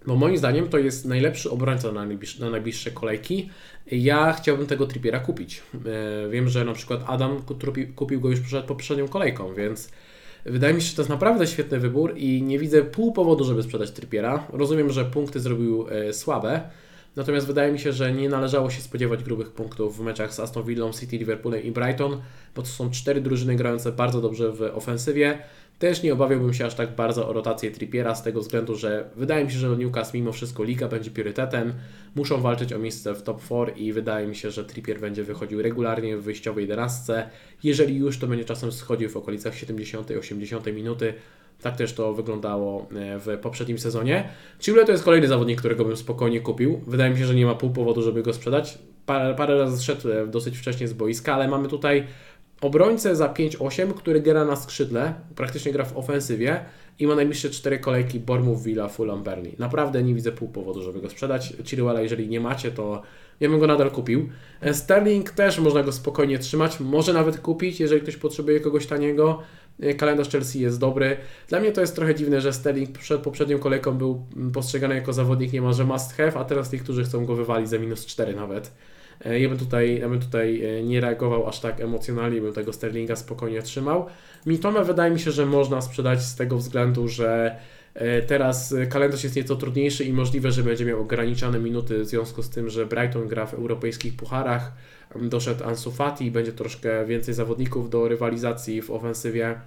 Bo 0.07 0.17
moim 0.17 0.39
zdaniem 0.39 0.69
to 0.69 0.79
jest 0.79 1.05
najlepszy 1.05 1.51
obrońca 1.51 1.93
na 1.93 2.05
najbliższe, 2.05 2.45
na 2.45 2.51
najbliższe 2.51 2.91
kolejki. 2.91 3.51
Ja 3.93 4.33
chciałbym 4.33 4.67
tego 4.67 4.87
Trippiera 4.87 5.21
kupić. 5.21 5.63
E, 5.75 6.31
wiem, 6.31 6.49
że 6.49 6.65
na 6.65 6.73
przykład 6.73 7.01
Adam 7.07 7.43
kupił 7.97 8.21
go 8.21 8.31
już 8.31 8.41
przed 8.41 8.65
poprzednią 8.65 9.09
kolejką, 9.09 9.55
więc 9.55 9.91
wydaje 10.45 10.75
mi 10.75 10.83
się, 10.83 10.89
że 10.89 10.97
to 10.97 11.03
jest 11.03 11.11
naprawdę 11.11 11.47
świetny 11.47 11.79
wybór 11.79 12.15
i 12.17 12.43
nie 12.43 12.59
widzę 12.59 12.83
pół 12.83 13.13
powodu, 13.13 13.45
żeby 13.45 13.63
sprzedać 13.63 13.91
Trippiera. 13.91 14.47
Rozumiem, 14.53 14.91
że 14.91 15.05
punkty 15.05 15.41
zrobił 15.41 15.87
e, 15.89 16.13
słabe, 16.13 16.71
Natomiast 17.17 17.47
wydaje 17.47 17.73
mi 17.73 17.79
się, 17.79 17.93
że 17.93 18.13
nie 18.13 18.29
należało 18.29 18.71
się 18.71 18.81
spodziewać 18.81 19.25
grubych 19.25 19.51
punktów 19.51 19.99
w 19.99 20.01
meczach 20.01 20.35
z 20.35 20.41
Aston 20.41 20.65
Villą, 20.65 20.93
City, 20.93 21.19
Liverpoolem 21.19 21.63
i 21.63 21.71
Brighton, 21.71 22.21
bo 22.55 22.63
to 22.63 22.69
są 22.69 22.91
cztery 22.91 23.21
drużyny 23.21 23.57
grające 23.57 23.93
bardzo 23.93 24.21
dobrze 24.21 24.53
w 24.53 24.63
ofensywie. 24.63 25.39
Też 25.79 26.03
nie 26.03 26.13
obawiałbym 26.13 26.55
się 26.55 26.67
aż 26.67 26.75
tak 26.75 26.95
bardzo 26.95 27.29
o 27.29 27.33
rotację 27.33 27.71
Trippiera 27.71 28.15
z 28.15 28.23
tego 28.23 28.41
względu, 28.41 28.77
że 28.77 29.11
wydaje 29.17 29.45
mi 29.45 29.51
się, 29.51 29.59
że 29.59 29.77
Newcastle 29.77 30.19
mimo 30.19 30.33
wszystko 30.33 30.65
liga 30.65 30.89
będzie 30.89 31.11
priorytetem. 31.11 31.73
Muszą 32.15 32.41
walczyć 32.41 32.73
o 32.73 32.79
miejsce 32.79 33.15
w 33.15 33.23
top 33.23 33.43
4 33.45 33.73
i 33.73 33.93
wydaje 33.93 34.27
mi 34.27 34.37
się, 34.37 34.51
że 34.51 34.65
Trippier 34.65 35.01
będzie 35.01 35.25
wychodził 35.25 35.63
regularnie 35.63 36.17
w 36.17 36.23
wyjściowej 36.23 36.67
derasce. 36.67 37.31
Jeżeli 37.63 37.97
już, 37.97 38.19
to 38.19 38.27
będzie 38.27 38.45
czasem 38.45 38.73
schodził 38.73 39.11
w 39.11 39.17
okolicach 39.17 39.55
70-80 39.55 40.75
minuty. 40.75 41.15
Tak 41.63 41.77
też 41.77 41.93
to 41.93 42.15
wyglądało 42.15 42.87
e, 42.95 43.19
w 43.19 43.39
poprzednim 43.39 43.79
sezonie. 43.79 44.29
Chile 44.61 44.85
to 44.85 44.93
jest 44.93 45.05
kolejny 45.05 45.29
zawodnik, 45.29 45.59
którego 45.59 45.85
bym 45.85 45.97
spokojnie 45.97 46.41
kupił. 46.41 46.81
Wydaje 46.87 47.11
mi 47.11 47.19
się, 47.19 47.27
że 47.27 47.35
nie 47.35 47.47
ma 47.47 47.55
pół 47.55 47.71
powodu, 47.71 48.03
żeby 48.03 48.23
go 48.23 48.33
sprzedać. 48.33 48.79
Parę, 49.07 49.35
parę 49.35 49.59
razy 49.59 49.79
zszedł 49.79 50.11
e, 50.11 50.27
dosyć 50.27 50.59
wcześnie 50.59 50.89
z 50.89 50.93
boiska, 50.93 51.35
ale 51.35 51.49
mamy 51.49 51.69
tutaj 51.69 52.07
obrońcę 52.63 53.17
za 53.17 53.29
5-8, 53.29 53.95
który 53.95 54.21
gra 54.21 54.45
na 54.45 54.57
skrzydle, 54.57 55.15
praktycznie 55.37 55.73
gra 55.73 55.85
w 55.85 55.97
ofensywie 55.97 56.65
i 56.99 57.07
ma 57.07 57.15
najbliższe 57.15 57.51
cztery 57.51 57.79
kolejki 57.79 58.21
Bournemouth, 58.21 58.63
Villa, 58.63 58.89
Fulham, 58.89 59.23
Burnley. 59.23 59.55
Naprawdę 59.59 60.03
nie 60.03 60.15
widzę 60.15 60.33
pół 60.33 60.49
powodu, 60.49 60.83
żeby 60.83 61.01
go 61.01 61.11
sprzedać. 61.11 61.55
Chilwella, 61.65 62.01
jeżeli 62.01 62.29
nie 62.29 62.41
macie, 62.41 62.71
to 62.71 63.03
ja 63.41 63.49
bym 63.49 63.61
go 63.61 63.67
nadal 63.67 63.91
kupił. 63.91 64.29
E, 64.61 64.75
Sterling 64.75 65.31
też 65.31 65.59
można 65.59 65.83
go 65.83 65.93
spokojnie 65.93 66.39
trzymać, 66.39 66.81
może 66.81 67.13
nawet 67.13 67.41
kupić, 67.41 67.81
jeżeli 67.81 68.03
ktoś 68.03 68.17
potrzebuje 68.17 68.61
kogoś 68.61 68.87
taniego. 68.87 69.43
E, 69.81 69.95
kalendarz 69.95 70.29
Chelsea 70.29 70.61
jest 70.61 70.81
dobry. 70.81 71.17
Dla 71.49 71.61
mnie 71.61 71.73
to 71.73 71.81
jest 71.81 71.97
trochę 71.97 72.15
dziwne, 72.15 72.41
że 72.41 72.53
Sterling 72.53 72.99
przed 72.99 73.21
poprzednią 73.21 73.59
kolejką 73.59 73.93
był 73.93 74.27
postrzegany 74.55 74.95
jako 74.95 75.13
zawodnik 75.13 75.53
niemalże 75.53 75.85
must 75.85 76.13
have, 76.13 76.35
a 76.35 76.45
teraz 76.45 76.73
niektórzy 76.73 77.05
chcą 77.05 77.25
go 77.25 77.37
wywalić 77.37 77.69
za 77.69 77.79
minus 77.79 78.07
4 78.07 78.35
nawet. 78.35 78.73
E, 79.25 79.41
ja 79.41 79.49
bym 79.49 79.59
tutaj, 79.59 79.99
ja 79.99 80.09
bym 80.09 80.21
tutaj 80.21 80.63
nie 80.85 81.01
reagował 81.01 81.49
aż 81.49 81.61
tak 81.61 81.81
emocjonalnie, 81.81 82.41
bym 82.41 82.53
tego 82.53 82.73
Sterlinga 82.73 83.17
spokojnie 83.17 83.63
trzymał. 83.63 84.07
Mitome 84.47 84.85
wydaje 84.85 85.13
mi 85.13 85.21
się, 85.21 85.31
że 85.31 85.47
można 85.47 85.81
sprzedać 85.81 86.23
z 86.23 86.37
tego 86.37 86.57
względu, 86.57 87.09
że 87.09 87.57
E, 87.95 88.23
teraz 88.23 88.75
kalendarz 88.91 89.25
jest 89.25 89.37
nieco 89.37 89.57
trudniejszy 89.57 90.05
i 90.05 90.13
możliwe, 90.13 90.53
że 90.53 90.63
będzie 90.63 90.85
miał 90.85 91.01
ograniczone 91.01 91.59
minuty 91.59 91.99
w 91.99 92.07
związku 92.07 92.43
z 92.43 92.51
tym, 92.51 92.71
że 92.71 92.87
Brighton 92.87 93.29
gra 93.29 93.47
w 93.47 93.55
europejskich 93.55 94.17
pucharach. 94.17 94.73
Doszedł 95.21 95.65
Ansu 95.65 95.93
Fati, 95.93 96.31
będzie 96.31 96.53
troszkę 96.53 97.07
więcej 97.07 97.35
zawodników 97.35 97.91
do 97.91 98.09
rywalizacji 98.09 98.83
w 98.83 98.91
ofensywie. 98.91 99.61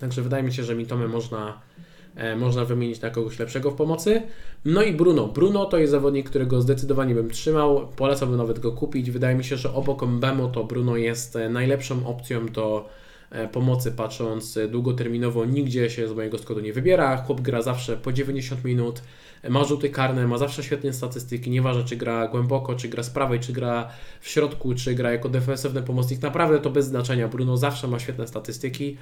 Także 0.00 0.22
wydaje 0.22 0.42
mi 0.42 0.52
się, 0.52 0.64
że 0.64 0.74
Mitome 0.74 1.08
można, 1.08 1.48
e, 1.48 1.93
można 2.36 2.64
wymienić 2.64 3.00
na 3.00 3.10
kogoś 3.10 3.38
lepszego 3.38 3.70
w 3.70 3.74
pomocy. 3.74 4.22
No 4.64 4.82
i 4.82 4.92
Bruno. 4.92 5.26
Bruno 5.26 5.64
to 5.64 5.78
jest 5.78 5.90
zawodnik, 5.90 6.30
którego 6.30 6.62
zdecydowanie 6.62 7.14
bym 7.14 7.30
trzymał. 7.30 7.88
Polecałbym 7.96 8.38
nawet 8.38 8.58
go 8.58 8.72
kupić. 8.72 9.10
Wydaje 9.10 9.36
mi 9.36 9.44
się, 9.44 9.56
że 9.56 9.74
obok 9.74 10.02
Mbemo 10.02 10.48
to 10.48 10.64
Bruno 10.64 10.96
jest 10.96 11.36
e, 11.36 11.48
najlepszą 11.48 12.06
opcją 12.06 12.46
do 12.46 12.88
E, 13.34 13.48
pomocy, 13.48 13.92
patrząc 13.92 14.58
długoterminowo, 14.68 15.44
nigdzie 15.44 15.90
się 15.90 16.08
z 16.08 16.12
mojego 16.12 16.38
składu 16.38 16.60
nie 16.60 16.72
wybiera. 16.72 17.16
Chłop 17.16 17.40
gra 17.40 17.62
zawsze 17.62 17.96
po 17.96 18.12
90 18.12 18.64
minut, 18.64 19.02
ma 19.48 19.64
rzuty 19.64 19.90
karne, 19.90 20.26
ma 20.26 20.38
zawsze 20.38 20.62
świetne 20.62 20.92
statystyki, 20.92 21.50
nieważne 21.50 21.84
czy 21.84 21.96
gra 21.96 22.28
głęboko, 22.28 22.74
czy 22.74 22.88
gra 22.88 23.02
z 23.02 23.10
prawej, 23.10 23.40
czy 23.40 23.52
gra 23.52 23.88
w 24.20 24.28
środku, 24.28 24.74
czy 24.74 24.94
gra 24.94 25.12
jako 25.12 25.28
defensywny 25.28 25.82
pomocnik, 25.82 26.22
naprawdę 26.22 26.58
to 26.58 26.70
bez 26.70 26.86
znaczenia. 26.86 27.28
Bruno 27.28 27.56
zawsze 27.56 27.88
ma 27.88 27.98
świetne 27.98 28.28
statystyki 28.28 28.96
e, 28.96 28.98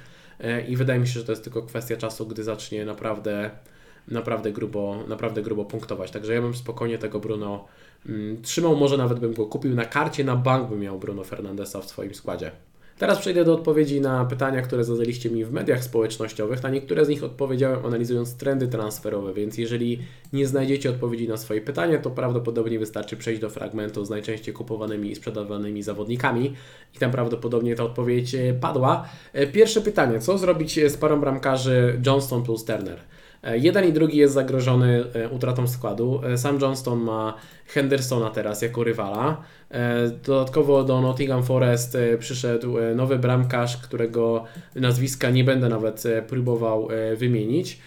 i 0.67 0.75
wydaje 0.75 0.99
mi 0.99 1.07
się, 1.07 1.19
że 1.19 1.25
to 1.25 1.31
jest 1.31 1.43
tylko 1.43 1.61
kwestia 1.61 1.97
czasu, 1.97 2.27
gdy 2.27 2.43
zacznie 2.43 2.85
naprawdę 2.85 3.51
naprawdę 4.07 4.51
grubo, 4.51 5.03
naprawdę 5.07 5.41
grubo 5.41 5.65
punktować. 5.65 6.11
Także 6.11 6.33
ja 6.33 6.41
bym 6.41 6.55
spokojnie 6.55 6.97
tego 6.97 7.19
Bruno 7.19 7.65
mm, 8.05 8.41
trzymał, 8.41 8.75
może 8.75 8.97
nawet 8.97 9.19
bym 9.19 9.33
go 9.33 9.45
kupił 9.45 9.75
na 9.75 9.85
karcie, 9.85 10.23
na 10.23 10.35
bank 10.35 10.69
bym 10.69 10.79
miał 10.79 10.99
Bruno 10.99 11.23
Fernandesa 11.23 11.81
w 11.81 11.85
swoim 11.85 12.15
składzie. 12.15 12.51
Teraz 12.97 13.19
przejdę 13.19 13.45
do 13.45 13.53
odpowiedzi 13.53 14.01
na 14.01 14.25
pytania, 14.25 14.61
które 14.61 14.83
zadaliście 14.83 15.29
mi 15.29 15.45
w 15.45 15.51
mediach 15.51 15.83
społecznościowych. 15.83 16.63
Na 16.63 16.69
niektóre 16.69 17.05
z 17.05 17.09
nich 17.09 17.23
odpowiedziałem 17.23 17.85
analizując 17.85 18.35
trendy 18.35 18.67
transferowe, 18.67 19.33
więc 19.33 19.57
jeżeli 19.57 19.99
nie 20.33 20.47
znajdziecie 20.47 20.89
odpowiedzi 20.89 21.27
na 21.27 21.37
swoje 21.37 21.61
pytania, 21.61 21.97
to 21.97 22.09
prawdopodobnie 22.11 22.79
wystarczy 22.79 23.17
przejść 23.17 23.41
do 23.41 23.49
fragmentu 23.49 24.05
z 24.05 24.09
najczęściej 24.09 24.53
kupowanymi 24.53 25.11
i 25.11 25.15
sprzedawanymi 25.15 25.83
zawodnikami 25.83 26.53
i 26.95 26.97
tam 26.97 27.11
prawdopodobnie 27.11 27.75
ta 27.75 27.83
odpowiedź 27.83 28.35
e, 28.35 28.53
padła. 28.53 29.09
E, 29.33 29.47
pierwsze 29.47 29.81
pytanie, 29.81 30.19
co 30.19 30.37
zrobić 30.37 30.79
z 30.87 30.97
parą 30.97 31.19
bramkarzy 31.19 32.01
Johnston 32.05 32.43
plus 32.43 32.65
Turner? 32.65 32.99
E, 33.43 33.57
jeden 33.57 33.89
i 33.89 33.93
drugi 33.93 34.17
jest 34.17 34.33
zagrożony 34.33 35.03
utratą 35.31 35.67
składu. 35.67 36.21
Sam 36.35 36.59
Johnston 36.61 36.99
ma 36.99 37.33
Hendersona 37.67 38.29
teraz 38.29 38.61
jako 38.61 38.83
rywala. 38.83 39.43
E, 39.73 40.09
dodatkowo 40.25 40.83
do 40.83 41.01
Nottingham 41.01 41.43
Forest 41.43 41.95
e, 41.95 42.17
przyszedł 42.17 42.77
e, 42.77 42.95
nowy 42.95 43.19
bramkarz, 43.19 43.77
którego 43.77 44.43
nazwiska 44.75 45.29
nie 45.29 45.43
będę 45.43 45.69
nawet 45.69 46.03
próbował 46.27 46.87
wymienić. 47.17 47.79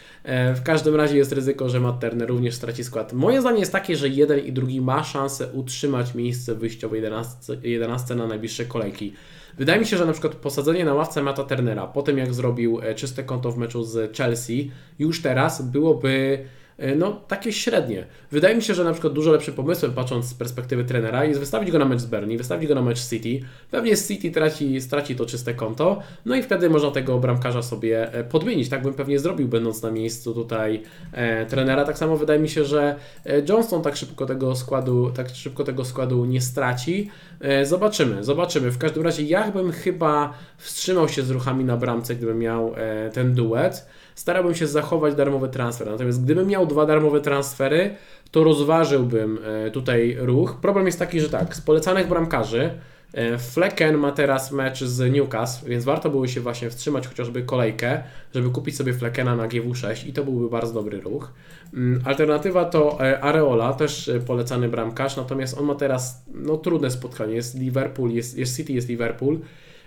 W 0.55 0.63
każdym 0.65 0.97
razie 0.97 1.17
jest 1.17 1.33
ryzyko, 1.33 1.69
że 1.69 1.81
Matt 1.81 2.01
Turner 2.01 2.29
również 2.29 2.55
straci 2.55 2.85
skład. 2.85 3.13
Moje 3.13 3.41
zdanie 3.41 3.59
jest 3.59 3.73
takie, 3.73 3.97
że 3.97 4.09
jeden 4.09 4.39
i 4.39 4.53
drugi 4.53 4.81
ma 4.81 5.05
szansę 5.05 5.47
utrzymać 5.53 6.15
miejsce 6.15 6.55
w 6.55 6.59
wyjściowej 6.59 7.03
11, 7.03 7.57
11 7.63 8.15
na 8.15 8.27
najbliższe 8.27 8.65
kolejki. 8.65 9.13
Wydaje 9.59 9.81
mi 9.81 9.87
się, 9.87 9.97
że 9.97 10.07
na 10.07 10.13
przykład 10.13 10.35
posadzenie 10.35 10.85
na 10.85 10.95
ławce 10.95 11.23
Mata 11.23 11.45
Turnera 11.45 11.87
po 11.87 12.03
tym 12.03 12.19
jak 12.19 12.35
zrobił 12.35 12.81
czyste 12.97 13.25
konto 13.25 13.53
w 13.53 13.59
meczu 13.59 13.85
z 13.85 14.17
Chelsea, 14.17 14.71
już 14.99 15.23
teraz 15.23 15.63
byłoby 15.63 16.45
E, 16.66 16.66
no 16.97 17.13
takie 17.29 17.53
średnie. 17.53 18.07
Wydaje 18.31 18.57
mi 18.57 18.63
się, 18.63 18.75
że 18.75 18.85
na 18.85 18.93
przykład 18.93 19.13
dużo 19.13 19.33
lepszym 19.33 19.55
pomysłem, 19.55 19.93
patrząc 19.93 20.27
z 20.27 20.35
perspektywy 20.35 20.85
trenera, 20.85 21.25
jest 21.25 21.41
wystawić 21.41 21.71
go 21.71 21.79
na 21.79 21.85
mecz 21.85 22.01
z 22.01 22.07
Bernie, 22.07 22.39
wystawić 22.39 22.69
go 22.69 22.75
na 22.75 22.83
mecz 22.83 23.09
City. 23.09 23.47
Pewnie 23.71 23.97
City 23.97 24.31
traci, 24.31 24.81
straci 24.81 25.17
to 25.17 25.27
czyste 25.27 25.55
konto, 25.55 26.03
no 26.25 26.37
i 26.37 26.43
wtedy 26.43 26.71
można 26.71 26.91
tego 26.91 27.19
bramkarza 27.19 27.63
sobie 27.63 28.13
e, 28.13 28.25
podmienić. 28.25 28.69
Tak 28.69 28.83
bym 28.83 28.95
pewnie 28.95 29.19
zrobił, 29.19 29.49
będąc 29.49 29.83
na 29.83 29.91
miejscu 29.91 30.35
tutaj 30.35 30.83
e, 31.13 31.47
trenera. 31.47 31.85
Tak 31.85 31.99
samo 31.99 32.17
wydaje 32.17 32.41
mi 32.41 32.49
się, 32.49 32.65
że 32.65 32.97
e, 33.27 33.43
Johnston 33.49 33.83
tak 33.83 33.97
szybko 33.97 34.27
tego 34.27 34.57
składu, 34.57 35.11
tak 35.11 35.29
szybko 35.29 35.65
tego 35.65 35.85
składu 35.85 36.25
nie 36.25 36.41
straci. 36.41 37.11
E, 37.41 37.67
zobaczymy, 37.67 38.25
zobaczymy. 38.25 38.71
W 38.71 38.79
każdym 38.79 39.03
razie 39.03 39.23
ja 39.23 39.51
bym 39.51 39.73
chyba 39.73 40.35
wstrzymał 40.57 41.09
się 41.09 41.23
z 41.23 41.31
ruchami 41.31 41.65
na 41.65 41.77
bramce, 41.77 42.15
gdybym 42.15 42.39
miał 42.39 42.75
e, 42.77 43.11
ten 43.11 43.35
duet 43.35 43.87
starałbym 44.17 44.55
się 44.55 44.67
zachować 44.67 45.15
darmowy 45.15 45.49
transfer. 45.49 45.91
Natomiast 45.91 46.25
gdybym 46.25 46.49
miał 46.49 46.67
dwa 46.67 46.87
darmowe 46.87 47.21
transfery, 47.21 47.95
to 48.31 48.45
rozważyłbym 48.45 49.39
e, 49.45 49.71
tutaj 49.71 50.17
ruch. 50.21 50.57
Problem 50.61 50.87
jest 50.87 50.99
taki, 50.99 51.21
że 51.21 51.29
tak, 51.29 51.57
z 51.57 51.61
polecanych 51.61 52.09
bramkarzy 52.09 52.71
e, 53.15 53.39
Flecken 53.39 53.99
ma 53.99 54.13
teraz 54.13 54.53
mecz 54.53 54.85
z 54.85 55.13
Newcastle, 55.13 55.69
więc 55.69 55.85
warto 55.85 56.11
było 56.11 56.27
się 56.27 56.41
właśnie 56.41 56.71
wstrzymać 56.71 57.07
chociażby 57.07 57.43
kolejkę, 57.43 58.03
żeby 58.35 58.51
kupić 58.51 58.77
sobie 58.77 58.93
Fleckena 58.93 59.37
na 59.37 59.49
GW6 59.49 60.09
i 60.09 60.13
to 60.13 60.25
byłby 60.25 60.51
bardzo 60.51 60.73
dobry 60.73 61.01
ruch. 61.01 61.33
Mm, 61.75 62.03
alternatywa 62.05 62.65
to 62.65 62.99
e, 63.01 63.21
Areola, 63.21 63.73
też 63.73 64.11
polecany 64.27 64.69
bramkarz, 64.69 65.17
natomiast 65.17 65.59
on 65.59 65.65
ma 65.65 65.75
teraz 65.75 66.25
no, 66.35 66.57
trudne 66.57 66.91
spotkanie. 66.91 67.35
Jest 67.35 67.59
Liverpool, 67.59 68.11
jest, 68.11 68.39
jest 68.39 68.57
City, 68.57 68.73
jest 68.73 68.89
Liverpool. 68.89 69.39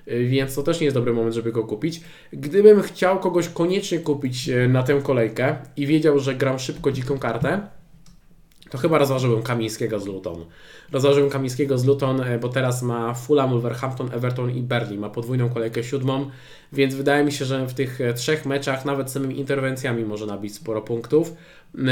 Y, 0.07 0.27
więc 0.27 0.55
to 0.55 0.63
też 0.63 0.79
nie 0.79 0.85
jest 0.85 0.97
dobry 0.97 1.13
moment, 1.13 1.35
żeby 1.35 1.51
go 1.51 1.63
kupić. 1.63 2.01
Gdybym 2.33 2.81
chciał 2.81 3.19
kogoś 3.19 3.49
koniecznie 3.49 3.99
kupić 3.99 4.49
y, 4.49 4.67
na 4.67 4.83
tę 4.83 5.01
kolejkę 5.03 5.55
i 5.77 5.87
wiedział, 5.87 6.19
że 6.19 6.35
gram 6.35 6.59
szybko 6.59 6.91
dziką 6.91 7.19
kartę, 7.19 7.61
to 8.69 8.77
chyba 8.77 8.97
rozważyłbym 8.97 9.43
Kamińskiego 9.43 9.99
z 9.99 10.07
Luton. 10.07 10.45
Rozważyłbym 10.91 11.31
Kamińskiego 11.31 11.77
z 11.77 11.85
Luton, 11.85 12.21
y, 12.21 12.39
bo 12.39 12.49
teraz 12.49 12.81
ma 12.81 13.13
Fulham, 13.13 13.49
Wolverhampton, 13.49 14.09
Everton 14.13 14.51
i 14.51 14.61
Berlin. 14.61 14.99
Ma 14.99 15.09
podwójną 15.09 15.49
kolejkę 15.49 15.83
siódmą, 15.83 16.29
więc 16.73 16.95
wydaje 16.95 17.23
mi 17.23 17.31
się, 17.31 17.45
że 17.45 17.67
w 17.67 17.73
tych 17.73 17.99
trzech 18.15 18.45
meczach 18.45 18.85
nawet 18.85 19.11
samymi 19.11 19.39
interwencjami 19.39 20.05
może 20.05 20.25
nabić 20.25 20.55
sporo 20.55 20.81
punktów. 20.81 21.33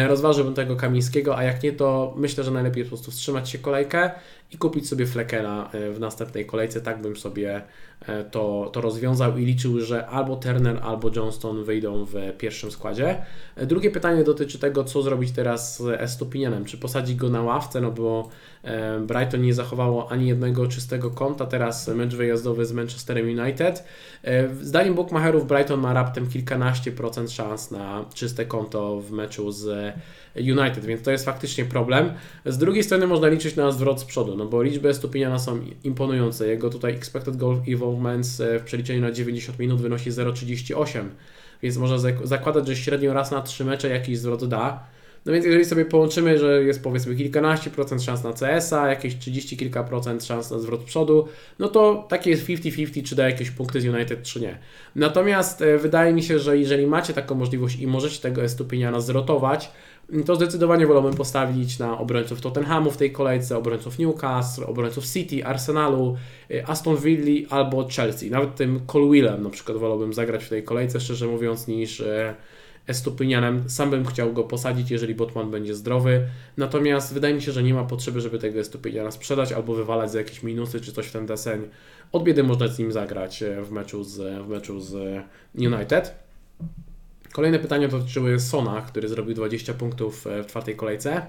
Rozważyłbym 0.08 0.54
tego 0.54 0.76
Kamińskiego, 0.76 1.38
a 1.38 1.43
jak 1.43 1.63
nie, 1.63 1.72
to 1.72 2.13
myślę, 2.17 2.43
że 2.43 2.52
najlepiej 2.52 2.84
po 2.84 2.88
prostu 2.88 3.12
wstrzymać 3.12 3.50
się 3.50 3.58
kolejkę 3.58 4.12
i 4.52 4.58
kupić 4.58 4.90
sobie 4.90 5.06
Fleckera 5.06 5.70
w 5.74 6.00
następnej 6.00 6.46
kolejce. 6.46 6.82
Tak 6.82 7.02
bym 7.02 7.16
sobie 7.16 7.62
E, 8.02 8.24
to, 8.24 8.70
to 8.74 8.82
rozwiązał 8.82 9.38
i 9.38 9.46
liczył, 9.46 9.80
że 9.82 10.08
albo 10.08 10.36
Turner, 10.36 10.80
albo 10.84 11.12
Johnston 11.16 11.64
wyjdą 11.64 12.06
w 12.06 12.14
pierwszym 12.38 12.72
składzie. 12.72 13.18
E, 13.56 13.66
drugie 13.66 13.92
pytanie 13.92 14.24
dotyczy 14.24 14.60
tego, 14.60 14.84
co 14.84 15.02
zrobić 15.02 15.32
teraz 15.32 15.78
z 15.78 16.02
Estupinianem. 16.02 16.66
Czy 16.66 16.78
posadzić 16.78 17.16
go 17.16 17.30
na 17.30 17.42
ławce, 17.42 17.82
no 17.82 17.92
bo 17.92 18.30
e, 18.64 19.00
Brighton 19.00 19.42
nie 19.42 19.54
zachowało 19.54 20.12
ani 20.12 20.28
jednego 20.28 20.68
czystego 20.68 21.12
konta, 21.12 21.46
teraz 21.46 21.88
mecz 21.88 22.16
wyjazdowy 22.16 22.66
z 22.66 22.72
Manchesterem 22.72 23.40
United. 23.40 23.84
Zdaniem 24.62 24.96
bookmacherów 24.96 25.48
Brighton 25.48 25.80
ma 25.80 25.94
raptem 25.94 26.28
kilkanaście 26.28 26.92
procent 26.92 27.32
szans 27.32 27.72
na 27.72 28.06
czyste 28.14 28.46
konto 28.46 29.02
w 29.02 29.12
meczu 29.12 29.52
z 29.52 29.94
United, 30.39 30.86
więc 30.86 31.02
to 31.02 31.12
jest 31.12 31.26
faktycznie 31.26 31.65
problem. 31.65 32.13
Z 32.45 32.58
drugiej 32.58 32.84
strony 32.84 33.08
można 33.08 33.28
liczyć 33.28 33.56
na 33.56 33.71
zwrot 33.71 34.02
z 34.02 34.04
przodu, 34.04 34.38
no 34.38 34.45
bo 34.45 34.63
liczby 34.63 34.89
Estupiniana 34.89 35.39
są 35.39 35.60
imponujące. 35.84 36.47
Jego 36.47 36.69
tutaj 36.69 36.93
expected 36.93 37.38
goal 37.38 37.62
involvements 37.67 38.41
w 38.60 38.63
przeliczeniu 38.63 39.02
na 39.02 39.12
90 39.12 39.60
minut 39.60 39.82
wynosi 39.82 40.12
0,38, 40.12 41.04
więc 41.63 41.78
można 41.78 41.97
zakładać, 42.23 42.67
że 42.67 42.76
średnio 42.76 43.13
raz 43.13 43.32
na 43.32 43.41
3 43.41 43.65
mecze 43.65 43.89
jakiś 43.89 44.17
zwrot 44.17 44.45
da. 44.45 44.88
No 45.28 45.34
więc 45.34 45.45
jeżeli 45.45 45.65
sobie 45.65 45.86
połączymy, 45.86 46.38
że 46.38 46.63
jest 46.63 46.84
powiedzmy 46.84 47.15
kilkanaście 47.15 47.69
procent 47.69 48.04
szans 48.04 48.23
na 48.23 48.34
CS-a, 48.34 48.88
jakieś 48.89 49.17
30 49.17 49.58
kilka 49.58 49.84
procent 49.84 50.23
szans 50.26 50.52
na 50.52 50.60
zwrot 50.60 50.84
przodu, 50.84 51.28
no 51.60 51.67
to 51.67 52.06
takie 52.10 52.30
jest 52.30 52.47
50-50, 52.47 53.04
czy 53.04 53.15
da 53.15 53.30
jakieś 53.30 53.52
punkty 53.52 53.82
z 53.82 53.86
United, 53.86 54.23
czy 54.23 54.41
nie. 54.41 54.58
Natomiast 54.95 55.62
e, 55.62 55.78
wydaje 55.78 56.13
mi 56.13 56.23
się, 56.23 56.39
że 56.39 56.58
jeżeli 56.58 56.88
macie 56.88 57.13
taką 57.13 57.36
możliwość 57.36 57.80
i 57.80 57.88
możecie 57.88 58.21
tego 58.21 58.43
Estupiniana 58.43 59.00
zrotować, 59.00 59.71
to 60.26 60.36
zdecydowanie 60.36 60.88
wolałbym 60.88 61.13
postawić 61.13 61.80
na 61.80 61.98
obrońców 61.98 62.41
Tottenhamu 62.41 62.91
w 62.91 62.98
tej 62.98 63.12
kolejce, 63.12 63.58
obrońców 63.58 64.00
Newcastle, 64.00 64.63
obrońców 64.65 65.06
City, 65.06 65.46
Arsenalu, 65.46 66.17
y, 66.52 66.65
Aston 66.65 66.98
Villa 66.98 67.48
albo 67.50 67.88
Chelsea. 67.88 68.30
Nawet 68.32 68.56
tym 68.56 68.80
Colwillem 68.86 69.43
na 69.43 69.50
przykład 69.50 69.78
wolałbym 69.78 70.13
zagrać 70.13 70.43
w 70.43 70.50
tej 70.50 70.63
kolejce, 70.63 71.00
szczerze 71.00 71.28
mówiąc, 71.28 71.67
niż, 71.67 72.00
y, 72.00 72.36
Estupinianem. 72.88 73.70
Sam 73.70 73.89
bym 73.89 74.06
chciał 74.06 74.34
go 74.34 74.43
posadzić, 74.43 74.91
jeżeli 74.91 75.15
Botman 75.15 75.52
będzie 75.52 75.76
zdrowy. 75.76 76.28
Natomiast 76.58 77.13
wydaje 77.13 77.34
mi 77.34 77.41
się, 77.41 77.52
że 77.52 77.63
nie 77.63 77.74
ma 77.74 77.84
potrzeby, 77.84 78.22
żeby 78.22 78.39
tego 78.39 78.60
Estupiniana 78.60 79.12
sprzedać 79.12 79.52
albo 79.52 79.74
wywalać 79.74 80.12
za 80.12 80.17
jakieś 80.17 80.43
minusy 80.43 80.82
czy 80.82 80.93
coś 80.93 81.08
w 81.08 81.12
ten 81.12 81.26
deseń. 81.26 81.62
Od 82.12 82.24
biedy 82.24 82.43
można 82.43 82.67
z 82.67 82.80
nim 82.80 82.91
zagrać 82.91 83.43
e, 83.43 83.62
w 83.62 83.72
meczu 83.72 84.04
z, 84.04 84.43
w 84.46 84.48
meczu 84.48 84.80
z 84.80 85.24
United. 85.56 86.27
Kolejne 87.38 87.60
pytania 87.60 87.88
dotyczyły 87.88 88.39
Sona, 88.39 88.82
który 88.82 89.08
zrobił 89.08 89.36
20 89.36 89.73
punktów 89.73 90.28
e, 90.28 90.43
w 90.43 90.47
czwartej 90.47 90.76
kolejce. 90.76 91.26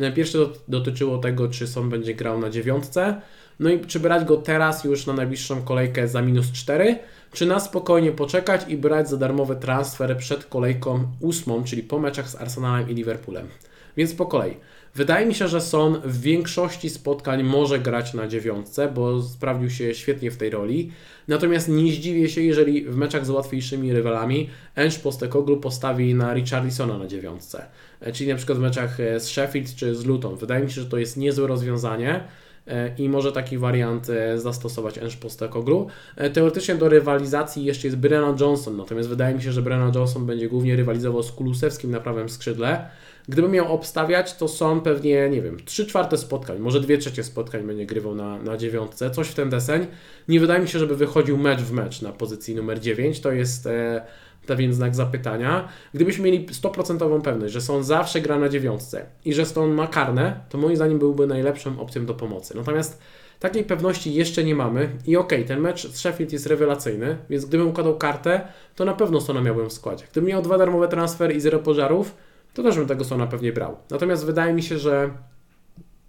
E, 0.00 0.12
pierwsze 0.12 0.38
dotyczyło 0.68 1.18
tego, 1.18 1.48
czy 1.48 1.66
Son 1.66 1.90
będzie 1.90 2.14
grał 2.14 2.38
na 2.38 2.50
dziewiątce. 2.50 3.20
No 3.60 3.70
i 3.70 3.80
czy 3.80 4.00
brać 4.00 4.24
go 4.24 4.36
teraz 4.36 4.84
już 4.84 5.06
na 5.06 5.12
najbliższą 5.12 5.62
kolejkę 5.62 6.08
za 6.08 6.22
minus 6.22 6.52
4, 6.52 6.98
czy 7.32 7.46
na 7.46 7.60
spokojnie 7.60 8.12
poczekać 8.12 8.60
i 8.68 8.76
brać 8.76 9.08
za 9.08 9.16
darmowy 9.16 9.56
transfer 9.56 10.16
przed 10.16 10.44
kolejką 10.44 11.06
ósmą, 11.20 11.64
czyli 11.64 11.82
po 11.82 11.98
meczach 11.98 12.28
z 12.28 12.34
Arsenalem 12.34 12.90
i 12.90 12.94
Liverpoolem. 12.94 13.48
Więc 13.96 14.14
po 14.14 14.26
kolei. 14.26 14.56
Wydaje 14.96 15.26
mi 15.26 15.34
się, 15.34 15.48
że 15.48 15.60
Son 15.60 16.00
w 16.04 16.20
większości 16.20 16.90
spotkań 16.90 17.42
może 17.42 17.78
grać 17.78 18.14
na 18.14 18.28
dziewiątce, 18.28 18.88
bo 18.88 19.22
sprawdził 19.22 19.70
się 19.70 19.94
świetnie 19.94 20.30
w 20.30 20.36
tej 20.36 20.50
roli. 20.50 20.92
Natomiast 21.28 21.68
nie 21.68 21.92
zdziwię 21.92 22.28
się, 22.28 22.40
jeżeli 22.40 22.84
w 22.84 22.96
meczach 22.96 23.26
z 23.26 23.30
łatwiejszymi 23.30 23.92
rywalami 23.92 24.50
Ange 24.76 24.98
Postecoglou 24.98 25.56
postawi 25.56 26.14
na 26.14 26.34
Richarlisona 26.34 26.98
na 26.98 27.06
dziewiątce. 27.06 27.66
E, 28.00 28.12
czyli 28.12 28.30
na 28.30 28.36
przykład 28.36 28.58
w 28.58 28.60
meczach 28.60 29.00
e, 29.00 29.20
z 29.20 29.28
Sheffield 29.28 29.74
czy 29.74 29.94
z 29.94 30.04
Luton. 30.04 30.36
Wydaje 30.36 30.64
mi 30.64 30.70
się, 30.70 30.80
że 30.80 30.86
to 30.86 30.98
jest 30.98 31.16
niezłe 31.16 31.46
rozwiązanie 31.46 32.24
e, 32.66 32.94
i 32.98 33.08
może 33.08 33.32
taki 33.32 33.58
wariant 33.58 34.06
zastosować 34.36 34.98
Ange 34.98 35.16
Postecoglou. 35.16 35.86
Teoretycznie 36.32 36.74
do 36.74 36.88
rywalizacji 36.88 37.64
jeszcze 37.64 37.86
jest 37.86 37.98
Brennan 37.98 38.36
Johnson, 38.40 38.76
natomiast 38.76 39.08
wydaje 39.08 39.34
mi 39.34 39.42
się, 39.42 39.52
że 39.52 39.62
Brennan 39.62 39.92
Johnson 39.94 40.26
będzie 40.26 40.48
głównie 40.48 40.76
rywalizował 40.76 41.22
z 41.22 41.32
Kulusewskim 41.32 41.90
na 41.90 42.00
prawym 42.00 42.28
skrzydle. 42.28 42.88
Gdybym 43.28 43.50
miał 43.50 43.72
obstawiać, 43.72 44.36
to 44.36 44.48
są 44.48 44.80
pewnie, 44.80 45.30
nie 45.30 45.42
wiem, 45.42 45.56
3 45.64 45.86
czwarte 45.86 46.18
spotkań, 46.18 46.58
może 46.58 46.80
2 46.80 46.96
trzecie 46.96 47.24
spotkań 47.24 47.66
będzie 47.66 47.86
grywał 47.86 48.14
na, 48.14 48.38
na 48.38 48.56
dziewiątce, 48.56 49.10
coś 49.10 49.28
w 49.28 49.34
ten 49.34 49.50
deseń. 49.50 49.86
Nie 50.28 50.40
wydaje 50.40 50.60
mi 50.60 50.68
się, 50.68 50.78
żeby 50.78 50.96
wychodził 50.96 51.38
mecz 51.38 51.60
w 51.60 51.72
mecz 51.72 52.02
na 52.02 52.12
pozycji 52.12 52.54
numer 52.54 52.80
9, 52.80 53.20
to 53.20 53.32
jest 53.32 53.66
e, 53.66 54.06
pewien 54.46 54.72
znak 54.72 54.94
zapytania. 54.94 55.68
Gdybyśmy 55.94 56.24
mieli 56.24 56.46
100% 56.46 57.22
pewność, 57.22 57.52
że 57.52 57.60
są 57.60 57.82
zawsze 57.82 58.20
gra 58.20 58.38
na 58.38 58.48
dziewiątce 58.48 59.06
i 59.24 59.34
że 59.34 59.46
Stone 59.46 59.74
ma 59.74 59.86
karne, 59.86 60.40
to 60.48 60.58
moim 60.58 60.76
zdaniem 60.76 60.98
byłby 60.98 61.26
najlepszą 61.26 61.80
opcją 61.80 62.06
do 62.06 62.14
pomocy. 62.14 62.56
Natomiast 62.56 63.00
takiej 63.40 63.64
pewności 63.64 64.14
jeszcze 64.14 64.44
nie 64.44 64.54
mamy 64.54 64.88
i 65.06 65.16
okej, 65.16 65.38
okay, 65.38 65.48
ten 65.48 65.60
mecz 65.60 65.86
z 65.86 65.96
Sheffield 65.96 66.32
jest 66.32 66.46
rewelacyjny, 66.46 67.16
więc 67.30 67.44
gdybym 67.44 67.68
układał 67.68 67.98
kartę, 67.98 68.40
to 68.76 68.84
na 68.84 68.94
pewno 68.94 69.20
Stona 69.20 69.40
miałbym 69.40 69.68
w 69.68 69.72
składzie. 69.72 70.04
Gdybym 70.12 70.28
miał 70.28 70.42
dwa 70.42 70.58
darmowe 70.58 70.88
transfery 70.88 71.34
i 71.34 71.40
zero 71.40 71.58
pożarów, 71.58 72.14
to 72.56 72.62
też 72.62 72.76
bym 72.76 72.86
tego 72.86 73.04
Sona 73.04 73.26
pewnie 73.26 73.52
brał. 73.52 73.76
Natomiast 73.90 74.26
wydaje 74.26 74.54
mi 74.54 74.62
się, 74.62 74.78
że 74.78 75.10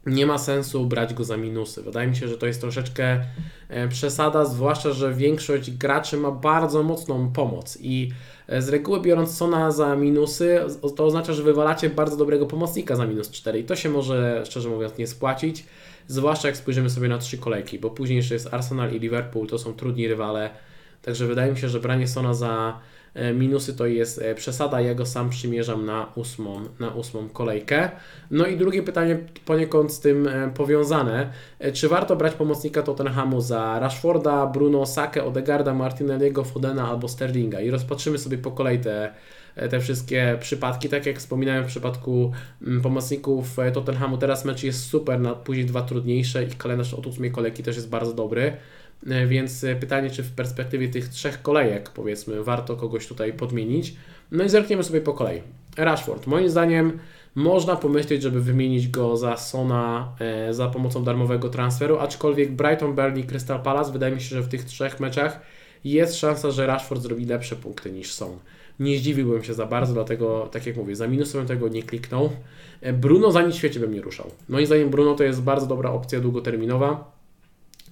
nie 0.05 0.25
ma 0.25 0.37
sensu 0.37 0.85
brać 0.85 1.13
go 1.13 1.23
za 1.23 1.37
minusy. 1.37 1.81
Wydaje 1.81 2.07
mi 2.07 2.15
się, 2.15 2.27
że 2.27 2.37
to 2.37 2.47
jest 2.47 2.61
troszeczkę 2.61 3.23
e, 3.69 3.87
przesada, 3.87 4.45
zwłaszcza, 4.45 4.91
że 4.91 5.13
większość 5.13 5.71
graczy 5.71 6.17
ma 6.17 6.31
bardzo 6.31 6.83
mocną 6.83 7.31
pomoc 7.31 7.77
i 7.81 8.11
e, 8.47 8.61
z 8.61 8.69
reguły 8.69 9.01
biorąc 9.01 9.37
Sona 9.37 9.71
za 9.71 9.95
minusy, 9.95 10.59
to 10.95 11.05
oznacza, 11.05 11.33
że 11.33 11.43
wywalacie 11.43 11.89
bardzo 11.89 12.17
dobrego 12.17 12.45
pomocnika 12.45 12.95
za 12.95 13.05
minus 13.05 13.31
4 13.31 13.59
i 13.59 13.63
to 13.63 13.75
się 13.75 13.89
może, 13.89 14.43
szczerze 14.45 14.69
mówiąc, 14.69 14.97
nie 14.97 15.07
spłacić, 15.07 15.65
zwłaszcza 16.07 16.47
jak 16.47 16.57
spojrzymy 16.57 16.89
sobie 16.89 17.07
na 17.07 17.17
trzy 17.17 17.37
kolejki, 17.37 17.79
bo 17.79 17.89
później 17.89 18.17
jeszcze 18.17 18.33
jest 18.33 18.53
Arsenal 18.53 18.93
i 18.93 18.99
Liverpool, 18.99 19.47
to 19.47 19.57
są 19.57 19.73
trudni 19.73 20.07
rywale, 20.07 20.49
także 21.01 21.27
wydaje 21.27 21.51
mi 21.51 21.57
się, 21.57 21.69
że 21.69 21.79
branie 21.79 22.07
Sona 22.07 22.33
za 22.33 22.79
minusy 23.33 23.73
to 23.73 23.85
jest 23.85 24.21
e, 24.21 24.35
przesada, 24.35 24.81
ja 24.81 24.95
go 24.95 25.05
sam 25.05 25.29
przymierzam 25.29 25.85
na 25.85 26.11
ósmą, 26.15 26.61
na 26.79 26.89
ósmą 26.89 27.29
kolejkę. 27.29 27.89
No 28.31 28.45
i 28.45 28.57
drugie 28.57 28.83
pytanie 28.83 29.17
poniekąd 29.45 29.91
z 29.91 29.99
tym 29.99 30.27
e, 30.27 30.51
powiązane. 30.53 31.31
Czy 31.73 31.89
warto 31.89 32.15
brać 32.15 32.33
pomocnika 32.33 32.83
Tottenhamu 32.83 33.41
za 33.41 33.79
Rashforda, 33.79 34.47
Bruno, 34.47 34.85
Sake, 34.85 35.23
Odegarda, 35.23 35.73
Martinelliego, 35.73 36.43
Fodena 36.43 36.89
albo 36.89 37.07
Sterlinga? 37.07 37.61
I 37.61 37.69
rozpatrzymy 37.69 38.17
sobie 38.17 38.37
po 38.37 38.51
kolei 38.51 38.79
te, 38.79 39.13
te 39.69 39.79
wszystkie 39.79 40.37
przypadki. 40.39 40.89
Tak 40.89 41.05
jak 41.05 41.17
wspominałem 41.17 41.63
w 41.63 41.67
przypadku 41.67 42.31
mm, 42.61 42.81
pomocników 42.81 43.57
Tottenhamu, 43.73 44.17
teraz 44.17 44.45
mecz 44.45 44.63
jest 44.63 44.85
super, 44.85 45.19
na 45.19 45.35
później 45.35 45.65
dwa 45.65 45.81
trudniejsze 45.81 46.43
i 46.43 46.47
kalendarz 46.47 46.93
od 46.93 47.07
ósmej 47.07 47.31
kolejki 47.31 47.63
też 47.63 47.75
jest 47.75 47.89
bardzo 47.89 48.13
dobry. 48.13 48.57
E, 49.05 49.27
więc 49.27 49.63
e, 49.63 49.75
pytanie, 49.75 50.09
czy 50.09 50.23
w 50.23 50.31
perspektywie 50.31 50.89
tych 50.89 51.09
trzech 51.09 51.41
kolejek, 51.41 51.89
powiedzmy, 51.89 52.43
warto 52.43 52.75
kogoś 52.75 53.07
tutaj 53.07 53.33
podmienić. 53.33 53.95
No 54.31 54.43
i 54.43 54.49
zerkniemy 54.49 54.83
sobie 54.83 55.01
po 55.01 55.13
kolei. 55.13 55.41
Rashford. 55.77 56.27
Moim 56.27 56.49
zdaniem 56.49 56.99
można 57.35 57.75
pomyśleć, 57.75 58.21
żeby 58.21 58.41
wymienić 58.41 58.87
go 58.87 59.17
za 59.17 59.37
Sona 59.37 60.11
e, 60.19 60.53
za 60.53 60.67
pomocą 60.67 61.03
darmowego 61.03 61.49
transferu, 61.49 61.99
aczkolwiek 61.99 62.51
Brighton, 62.51 62.95
Burnley, 62.95 63.23
Crystal 63.23 63.61
Palace, 63.61 63.91
wydaje 63.91 64.15
mi 64.15 64.21
się, 64.21 64.35
że 64.35 64.41
w 64.41 64.47
tych 64.47 64.63
trzech 64.63 64.99
meczach 64.99 65.39
jest 65.83 66.15
szansa, 66.15 66.51
że 66.51 66.67
Rashford 66.67 67.01
zrobi 67.01 67.25
lepsze 67.25 67.55
punkty 67.55 67.91
niż 67.91 68.13
Son. 68.13 68.31
Nie 68.79 68.97
zdziwiłbym 68.97 69.43
się 69.43 69.53
za 69.53 69.65
bardzo, 69.65 69.93
dlatego, 69.93 70.49
tak 70.51 70.67
jak 70.67 70.75
mówię, 70.75 70.95
za 70.95 71.07
minusem 71.07 71.45
tego 71.45 71.67
nie 71.67 71.83
kliknął. 71.83 72.29
Bruno 72.93 73.31
za 73.31 73.41
nic 73.41 73.55
świecie 73.55 73.79
bym 73.79 73.93
nie 73.93 74.01
ruszał. 74.01 74.31
Moim 74.49 74.65
zdaniem 74.65 74.89
Bruno 74.89 75.15
to 75.15 75.23
jest 75.23 75.41
bardzo 75.41 75.67
dobra 75.67 75.91
opcja 75.91 76.19
długoterminowa. 76.19 77.16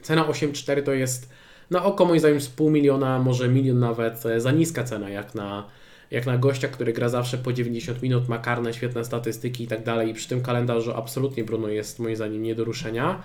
Cena 0.05 0.23
8,4 0.23 0.83
to 0.83 0.93
jest 0.93 1.29
na 1.71 1.83
oko 1.83 2.05
moim 2.05 2.19
zdaniem 2.19 2.41
z 2.41 2.47
pół 2.47 2.69
miliona, 2.69 3.19
może 3.19 3.49
milion 3.49 3.79
nawet, 3.79 4.25
e, 4.25 4.41
za 4.41 4.51
niska 4.51 4.83
cena 4.83 5.09
jak 5.09 5.35
na, 5.35 5.67
jak 6.11 6.25
na 6.25 6.37
gościa, 6.37 6.67
który 6.67 6.93
gra 6.93 7.09
zawsze 7.09 7.37
po 7.37 7.53
90 7.53 8.01
minut, 8.01 8.29
ma 8.29 8.37
karne, 8.37 8.73
świetne 8.73 9.05
statystyki 9.05 9.63
i 9.63 9.67
tak 9.67 9.83
dalej. 9.83 10.09
I 10.09 10.13
przy 10.13 10.29
tym 10.29 10.41
kalendarzu 10.41 10.93
absolutnie 10.93 11.43
Bruno 11.43 11.67
jest 11.67 11.99
moim 11.99 12.15
zdaniem 12.15 12.43
nie 12.43 12.55
do 12.55 12.63
ruszenia. 12.63 13.23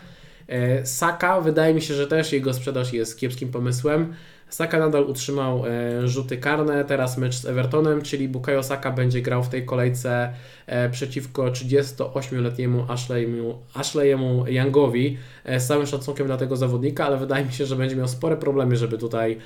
E, 0.49 0.87
Saka, 0.87 1.41
wydaje 1.41 1.75
mi 1.75 1.83
się, 1.83 1.95
że 1.95 2.07
też 2.07 2.33
jego 2.33 2.55
sprzedaż 2.55 2.93
jest 2.93 3.19
kiepskim 3.19 3.51
pomysłem. 3.51 4.15
Saka 4.51 4.79
nadal 4.79 5.05
utrzymał 5.05 5.67
e, 5.67 6.09
rzuty 6.09 6.37
karne, 6.37 6.85
teraz 6.85 7.19
mecz 7.19 7.35
z 7.35 7.45
Evertonem, 7.45 8.03
czyli 8.03 8.29
Bukayo 8.29 8.63
Saka 8.63 8.91
będzie 8.91 9.23
grał 9.23 9.43
w 9.43 9.49
tej 9.49 9.65
kolejce 9.65 10.33
e, 10.67 10.91
przeciwko 10.91 11.51
38-letniemu 11.51 12.85
Ashleyemu, 12.89 13.59
Ashleyemu 13.75 14.45
Youngowi. 14.49 15.19
E, 15.45 15.61
z 15.61 15.67
całym 15.67 15.87
szacunkiem 15.87 16.27
dla 16.27 16.37
tego 16.37 16.57
zawodnika, 16.57 17.07
ale 17.07 17.17
wydaje 17.17 17.45
mi 17.45 17.53
się, 17.53 17.67
że 17.67 17.77
będzie 17.77 17.97
miał 17.97 18.09
spore 18.09 18.37
problemy, 18.37 18.77
żeby 18.77 18.99
tutaj 18.99 19.39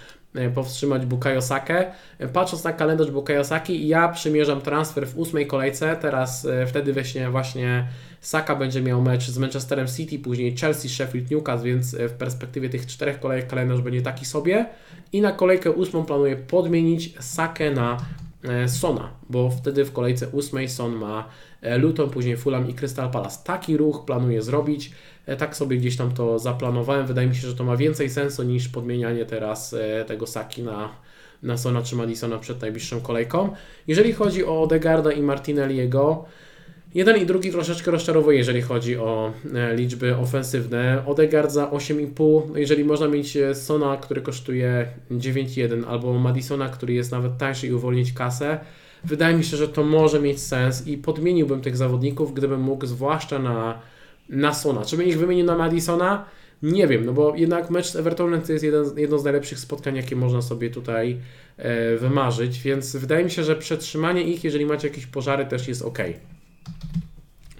powstrzymać 0.54 1.06
Bukayo 1.06 1.42
Sakę. 1.42 1.84
Patrząc 2.32 2.64
na 2.64 2.72
kalendarz 2.72 3.10
Bukayo 3.10 3.44
Saki, 3.44 3.88
ja 3.88 4.08
przymierzam 4.08 4.60
transfer 4.60 5.08
w 5.08 5.18
ósmej 5.18 5.46
kolejce, 5.46 5.96
teraz 6.00 6.46
wtedy 6.66 6.92
właśnie 6.92 7.30
właśnie 7.30 7.88
Saka 8.20 8.56
będzie 8.56 8.82
miał 8.82 9.02
mecz 9.02 9.28
z 9.28 9.38
Manchesterem 9.38 9.86
City, 9.86 10.18
później 10.18 10.56
Chelsea, 10.56 10.88
Sheffield, 10.88 11.30
Newcastle, 11.30 11.66
więc 11.66 11.94
w 11.94 12.12
perspektywie 12.12 12.68
tych 12.68 12.86
czterech 12.86 13.20
kolejek 13.20 13.46
kalendarz 13.46 13.80
będzie 13.80 14.02
taki 14.02 14.24
sobie. 14.24 14.66
I 15.12 15.20
na 15.20 15.32
kolejkę 15.32 15.70
ósmą 15.70 16.04
planuję 16.04 16.36
podmienić 16.36 17.14
Sakę 17.20 17.70
na 17.70 17.96
e, 18.44 18.68
Sona, 18.68 19.10
bo 19.30 19.50
wtedy 19.50 19.84
w 19.84 19.92
kolejce 19.92 20.28
ósmej 20.28 20.68
Son 20.68 20.92
ma 20.92 21.28
e, 21.62 21.78
Luton, 21.78 22.10
później 22.10 22.36
Fulham 22.36 22.68
i 22.68 22.74
Crystal 22.74 23.10
Palace. 23.10 23.38
Taki 23.44 23.76
ruch 23.76 24.04
planuję 24.04 24.42
zrobić. 24.42 24.92
E, 25.26 25.36
tak 25.36 25.56
sobie 25.56 25.76
gdzieś 25.76 25.96
tam 25.96 26.14
to 26.14 26.38
zaplanowałem. 26.38 27.06
Wydaje 27.06 27.28
mi 27.28 27.34
się, 27.34 27.48
że 27.48 27.54
to 27.54 27.64
ma 27.64 27.76
więcej 27.76 28.10
sensu 28.10 28.42
niż 28.42 28.68
podmienianie 28.68 29.24
teraz 29.24 29.74
tego 30.06 30.26
Saki 30.26 30.62
na, 30.62 30.88
na 31.42 31.56
Sona 31.56 31.82
czy 31.82 31.96
Madisona 31.96 32.38
przed 32.38 32.60
najbliższą 32.60 33.00
kolejką. 33.00 33.52
Jeżeli 33.86 34.12
chodzi 34.12 34.44
o 34.44 34.62
Odegarda 34.62 35.12
i 35.12 35.22
Martinelliego, 35.22 36.24
Jeden 36.94 37.16
i 37.16 37.26
drugi 37.26 37.50
troszeczkę 37.50 37.90
rozczarowuje, 37.90 38.38
jeżeli 38.38 38.62
chodzi 38.62 38.96
o 38.96 39.32
e, 39.54 39.76
liczby 39.76 40.16
ofensywne. 40.16 41.02
Odegaard 41.06 41.50
za 41.50 41.66
8,5, 41.66 42.42
no 42.50 42.58
jeżeli 42.58 42.84
można 42.84 43.08
mieć 43.08 43.36
e, 43.36 43.54
Sona, 43.54 43.96
który 43.96 44.22
kosztuje 44.22 44.86
9,1 45.10 45.84
albo 45.88 46.18
Madisona, 46.18 46.68
który 46.68 46.94
jest 46.94 47.12
nawet 47.12 47.38
tańszy 47.38 47.66
i 47.66 47.72
uwolnić 47.72 48.12
kasę, 48.12 48.58
wydaje 49.04 49.36
mi 49.36 49.44
się, 49.44 49.56
że 49.56 49.68
to 49.68 49.84
może 49.84 50.20
mieć 50.20 50.40
sens 50.40 50.86
i 50.86 50.98
podmieniłbym 50.98 51.60
tych 51.60 51.76
zawodników, 51.76 52.34
gdybym 52.34 52.60
mógł, 52.60 52.86
zwłaszcza 52.86 53.38
na, 53.38 53.78
na 54.28 54.54
Sona. 54.54 54.84
Czy 54.84 54.96
bym 54.96 55.06
ich 55.06 55.18
wymienił 55.18 55.46
na 55.46 55.56
Madisona? 55.56 56.24
Nie 56.62 56.86
wiem, 56.86 57.04
no 57.04 57.12
bo 57.12 57.36
jednak 57.36 57.70
mecz 57.70 57.86
z 57.86 57.96
Evertonem 57.96 58.42
to 58.42 58.52
jest 58.52 58.64
jeden, 58.64 58.84
jedno 58.96 59.18
z 59.18 59.24
najlepszych 59.24 59.58
spotkań, 59.58 59.96
jakie 59.96 60.16
można 60.16 60.42
sobie 60.42 60.70
tutaj 60.70 61.20
e, 61.56 61.96
wymarzyć, 61.96 62.60
więc 62.60 62.96
wydaje 62.96 63.24
mi 63.24 63.30
się, 63.30 63.44
że 63.44 63.56
przetrzymanie 63.56 64.22
ich, 64.22 64.44
jeżeli 64.44 64.66
macie 64.66 64.88
jakieś 64.88 65.06
pożary, 65.06 65.46
też 65.46 65.68
jest 65.68 65.82
ok. 65.82 65.98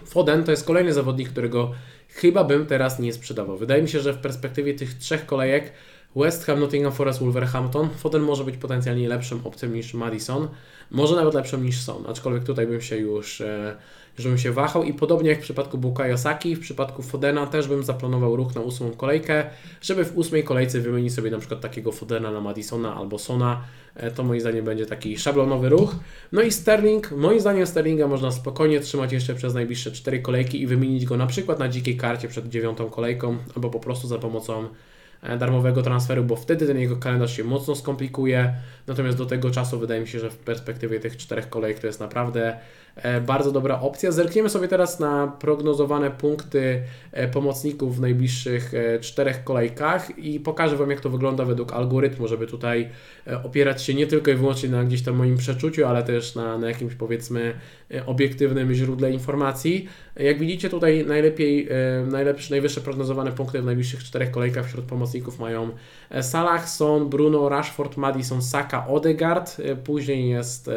Foden 0.05 0.45
to 0.45 0.51
jest 0.51 0.67
kolejny 0.67 0.93
zawodnik, 0.93 1.29
którego 1.29 1.73
chyba 2.09 2.45
bym 2.45 2.67
teraz 2.67 2.99
nie 2.99 3.13
sprzedawał. 3.13 3.57
Wydaje 3.57 3.83
mi 3.83 3.89
się, 3.89 4.01
że 4.01 4.13
w 4.13 4.19
perspektywie 4.19 4.75
tych 4.75 4.95
trzech 4.95 5.27
kolejek 5.27 5.73
West 6.17 6.45
Ham, 6.45 6.61
Nottingham 6.61 6.93
Forest, 6.93 7.21
Wolverhampton. 7.21 7.89
Foden 7.97 8.23
może 8.23 8.45
być 8.45 8.57
potencjalnie 8.57 9.09
lepszym 9.09 9.41
opcją 9.45 9.69
niż 9.69 9.95
Madison, 9.95 10.49
może 10.91 11.17
nawet 11.17 11.35
lepszym 11.35 11.65
niż 11.65 11.81
Son, 11.81 12.05
aczkolwiek 12.09 12.45
tutaj 12.45 12.67
bym 12.67 12.81
się 12.81 12.97
już, 12.97 13.41
e, 13.41 13.77
już 14.19 14.27
bym 14.27 14.39
się 14.39 14.53
wahał 14.53 14.85
i 14.85 14.95
podobnie 14.95 15.31
jak 15.31 15.39
w 15.39 15.43
przypadku 15.43 15.79
Bukayo 15.79 16.19
Saki, 16.19 16.57
w 16.57 16.61
przypadku 16.61 17.03
Fodena 17.03 17.47
też 17.47 17.69
bym 17.69 17.85
zaplanował 17.85 18.37
ruch 18.37 18.55
na 18.55 18.61
ósmą 18.61 18.91
kolejkę, 18.91 19.45
żeby 19.83 20.05
w 20.05 20.17
ósmej 20.17 20.45
kolejce 20.45 20.81
wymienić 20.81 21.15
sobie 21.15 21.31
na 21.31 21.39
przykład 21.39 21.61
takiego 21.61 21.93
Fodena 21.93 22.31
na 22.31 22.41
Madisona 22.41 22.97
albo 22.97 23.19
Sona, 23.19 23.61
e, 23.95 24.11
to 24.11 24.25
moim 24.25 24.41
zdaniem 24.41 24.65
będzie 24.65 24.87
taki 24.87 25.19
szablonowy 25.19 25.69
ruch. 25.69 25.97
No 26.33 26.43
i 26.43 26.53
Sterling, 26.53 27.11
moim 27.11 27.41
zdaniem 27.41 27.67
Sterlinga 27.67 28.07
można 28.07 28.31
spokojnie 28.31 28.81
trzymać 28.81 29.13
jeszcze 29.13 29.35
przez 29.35 29.55
najbliższe 29.55 29.93
cztery 29.93 30.21
kolejki 30.21 30.63
i 30.63 30.67
wymienić 30.67 31.05
go 31.05 31.17
na 31.17 31.27
przykład 31.27 31.59
na 31.59 31.69
dzikiej 31.69 31.97
karcie 31.97 32.29
przed 32.29 32.49
dziewiątą 32.49 32.91
kolejką, 32.91 33.37
albo 33.57 33.71
po 33.71 33.81
prostu 33.81 34.09
za 34.09 34.19
pomocą 34.19 34.69
darmowego 35.39 35.83
transferu, 35.83 36.25
bo 36.25 36.37
wtedy 36.37 36.67
ten 36.67 36.79
jego 36.79 36.97
kalendarz 36.97 37.37
się 37.37 37.45
mocno 37.45 37.75
skomplikuje. 37.75 38.55
Natomiast 38.87 39.19
do 39.19 39.27
tego 39.27 39.51
czasu 39.51 39.79
wydaje 39.79 40.01
mi 40.01 40.09
się, 40.09 40.21
że 40.21 40.31
w 40.31 40.37
perspektywie 40.37 41.01
tych 41.01 41.17
czterech 41.17 41.49
kolejek 41.49 41.79
to 41.79 41.87
jest 41.87 42.01
naprawdę 42.01 42.57
E, 42.97 43.21
bardzo 43.21 43.53
dobra 43.53 43.81
opcja. 43.81 44.13
Zerkniemy 44.13 44.49
sobie 44.49 44.69
teraz 44.69 45.01
na 45.01 45.27
prognozowane 45.41 46.11
punkty 46.11 46.83
e, 47.13 47.29
pomocników 47.29 47.97
w 47.97 48.01
najbliższych 48.01 48.75
e, 48.75 49.01
czterech 49.01 49.45
kolejkach 49.45 50.19
i 50.19 50.41
pokażę 50.41 50.77
Wam, 50.77 50.91
jak 50.91 51.01
to 51.01 51.11
wygląda 51.11 51.45
według 51.45 51.73
algorytmu, 51.73 52.29
żeby 52.29 52.47
tutaj 52.47 52.89
opierać 53.45 53.83
się 53.83 53.95
nie 53.95 54.07
tylko 54.07 54.31
i 54.31 54.35
wyłącznie 54.35 54.69
na 54.69 54.85
gdzieś 54.85 55.03
tam 55.03 55.15
moim 55.15 55.37
przeczuciu, 55.37 55.87
ale 55.87 56.03
też 56.03 56.35
na, 56.35 56.59
na 56.59 56.69
jakimś 56.69 56.95
powiedzmy 56.95 57.55
obiektywnym 58.07 58.75
źródle 58.75 59.11
informacji. 59.11 59.89
Jak 60.17 60.39
widzicie 60.39 60.71
tutaj 60.71 61.05
najlepiej, 61.07 61.69
najlepsze, 62.07 62.51
najwyższe 62.51 62.81
prognozowane 62.81 63.33
punkty 63.33 63.63
w 63.63 63.65
najbliższych 63.65 64.05
czterech 64.05 64.31
kolejkach 64.31 64.67
wśród 64.67 64.85
pomocników 64.85 65.04
mają 65.39 65.71
Salah, 66.21 66.69
Son, 66.69 67.09
Bruno, 67.09 67.49
Rashford, 67.49 67.97
Madison, 67.97 68.43
Saka, 68.43 68.87
Odegaard. 68.87 69.57
Później 69.85 70.29
jest 70.29 70.71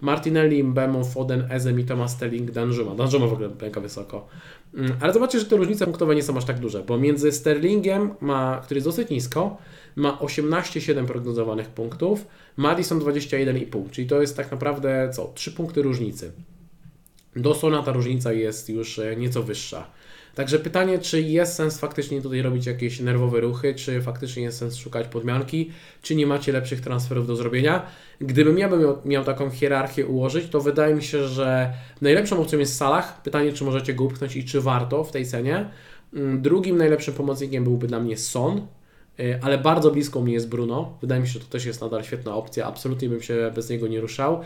Martinelli, 0.00 0.64
Mbemo, 0.64 1.04
Foden, 1.04 1.46
Ezem 1.50 1.80
i 1.80 1.84
Thomas 1.84 2.12
Sterling, 2.12 2.50
Danjuma. 2.50 2.94
Danjuma 2.94 3.26
w 3.26 3.32
ogóle 3.32 3.48
mega 3.62 3.80
wysoko. 3.80 4.28
Mm, 4.74 4.96
ale 5.00 5.12
zobaczcie, 5.12 5.38
że 5.40 5.44
te 5.44 5.56
różnice 5.56 5.84
punktowe 5.84 6.14
nie 6.14 6.22
są 6.22 6.36
aż 6.36 6.44
tak 6.44 6.58
duże, 6.58 6.82
bo 6.82 6.98
między 6.98 7.32
Sterlingiem, 7.32 8.14
ma, 8.20 8.60
który 8.64 8.78
jest 8.78 8.88
dosyć 8.88 9.10
nisko, 9.10 9.56
ma 9.96 10.18
18,7 10.18 11.06
prognozowanych 11.06 11.68
punktów, 11.68 12.26
Madison 12.56 13.00
21,5, 13.00 13.90
czyli 13.90 14.06
to 14.06 14.20
jest 14.20 14.36
tak 14.36 14.50
naprawdę 14.50 15.10
co? 15.12 15.32
3 15.34 15.52
punkty 15.52 15.82
różnicy. 15.82 16.32
Do 17.36 17.54
Sona 17.54 17.82
ta 17.82 17.92
różnica 17.92 18.32
jest 18.32 18.68
już 18.68 18.98
e, 18.98 19.16
nieco 19.16 19.42
wyższa. 19.42 19.86
Także 20.34 20.58
pytanie, 20.58 20.98
czy 20.98 21.22
jest 21.22 21.54
sens 21.54 21.78
faktycznie 21.78 22.22
tutaj 22.22 22.42
robić 22.42 22.66
jakieś 22.66 23.00
nerwowe 23.00 23.40
ruchy, 23.40 23.74
czy 23.74 24.02
faktycznie 24.02 24.42
jest 24.42 24.58
sens 24.58 24.76
szukać 24.76 25.08
podmianki, 25.08 25.70
czy 26.02 26.16
nie 26.16 26.26
macie 26.26 26.52
lepszych 26.52 26.80
transferów 26.80 27.26
do 27.26 27.36
zrobienia. 27.36 27.86
Gdybym 28.20 28.58
ja 28.58 28.68
bym 28.68 28.80
miał, 28.80 28.98
miał 29.04 29.24
taką 29.24 29.50
hierarchię 29.50 30.06
ułożyć, 30.06 30.48
to 30.48 30.60
wydaje 30.60 30.94
mi 30.94 31.02
się, 31.02 31.28
że 31.28 31.72
najlepszą 32.00 32.40
opcją 32.40 32.58
jest 32.58 32.76
Salah. 32.76 33.22
Pytanie, 33.22 33.52
czy 33.52 33.64
możecie 33.64 33.94
go 33.94 34.04
upchnąć 34.04 34.36
i 34.36 34.44
czy 34.44 34.60
warto 34.60 35.04
w 35.04 35.12
tej 35.12 35.26
cenie. 35.26 35.70
Mm, 36.14 36.42
drugim 36.42 36.76
najlepszym 36.76 37.14
pomocnikiem 37.14 37.64
byłby 37.64 37.86
dla 37.86 38.00
mnie 38.00 38.16
Son, 38.16 38.66
y, 39.20 39.38
ale 39.42 39.58
bardzo 39.58 39.90
blisko 39.90 40.22
mi 40.22 40.32
jest 40.32 40.48
Bruno. 40.48 40.98
Wydaje 41.00 41.20
mi 41.20 41.26
się, 41.26 41.32
że 41.32 41.40
to 41.40 41.46
też 41.46 41.64
jest 41.64 41.80
nadal 41.80 42.04
świetna 42.04 42.34
opcja. 42.34 42.66
Absolutnie 42.66 43.08
bym 43.08 43.22
się 43.22 43.50
bez 43.54 43.70
niego 43.70 43.88
nie 43.88 44.00
ruszał. 44.00 44.40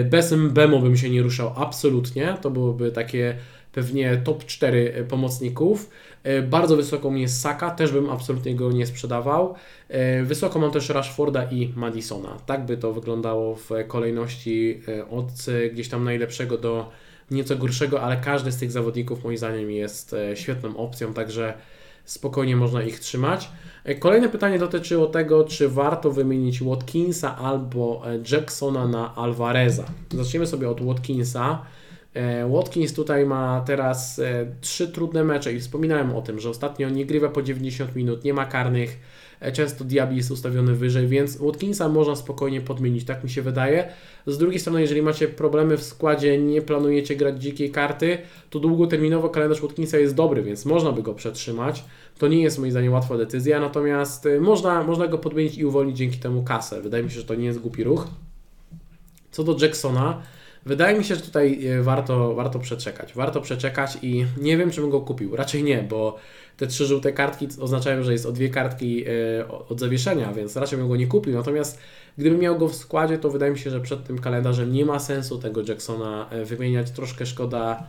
Y, 0.00 0.04
bez 0.04 0.32
Mbemo 0.32 0.78
bym 0.78 0.96
się 0.96 1.10
nie 1.10 1.22
ruszał 1.22 1.52
absolutnie. 1.56 2.36
To 2.40 2.50
byłoby 2.50 2.92
takie 2.92 3.36
pewnie 3.72 4.16
top 4.24 4.44
4 4.44 4.94
e, 4.94 5.04
pomocników. 5.04 5.90
E, 6.22 6.42
bardzo 6.42 6.76
wysoko 6.76 7.10
mi 7.10 7.22
jest 7.22 7.40
Saka, 7.40 7.70
też 7.70 7.92
bym 7.92 8.10
absolutnie 8.10 8.54
go 8.54 8.72
nie 8.72 8.86
sprzedawał. 8.86 9.54
E, 9.88 10.22
wysoko 10.22 10.58
mam 10.58 10.70
też 10.70 10.88
Rashforda 10.88 11.44
i 11.44 11.72
Madisona. 11.76 12.36
Tak 12.46 12.66
by 12.66 12.76
to 12.76 12.92
wyglądało 12.92 13.56
w 13.56 13.70
kolejności 13.88 14.80
od 15.10 15.26
gdzieś 15.72 15.88
tam 15.88 16.04
najlepszego 16.04 16.58
do 16.58 16.90
nieco 17.30 17.56
gorszego, 17.56 18.02
ale 18.02 18.16
każdy 18.16 18.52
z 18.52 18.56
tych 18.56 18.72
zawodników 18.72 19.24
moim 19.24 19.38
zdaniem 19.38 19.70
jest 19.70 20.16
świetną 20.34 20.76
opcją, 20.76 21.14
także 21.14 21.54
spokojnie 22.04 22.56
można 22.56 22.82
ich 22.82 23.00
trzymać. 23.00 23.50
Kolejne 23.98 24.28
pytanie 24.28 24.58
dotyczyło 24.58 25.06
tego, 25.06 25.44
czy 25.44 25.68
warto 25.68 26.10
wymienić 26.10 26.62
Watkinsa 26.62 27.36
albo 27.38 28.02
Jacksona 28.32 28.88
na 28.88 29.14
Alvareza. 29.14 29.84
Zaczniemy 30.14 30.46
sobie 30.46 30.68
od 30.68 30.80
Watkinsa. 30.80 31.62
E, 32.14 32.48
Watkins 32.48 32.94
tutaj 32.94 33.26
ma 33.26 33.62
teraz 33.66 34.18
e, 34.18 34.46
trzy 34.60 34.88
trudne 34.88 35.24
mecze 35.24 35.52
i 35.52 35.60
wspominałem 35.60 36.16
o 36.16 36.22
tym, 36.22 36.40
że 36.40 36.50
ostatnio 36.50 36.90
nie 36.90 37.06
grywa 37.06 37.28
po 37.28 37.42
90 37.42 37.96
minut, 37.96 38.24
nie 38.24 38.34
ma 38.34 38.46
karnych, 38.46 38.98
e, 39.40 39.52
często 39.52 39.84
Diaby 39.84 40.14
jest 40.14 40.30
ustawiony 40.30 40.74
wyżej, 40.74 41.06
więc 41.06 41.36
Watkinsa 41.36 41.88
można 41.88 42.16
spokojnie 42.16 42.60
podmienić, 42.60 43.04
tak 43.04 43.24
mi 43.24 43.30
się 43.30 43.42
wydaje. 43.42 43.88
Z 44.26 44.38
drugiej 44.38 44.60
strony, 44.60 44.80
jeżeli 44.80 45.02
macie 45.02 45.28
problemy 45.28 45.76
w 45.76 45.82
składzie, 45.82 46.38
nie 46.38 46.62
planujecie 46.62 47.16
grać 47.16 47.42
dzikiej 47.42 47.70
karty, 47.70 48.18
to 48.50 48.60
długoterminowo 48.60 49.28
kalendarz 49.28 49.60
Watkinsa 49.60 49.98
jest 49.98 50.14
dobry, 50.14 50.42
więc 50.42 50.64
można 50.64 50.92
by 50.92 51.02
go 51.02 51.14
przetrzymać. 51.14 51.84
To 52.18 52.28
nie 52.28 52.42
jest 52.42 52.58
moim 52.58 52.70
zdaniem 52.70 52.92
łatwa 52.92 53.16
decyzja, 53.16 53.60
natomiast 53.60 54.28
można, 54.40 54.82
można 54.82 55.06
go 55.06 55.18
podmienić 55.18 55.58
i 55.58 55.64
uwolnić 55.64 55.96
dzięki 55.96 56.18
temu 56.18 56.42
kasę. 56.42 56.82
Wydaje 56.82 57.04
mi 57.04 57.10
się, 57.10 57.20
że 57.20 57.26
to 57.26 57.34
nie 57.34 57.44
jest 57.44 57.58
głupi 57.58 57.84
ruch. 57.84 58.06
Co 59.30 59.44
do 59.44 59.56
Jacksona, 59.60 60.22
Wydaje 60.66 60.98
mi 60.98 61.04
się, 61.04 61.14
że 61.14 61.20
tutaj 61.20 61.66
e, 61.66 61.82
warto, 61.82 62.34
warto 62.34 62.58
przeczekać. 62.58 63.14
Warto 63.14 63.40
przeczekać 63.40 63.98
i 64.02 64.26
nie 64.40 64.56
wiem, 64.56 64.70
czy 64.70 64.80
bym 64.80 64.90
go 64.90 65.00
kupił. 65.00 65.36
Raczej 65.36 65.62
nie, 65.62 65.82
bo 65.82 66.16
te 66.56 66.66
trzy 66.66 66.86
żółte 66.86 67.12
kartki 67.12 67.48
oznaczają, 67.60 68.02
że 68.02 68.12
jest 68.12 68.26
o 68.26 68.32
dwie 68.32 68.48
kartki 68.48 69.04
e, 69.06 69.48
od 69.48 69.80
zawieszenia, 69.80 70.32
więc 70.32 70.56
raczej 70.56 70.78
bym 70.78 70.88
go 70.88 70.96
nie 70.96 71.06
kupił. 71.06 71.34
Natomiast 71.34 71.78
gdybym 72.18 72.40
miał 72.40 72.58
go 72.58 72.68
w 72.68 72.74
składzie, 72.74 73.18
to 73.18 73.30
wydaje 73.30 73.52
mi 73.52 73.58
się, 73.58 73.70
że 73.70 73.80
przed 73.80 74.04
tym 74.04 74.18
kalendarzem 74.18 74.72
nie 74.72 74.86
ma 74.86 74.98
sensu 74.98 75.38
tego 75.38 75.62
Jacksona 75.68 76.28
e, 76.30 76.44
wymieniać. 76.44 76.90
Troszkę 76.90 77.26
szkoda, 77.26 77.86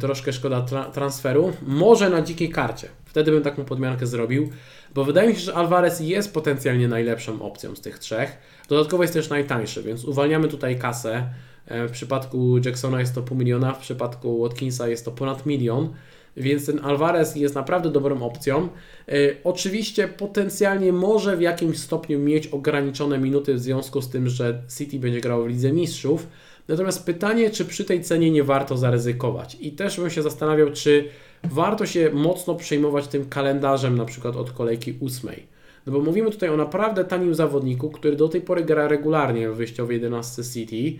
troszkę 0.00 0.32
szkoda 0.32 0.62
tra 0.62 0.84
transferu. 0.84 1.52
Może 1.62 2.10
na 2.10 2.22
dzikiej 2.22 2.50
karcie. 2.50 2.88
Wtedy 3.04 3.30
bym 3.30 3.42
taką 3.42 3.64
podmiankę 3.64 4.06
zrobił, 4.06 4.50
bo 4.94 5.04
wydaje 5.04 5.28
mi 5.28 5.34
się, 5.34 5.40
że 5.40 5.54
Alvarez 5.54 6.00
jest 6.00 6.34
potencjalnie 6.34 6.88
najlepszą 6.88 7.42
opcją 7.42 7.76
z 7.76 7.80
tych 7.80 7.98
trzech. 7.98 8.38
Dodatkowo 8.68 9.02
jest 9.02 9.14
też 9.14 9.28
najtańszy, 9.28 9.82
więc 9.82 10.04
uwalniamy 10.04 10.48
tutaj 10.48 10.78
kasę. 10.78 11.26
E, 11.66 11.88
w 11.88 11.90
przypadku 11.90 12.58
Jacksona 12.64 13.00
jest 13.00 13.14
to 13.14 13.22
pół 13.22 13.36
miliona, 13.36 13.72
w 13.72 13.78
przypadku 13.78 14.38
Watkinsa 14.38 14.88
jest 14.88 15.04
to 15.04 15.10
ponad 15.10 15.46
milion, 15.46 15.88
więc 16.36 16.66
ten 16.66 16.84
Alvarez 16.84 17.36
jest 17.36 17.54
naprawdę 17.54 17.90
dobrą 17.90 18.22
opcją. 18.22 18.68
E, 19.08 19.12
oczywiście 19.44 20.08
potencjalnie 20.08 20.92
może 20.92 21.36
w 21.36 21.40
jakimś 21.40 21.78
stopniu 21.78 22.18
mieć 22.18 22.46
ograniczone 22.46 23.18
minuty 23.18 23.54
w 23.54 23.60
związku 23.60 24.02
z 24.02 24.08
tym, 24.08 24.28
że 24.28 24.62
City 24.78 24.98
będzie 24.98 25.20
grało 25.20 25.44
w 25.44 25.48
Lidze 25.48 25.72
Mistrzów. 25.72 26.26
Natomiast 26.68 27.06
pytanie, 27.06 27.50
czy 27.50 27.64
przy 27.64 27.84
tej 27.84 28.02
cenie 28.02 28.30
nie 28.30 28.44
warto 28.44 28.76
zaryzykować. 28.76 29.56
I 29.60 29.72
też 29.72 30.00
bym 30.00 30.10
się 30.10 30.22
zastanawiał, 30.22 30.70
czy 30.72 31.08
warto 31.44 31.86
się 31.86 32.10
mocno 32.12 32.54
przejmować 32.54 33.08
tym 33.08 33.28
kalendarzem, 33.28 33.98
na 33.98 34.04
przykład 34.04 34.36
od 34.36 34.52
kolejki 34.52 34.94
ósmej. 35.00 35.46
No 35.86 35.92
bo 35.92 36.00
mówimy 36.00 36.30
tutaj 36.30 36.48
o 36.48 36.56
naprawdę 36.56 37.04
tanim 37.04 37.34
zawodniku, 37.34 37.90
który 37.90 38.16
do 38.16 38.28
tej 38.28 38.40
pory 38.40 38.64
gra 38.64 38.88
regularnie 38.88 39.50
w 39.50 39.56
wyjściowej 39.56 39.96
11 39.96 40.42
City 40.44 40.98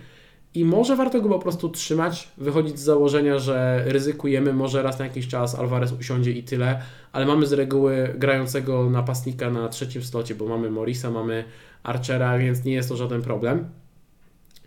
i 0.54 0.64
może 0.64 0.96
warto 0.96 1.20
go 1.20 1.28
po 1.28 1.38
prostu 1.38 1.68
trzymać, 1.68 2.28
wychodzić 2.38 2.78
z 2.78 2.82
założenia, 2.82 3.38
że 3.38 3.82
ryzykujemy, 3.86 4.52
może 4.52 4.82
raz 4.82 4.98
na 4.98 5.04
jakiś 5.04 5.28
czas 5.28 5.54
Alvarez 5.54 5.92
usiądzie 5.92 6.30
i 6.30 6.42
tyle, 6.42 6.82
ale 7.12 7.26
mamy 7.26 7.46
z 7.46 7.52
reguły 7.52 8.14
grającego 8.18 8.90
napastnika 8.90 9.50
na 9.50 9.68
trzecim 9.68 10.02
slocie, 10.02 10.34
bo 10.34 10.46
mamy 10.46 10.70
Morisa, 10.70 11.10
mamy 11.10 11.44
Archera, 11.82 12.38
więc 12.38 12.64
nie 12.64 12.72
jest 12.72 12.88
to 12.88 12.96
żaden 12.96 13.22
problem. 13.22 13.68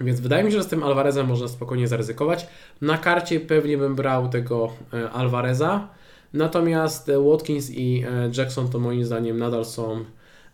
Więc 0.01 0.19
wydaje 0.19 0.43
mi 0.43 0.51
się, 0.51 0.57
że 0.57 0.63
z 0.63 0.67
tym 0.67 0.83
Alvarezem 0.83 1.27
można 1.27 1.47
spokojnie 1.47 1.87
zaryzykować. 1.87 2.47
Na 2.81 2.97
karcie 2.97 3.39
pewnie 3.39 3.77
bym 3.77 3.95
brał 3.95 4.29
tego 4.29 4.69
e, 4.93 5.09
Alvareza, 5.09 5.87
natomiast 6.33 7.11
Watkins 7.31 7.69
i 7.69 8.03
e, 8.07 8.29
Jackson 8.37 8.69
to 8.69 8.79
moim 8.79 9.05
zdaniem 9.05 9.37
nadal 9.37 9.65
są 9.65 10.05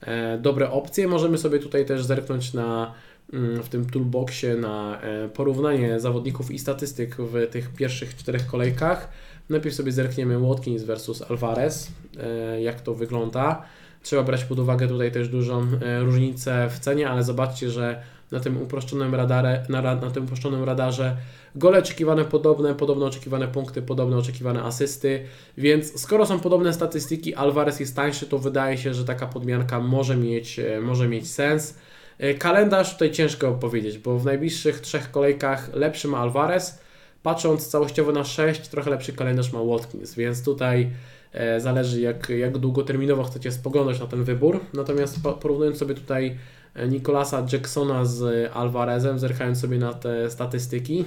e, 0.02 0.38
dobre 0.38 0.72
opcje. 0.72 1.08
Możemy 1.08 1.38
sobie 1.38 1.60
tutaj 1.60 1.86
też 1.86 2.04
zerknąć 2.04 2.54
na 2.54 2.94
w 3.34 3.70
tym 3.70 3.90
toolboxie 3.90 4.56
na 4.56 5.02
e, 5.02 5.30
porównanie 5.30 6.00
zawodników 6.00 6.52
i 6.52 6.60
statystyk 6.60 7.16
w 7.16 7.48
tych 7.52 7.74
pierwszych 7.74 8.16
czterech 8.16 8.48
kolejkach. 8.48 9.10
Najpierw 9.50 9.76
sobie 9.76 9.92
zerkniemy 9.92 10.40
Watkins 10.40 10.84
versus 10.84 11.22
Alvarez, 11.22 11.92
e, 12.20 12.62
jak 12.62 12.82
to 12.82 12.94
wygląda. 12.94 13.62
Trzeba 14.04 14.24
brać 14.24 14.44
pod 14.44 14.60
uwagę 14.60 14.88
tutaj 14.88 15.12
też 15.12 15.30
dużą 15.30 15.68
e, 15.82 16.00
różnicę 16.00 16.70
w 16.70 16.80
cenie, 16.80 17.10
ale 17.10 17.24
zobaczcie, 17.24 17.70
że 17.70 18.04
na 18.32 18.40
tym 18.40 18.62
uproszczonym, 18.62 19.16
radarze, 19.16 19.66
na, 19.70 19.82
na 19.82 20.12
tym 20.12 20.24
uproszczonym 20.24 20.64
radarze 20.64 21.18
gole 21.56 21.80
oczekiwane 21.80 22.26
podobne, 22.26 22.76
podobno 22.76 23.06
oczekiwane 23.06 23.48
punkty, 23.48 23.82
podobne 23.82 24.18
oczekiwane 24.18 24.64
asysty, 24.64 25.24
więc 25.58 26.02
skoro 26.02 26.26
są 26.26 26.40
podobne 26.40 26.74
statystyki, 26.74 27.36
Alvarez 27.36 27.80
jest 27.80 27.96
tańszy, 27.96 28.26
to 28.26 28.38
wydaje 28.40 28.78
się, 28.78 28.94
że 28.94 29.06
taka 29.06 29.28
podmianka 29.28 29.80
może 29.80 30.18
mieć, 30.18 30.60
może 30.82 31.08
mieć 31.08 31.32
sens. 31.32 31.78
E, 32.22 32.34
kalendarz 32.34 32.94
tutaj 32.94 33.12
ciężko 33.12 33.52
powiedzieć, 33.52 33.98
bo 33.98 34.20
w 34.20 34.26
najbliższych 34.26 34.82
trzech 34.82 35.12
kolejkach 35.12 35.74
lepszy 35.74 36.08
ma 36.08 36.18
Alvarez, 36.18 36.80
patrząc 37.24 37.68
całościowo 37.68 38.12
na 38.12 38.24
6, 38.24 38.68
trochę 38.68 38.90
lepszy 38.90 39.14
kalendarz 39.14 39.54
ma 39.54 39.64
Watkins, 39.64 40.16
więc 40.16 40.44
tutaj 40.44 40.90
e, 41.34 41.60
zależy 41.60 42.02
jak, 42.02 42.30
jak 42.30 42.58
długoterminowo 42.58 43.24
chcecie 43.24 43.52
spoglądać 43.52 44.00
na 44.00 44.08
ten 44.08 44.24
wybór. 44.24 44.60
Natomiast 44.74 45.18
porównując 45.42 45.78
sobie 45.78 45.96
tutaj 45.96 46.38
e, 46.76 46.88
Nicolasa 46.88 47.46
Jacksona 47.54 48.06
z 48.06 48.52
Alvarezem, 48.54 49.20
zerkając 49.20 49.62
sobie 49.62 49.78
na 49.78 49.94
te 49.94 50.30
statystyki, 50.30 51.06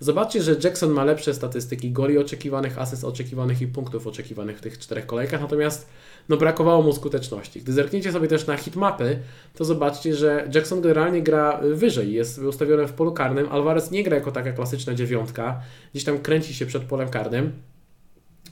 zobaczcie, 0.00 0.42
że 0.42 0.56
Jackson 0.64 0.90
ma 0.90 1.04
lepsze 1.04 1.34
statystyki 1.34 1.92
goli 1.92 2.18
oczekiwanych, 2.18 2.78
asyst 2.78 3.04
oczekiwanych 3.04 3.62
i 3.62 3.66
punktów 3.66 4.06
oczekiwanych 4.06 4.58
w 4.58 4.60
tych 4.60 4.78
czterech 4.78 5.06
kolejkach, 5.06 5.40
natomiast 5.40 5.88
no 6.28 6.36
brakowało 6.36 6.82
mu 6.82 6.92
skuteczności. 6.92 7.60
Gdy 7.60 7.72
zerkniecie 7.72 8.12
sobie 8.12 8.28
też 8.28 8.46
na 8.46 8.56
hitmapy, 8.56 9.18
to 9.54 9.64
zobaczcie, 9.64 10.14
że 10.14 10.50
Jackson 10.54 10.80
generalnie 10.80 11.22
gra 11.22 11.60
wyżej, 11.74 12.12
jest 12.12 12.38
ustawiony 12.38 12.86
w 12.86 12.92
polu 12.92 13.12
karnym, 13.12 13.48
Alvarez 13.50 13.90
nie 13.90 14.04
gra 14.04 14.16
jako 14.16 14.32
taka 14.32 14.52
klasyczna 14.52 14.94
dziewiątka, 14.94 15.60
gdzieś 15.92 16.04
tam 16.04 16.18
kręci 16.18 16.54
się 16.54 16.66
przed 16.66 16.82
polem 16.82 17.08
karnym, 17.08 17.52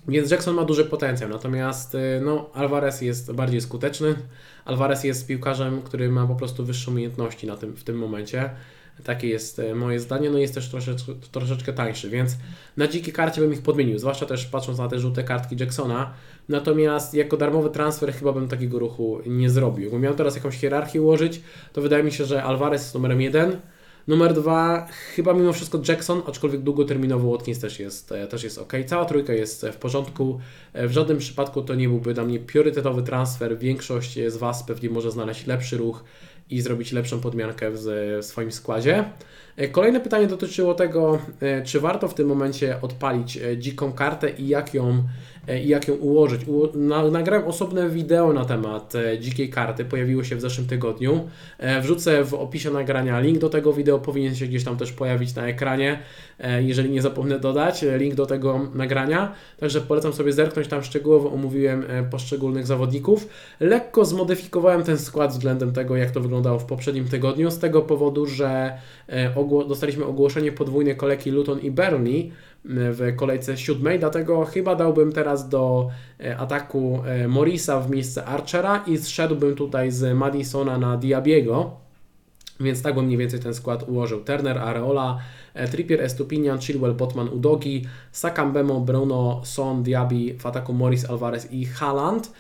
więc 0.09 0.31
Jackson 0.31 0.55
ma 0.55 0.65
duży 0.65 0.85
potencjał, 0.85 1.31
natomiast 1.31 1.95
y, 1.95 2.21
no, 2.25 2.51
Alvarez 2.55 3.01
jest 3.01 3.33
bardziej 3.33 3.61
skuteczny. 3.61 4.15
Alvarez 4.65 5.05
jest 5.05 5.27
piłkarzem, 5.27 5.83
który 5.83 6.09
ma 6.09 6.27
po 6.27 6.35
prostu 6.35 6.65
wyższe 6.65 6.91
umiejętności 6.91 7.47
na 7.47 7.57
tym, 7.57 7.77
w 7.77 7.85
tym 7.85 7.99
momencie. 7.99 8.51
Takie 9.05 9.29
jest 9.29 9.59
y, 9.59 9.75
moje 9.75 10.01
zdanie. 10.01 10.31
No 10.31 10.39
jest 10.39 10.55
też 10.55 10.69
troszeczkę, 10.69 11.13
troszeczkę 11.33 11.73
tańszy, 11.73 12.11
więc 12.11 12.37
na 12.77 12.89
dzikiej 12.89 13.13
karcie 13.13 13.41
bym 13.41 13.53
ich 13.53 13.63
podmienił, 13.63 13.99
zwłaszcza 13.99 14.27
też 14.27 14.47
patrząc 14.47 14.79
na 14.79 14.89
te 14.89 14.99
żółte 14.99 15.25
kartki 15.25 15.57
Jacksona. 15.61 16.15
Natomiast 16.49 17.15
jako 17.15 17.37
darmowy 17.37 17.71
transfer 17.71 18.13
chyba 18.13 18.33
bym 18.33 18.49
takiego 18.49 18.79
ruchu 18.79 19.21
nie 19.27 19.51
zrobił. 19.51 19.83
Gdybym 19.83 20.03
miał 20.03 20.15
teraz 20.15 20.37
jakąś 20.37 20.57
hierarchię 20.57 21.03
ułożyć, 21.03 21.41
to 21.73 21.81
wydaje 21.81 22.05
mi 22.05 22.13
się, 22.13 22.25
że 22.25 22.43
Alvarez 22.43 22.83
jest 22.83 22.95
numerem 22.95 23.21
jeden. 23.21 23.57
Numer 24.09 24.35
dwa, 24.35 24.87
chyba 25.17 25.35
mimo 25.35 25.53
wszystko 25.53 25.81
Jackson, 25.89 26.23
aczkolwiek 26.27 26.61
długoterminowo 26.61 27.33
Watkins 27.33 27.59
też 27.59 27.81
jest, 27.81 28.13
e, 28.13 28.27
też 28.27 28.45
jest 28.45 28.59
ok. 28.59 28.73
Cała 28.87 29.05
trójka 29.05 29.33
jest 29.33 29.67
w 29.73 29.77
porządku. 29.77 30.41
E, 30.73 30.89
w 30.89 30.93
żadnym 30.93 31.19
przypadku 31.19 31.63
to 31.63 31.75
nie 31.75 31.89
byłby 31.89 32.15
dla 32.15 32.25
mnie 32.25 32.39
priorytetowy 32.39 33.03
transfer. 33.03 33.59
Większość 33.59 34.19
z 34.29 34.37
Was 34.37 34.63
pewnie 34.63 34.91
może 34.91 35.11
znaleźć 35.11 35.47
lepszy 35.47 35.77
ruch 35.77 36.05
i 36.55 36.61
zrobić 36.61 36.93
lepszą 36.93 37.21
podmiankę 37.21 37.71
w, 37.71 38.19
swoim 38.21 38.53
składzie. 38.53 39.05
E, 39.57 39.69
kolejne 39.69 40.01
pytanie 40.01 40.27
dotyczyło 40.27 40.75
tego, 40.75 41.19
czy 41.65 41.81
warto 41.81 42.09
w 42.09 42.15
tym 42.15 42.29
momencie 42.29 42.81
odpalić 42.83 43.39
dziką 43.59 43.93
kartę 43.93 44.31
i 44.31 44.49
jak 44.49 44.75
ją 44.75 45.05
E, 45.49 45.63
i 45.63 45.69
jak 45.69 45.89
ją 45.89 45.95
ułożyć. 45.95 46.41
Nagrałem 47.13 47.47
osobne 47.47 47.91
wideo 47.91 48.33
na 48.33 48.45
temat 48.45 48.95
e, 48.95 49.19
dzikiej 49.19 49.51
karty, 49.51 49.85
pojawiło 49.85 50.25
się 50.25 50.37
w 50.37 50.41
zeszłym 50.41 50.67
tygodniu. 50.67 51.29
E, 51.59 51.81
wrzucę 51.81 52.25
w 52.25 52.35
opisie 52.35 52.71
nagrania 52.71 53.21
link 53.21 53.39
do 53.39 53.49
tego 53.49 53.73
wideo, 53.73 53.99
powinien 53.99 54.35
się 54.35 54.47
gdzieś 54.47 54.65
tam 54.65 54.77
też 54.77 54.93
pojawić 54.93 55.35
na 55.35 55.47
ekranie, 55.47 55.99
jeżeli 56.59 56.91
nie 56.91 57.03
zapomnę 57.03 57.39
dodać 57.39 57.85
link 57.97 58.15
do 58.15 58.27
tego 58.27 58.61
nagrania. 58.75 59.33
Także 59.61 59.81
polecam 59.81 60.13
sobie 60.13 60.33
zerknąć, 60.33 60.69
tam 60.69 60.83
szczegółowo 60.83 61.33
omówiłem 61.33 61.85
poszczególnych 62.11 62.67
zawodników. 62.67 63.29
Lekko 63.61 64.05
zmodyfikowałem 64.05 64.83
ten 64.83 64.99
skład 64.99 65.31
względem 65.31 65.73
tego, 65.73 65.97
jak 65.97 66.11
to 66.11 66.21
wyglądało 66.21 66.59
w 66.59 66.65
poprzednim 66.65 67.09
tygodniu, 67.09 67.51
z 67.51 67.59
tego 67.59 67.83
powodu, 67.83 68.27
że 68.27 68.79
dostaliśmy 69.69 70.05
ogłoszenie 70.05 70.53
podwójnej 70.53 70.97
kolejki 70.97 71.31
Luton 71.31 71.61
i 71.61 71.71
Burnley, 71.71 72.33
w 72.65 73.17
kolejce 73.17 73.57
siódmej, 73.57 73.99
dlatego 73.99 74.45
chyba 74.45 74.75
dałbym 74.75 75.13
teraz 75.13 75.49
do 75.49 75.89
e, 76.21 76.37
ataku 76.37 77.03
e, 77.07 77.29
Morisa 77.29 77.81
w 77.81 77.91
miejsce 77.91 78.25
Archera 78.25 78.85
i 78.87 78.99
zszedłbym 78.99 79.55
tutaj 79.55 79.91
z 79.91 80.17
Madisona 80.17 80.79
na 80.79 80.97
Diabiego, 80.97 81.71
więc 82.61 82.83
tak 82.83 82.95
bym 82.95 83.05
mniej 83.05 83.19
więcej 83.19 83.41
ten 83.41 83.55
skład 83.55 83.89
ułożył. 83.89 84.25
Turner, 84.25 84.59
Areola, 84.59 85.19
Trippier, 85.71 86.01
Estupinian, 86.01 86.59
Chilwell, 86.59 86.95
Botman, 86.95 87.29
Udogi, 87.29 87.85
Sakambemo, 88.13 88.81
Bruno, 88.81 89.41
Son, 89.45 89.83
Diaby, 89.83 90.35
w 90.39 90.47
ataku 90.47 90.73
Morris, 90.73 91.11
Alvarez 91.11 91.53
i 91.53 91.65
Haaland. 91.65 92.33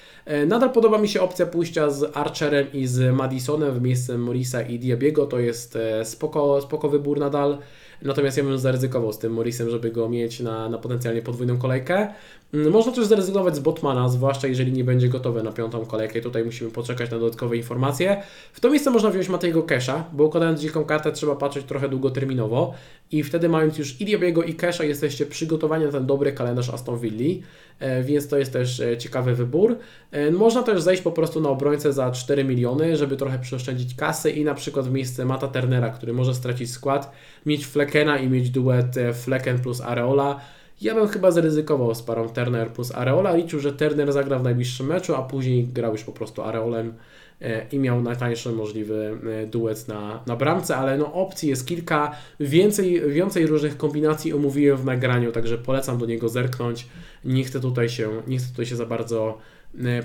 Nadal 0.46 0.70
podoba 0.70 0.98
mi 0.98 1.08
się 1.08 1.20
opcja 1.20 1.46
pójścia 1.46 1.90
z 1.90 2.16
Archerem 2.16 2.66
i 2.72 2.86
z 2.86 3.14
Madisonem 3.14 3.74
w 3.74 3.82
miejsce 3.82 4.18
Morisa 4.18 4.62
i 4.62 4.78
Diabiego, 4.78 5.26
to 5.26 5.38
jest 5.38 5.78
spoko, 6.04 6.60
spoko 6.60 6.88
wybór 6.88 7.18
nadal. 7.18 7.58
Natomiast 8.02 8.36
ja 8.36 8.44
bym 8.44 8.58
zaryzykował 8.58 9.12
z 9.12 9.18
tym 9.18 9.32
Morrisem, 9.32 9.70
żeby 9.70 9.90
go 9.90 10.08
mieć 10.08 10.40
na, 10.40 10.68
na 10.68 10.78
potencjalnie 10.78 11.22
podwójną 11.22 11.58
kolejkę. 11.58 12.14
Mm, 12.54 12.72
można 12.72 12.92
też 12.92 13.06
zrezygnować 13.06 13.56
z 13.56 13.60
Botmana, 13.60 14.08
zwłaszcza 14.08 14.48
jeżeli 14.48 14.72
nie 14.72 14.84
będzie 14.84 15.08
gotowy 15.08 15.42
na 15.42 15.52
piątą 15.52 15.86
kolejkę. 15.86 16.20
Tutaj 16.20 16.44
musimy 16.44 16.70
poczekać 16.70 17.10
na 17.10 17.18
dodatkowe 17.18 17.56
informacje. 17.56 18.22
W 18.52 18.60
to 18.60 18.70
miejsce 18.70 18.90
można 18.90 19.10
wziąć 19.10 19.28
Matejego 19.28 19.62
Kesha, 19.62 20.04
bo 20.12 20.24
układając 20.24 20.60
dziką 20.60 20.84
kartę 20.84 21.12
trzeba 21.12 21.36
patrzeć 21.36 21.66
trochę 21.66 21.88
długoterminowo 21.88 22.74
i 23.10 23.22
wtedy 23.22 23.48
mając 23.48 23.78
już 23.78 24.00
i 24.00 24.04
Diabiego 24.04 24.42
i 24.42 24.54
Kesha 24.54 24.84
jesteście 24.84 25.26
przygotowani 25.26 25.84
na 25.84 25.92
ten 25.92 26.06
dobry 26.06 26.32
kalendarz 26.32 26.70
Aston 26.70 26.98
Villa, 26.98 27.42
e, 27.78 28.02
więc 28.02 28.28
to 28.28 28.38
jest 28.38 28.52
też 28.52 28.80
e, 28.80 28.98
ciekawy 28.98 29.34
wybór. 29.34 29.76
E, 30.10 30.30
można 30.30 30.62
też 30.62 30.82
zejść 30.82 31.02
po 31.02 31.12
prostu 31.12 31.40
na 31.40 31.48
obrońcę 31.48 31.92
za 31.92 32.10
4 32.10 32.44
miliony, 32.44 32.96
żeby 32.96 33.16
trochę 33.16 33.38
przeoszczędzić 33.38 33.94
kasy 33.94 34.30
i 34.30 34.44
na 34.44 34.54
przykład 34.54 34.88
w 34.88 34.92
miejsce 34.92 35.24
Mata 35.24 35.48
Turnera, 35.48 35.90
który 35.90 36.12
może 36.12 36.34
stracić 36.34 36.70
skład, 36.70 37.12
mieć 37.46 37.66
Flekena 37.66 38.18
i 38.18 38.28
mieć 38.28 38.50
duet 38.50 38.94
Fleken 39.12 39.58
plus 39.58 39.80
Areola 39.80 40.40
ja 40.82 40.94
bym 40.94 41.08
chyba 41.08 41.30
zaryzykował 41.30 41.94
z 41.94 42.02
parą 42.02 42.28
Turner 42.28 42.70
plus 42.70 42.94
Areola. 42.94 43.36
Liczył, 43.36 43.60
że 43.60 43.72
Turner 43.72 44.12
zagra 44.12 44.38
w 44.38 44.42
najbliższym 44.42 44.86
meczu, 44.86 45.14
a 45.14 45.22
później 45.22 45.64
grał 45.64 45.92
już 45.92 46.04
po 46.04 46.12
prostu 46.12 46.42
Areolem 46.42 46.94
e, 47.40 47.66
i 47.72 47.78
miał 47.78 48.02
najtańszy 48.02 48.52
możliwy 48.52 49.18
e, 49.42 49.46
duet 49.46 49.88
na, 49.88 50.22
na 50.26 50.36
bramce, 50.36 50.76
ale 50.76 50.98
no 50.98 51.12
opcji 51.12 51.48
jest 51.48 51.66
kilka, 51.66 52.16
więcej, 52.40 53.10
więcej 53.10 53.46
różnych 53.46 53.76
kombinacji 53.76 54.32
omówiłem 54.32 54.78
w 54.78 54.84
nagraniu, 54.84 55.32
także 55.32 55.58
polecam 55.58 55.98
do 55.98 56.06
niego 56.06 56.28
zerknąć. 56.28 56.86
Nie 57.24 57.44
chcę 57.44 57.60
tutaj 57.60 57.88
się, 57.88 58.10
nie 58.26 58.38
chcę 58.38 58.48
tutaj 58.48 58.66
się 58.66 58.76
za 58.76 58.86
bardzo 58.86 59.38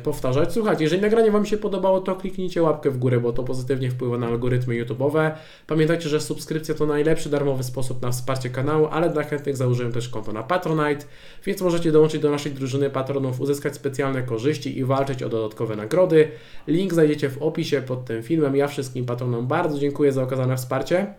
powtarzać. 0.03 0.53
Słuchajcie, 0.53 0.83
jeżeli 0.83 1.01
nagranie 1.01 1.31
Wam 1.31 1.45
się 1.45 1.57
podobało, 1.57 2.01
to 2.01 2.15
kliknijcie 2.15 2.63
łapkę 2.63 2.91
w 2.91 2.97
górę, 2.97 3.19
bo 3.19 3.33
to 3.33 3.43
pozytywnie 3.43 3.91
wpływa 3.91 4.17
na 4.17 4.27
algorytmy 4.27 4.75
YouTube'owe. 4.75 5.31
Pamiętajcie, 5.67 6.09
że 6.09 6.21
subskrypcja 6.21 6.75
to 6.75 6.85
najlepszy 6.85 7.29
darmowy 7.29 7.63
sposób 7.63 8.01
na 8.01 8.11
wsparcie 8.11 8.49
kanału, 8.49 8.87
ale 8.91 9.09
dla 9.09 9.23
chętnych 9.23 9.57
założyłem 9.57 9.91
też 9.91 10.09
konto 10.09 10.33
na 10.33 10.43
Patronite, 10.43 11.05
więc 11.45 11.61
możecie 11.61 11.91
dołączyć 11.91 12.21
do 12.21 12.31
naszej 12.31 12.51
drużyny 12.51 12.89
patronów, 12.89 13.41
uzyskać 13.41 13.75
specjalne 13.75 14.23
korzyści 14.23 14.77
i 14.77 14.85
walczyć 14.85 15.23
o 15.23 15.29
dodatkowe 15.29 15.75
nagrody. 15.75 16.31
Link 16.67 16.93
znajdziecie 16.93 17.29
w 17.29 17.41
opisie 17.41 17.81
pod 17.81 18.05
tym 18.05 18.23
filmem. 18.23 18.55
Ja 18.55 18.67
wszystkim 18.67 19.05
patronom 19.05 19.47
bardzo 19.47 19.79
dziękuję 19.79 20.11
za 20.11 20.23
okazane 20.23 20.57
wsparcie. 20.57 21.13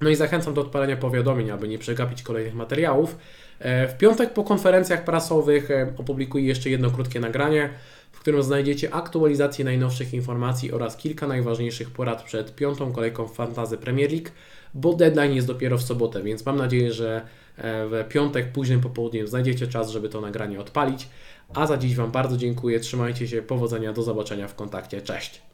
No 0.00 0.10
i 0.10 0.16
zachęcam 0.16 0.54
do 0.54 0.60
odpalenia 0.60 0.96
powiadomień, 0.96 1.50
aby 1.50 1.68
nie 1.68 1.78
przegapić 1.78 2.22
kolejnych 2.22 2.54
materiałów. 2.54 3.16
E, 3.62 3.88
w 3.88 3.98
piątek 3.98 4.32
po 4.32 4.44
konferencjach 4.44 5.04
prasowych 5.04 5.70
e, 5.70 5.92
opublikuję 5.98 6.44
jeszcze 6.44 6.70
jedno 6.70 6.90
krótkie 6.90 7.20
nagranie, 7.20 7.70
w 8.12 8.20
którym 8.20 8.42
znajdziecie 8.42 8.94
aktualizację 8.94 9.64
najnowszych 9.64 10.14
informacji 10.14 10.72
oraz 10.72 10.96
kilka 10.96 11.26
najważniejszych 11.26 11.90
porad 11.90 12.22
przed 12.22 12.54
piątą 12.54 12.92
kolejką 12.92 13.28
Fantazy 13.28 13.78
Premier 13.78 14.10
League, 14.10 14.28
bo 14.74 14.94
deadline 14.94 15.34
jest 15.34 15.46
dopiero 15.46 15.78
w 15.78 15.82
sobotę, 15.82 16.22
więc 16.22 16.46
mam 16.46 16.56
nadzieję, 16.56 16.92
że 16.92 17.16
e, 17.56 17.86
w 17.86 18.08
piątek 18.08 18.52
późnym 18.52 18.80
popołudniem 18.80 19.26
znajdziecie 19.26 19.66
czas, 19.66 19.90
żeby 19.90 20.08
to 20.08 20.20
nagranie 20.20 20.60
odpalić. 20.60 21.08
A 21.54 21.66
za 21.66 21.76
dziś 21.76 21.94
Wam 21.94 22.10
bardzo 22.10 22.36
dziękuję, 22.36 22.80
trzymajcie 22.80 23.28
się, 23.28 23.42
powodzenia, 23.42 23.92
do 23.92 24.02
zobaczenia 24.02 24.48
w 24.48 24.54
kontakcie, 24.54 25.02
cześć! 25.02 25.51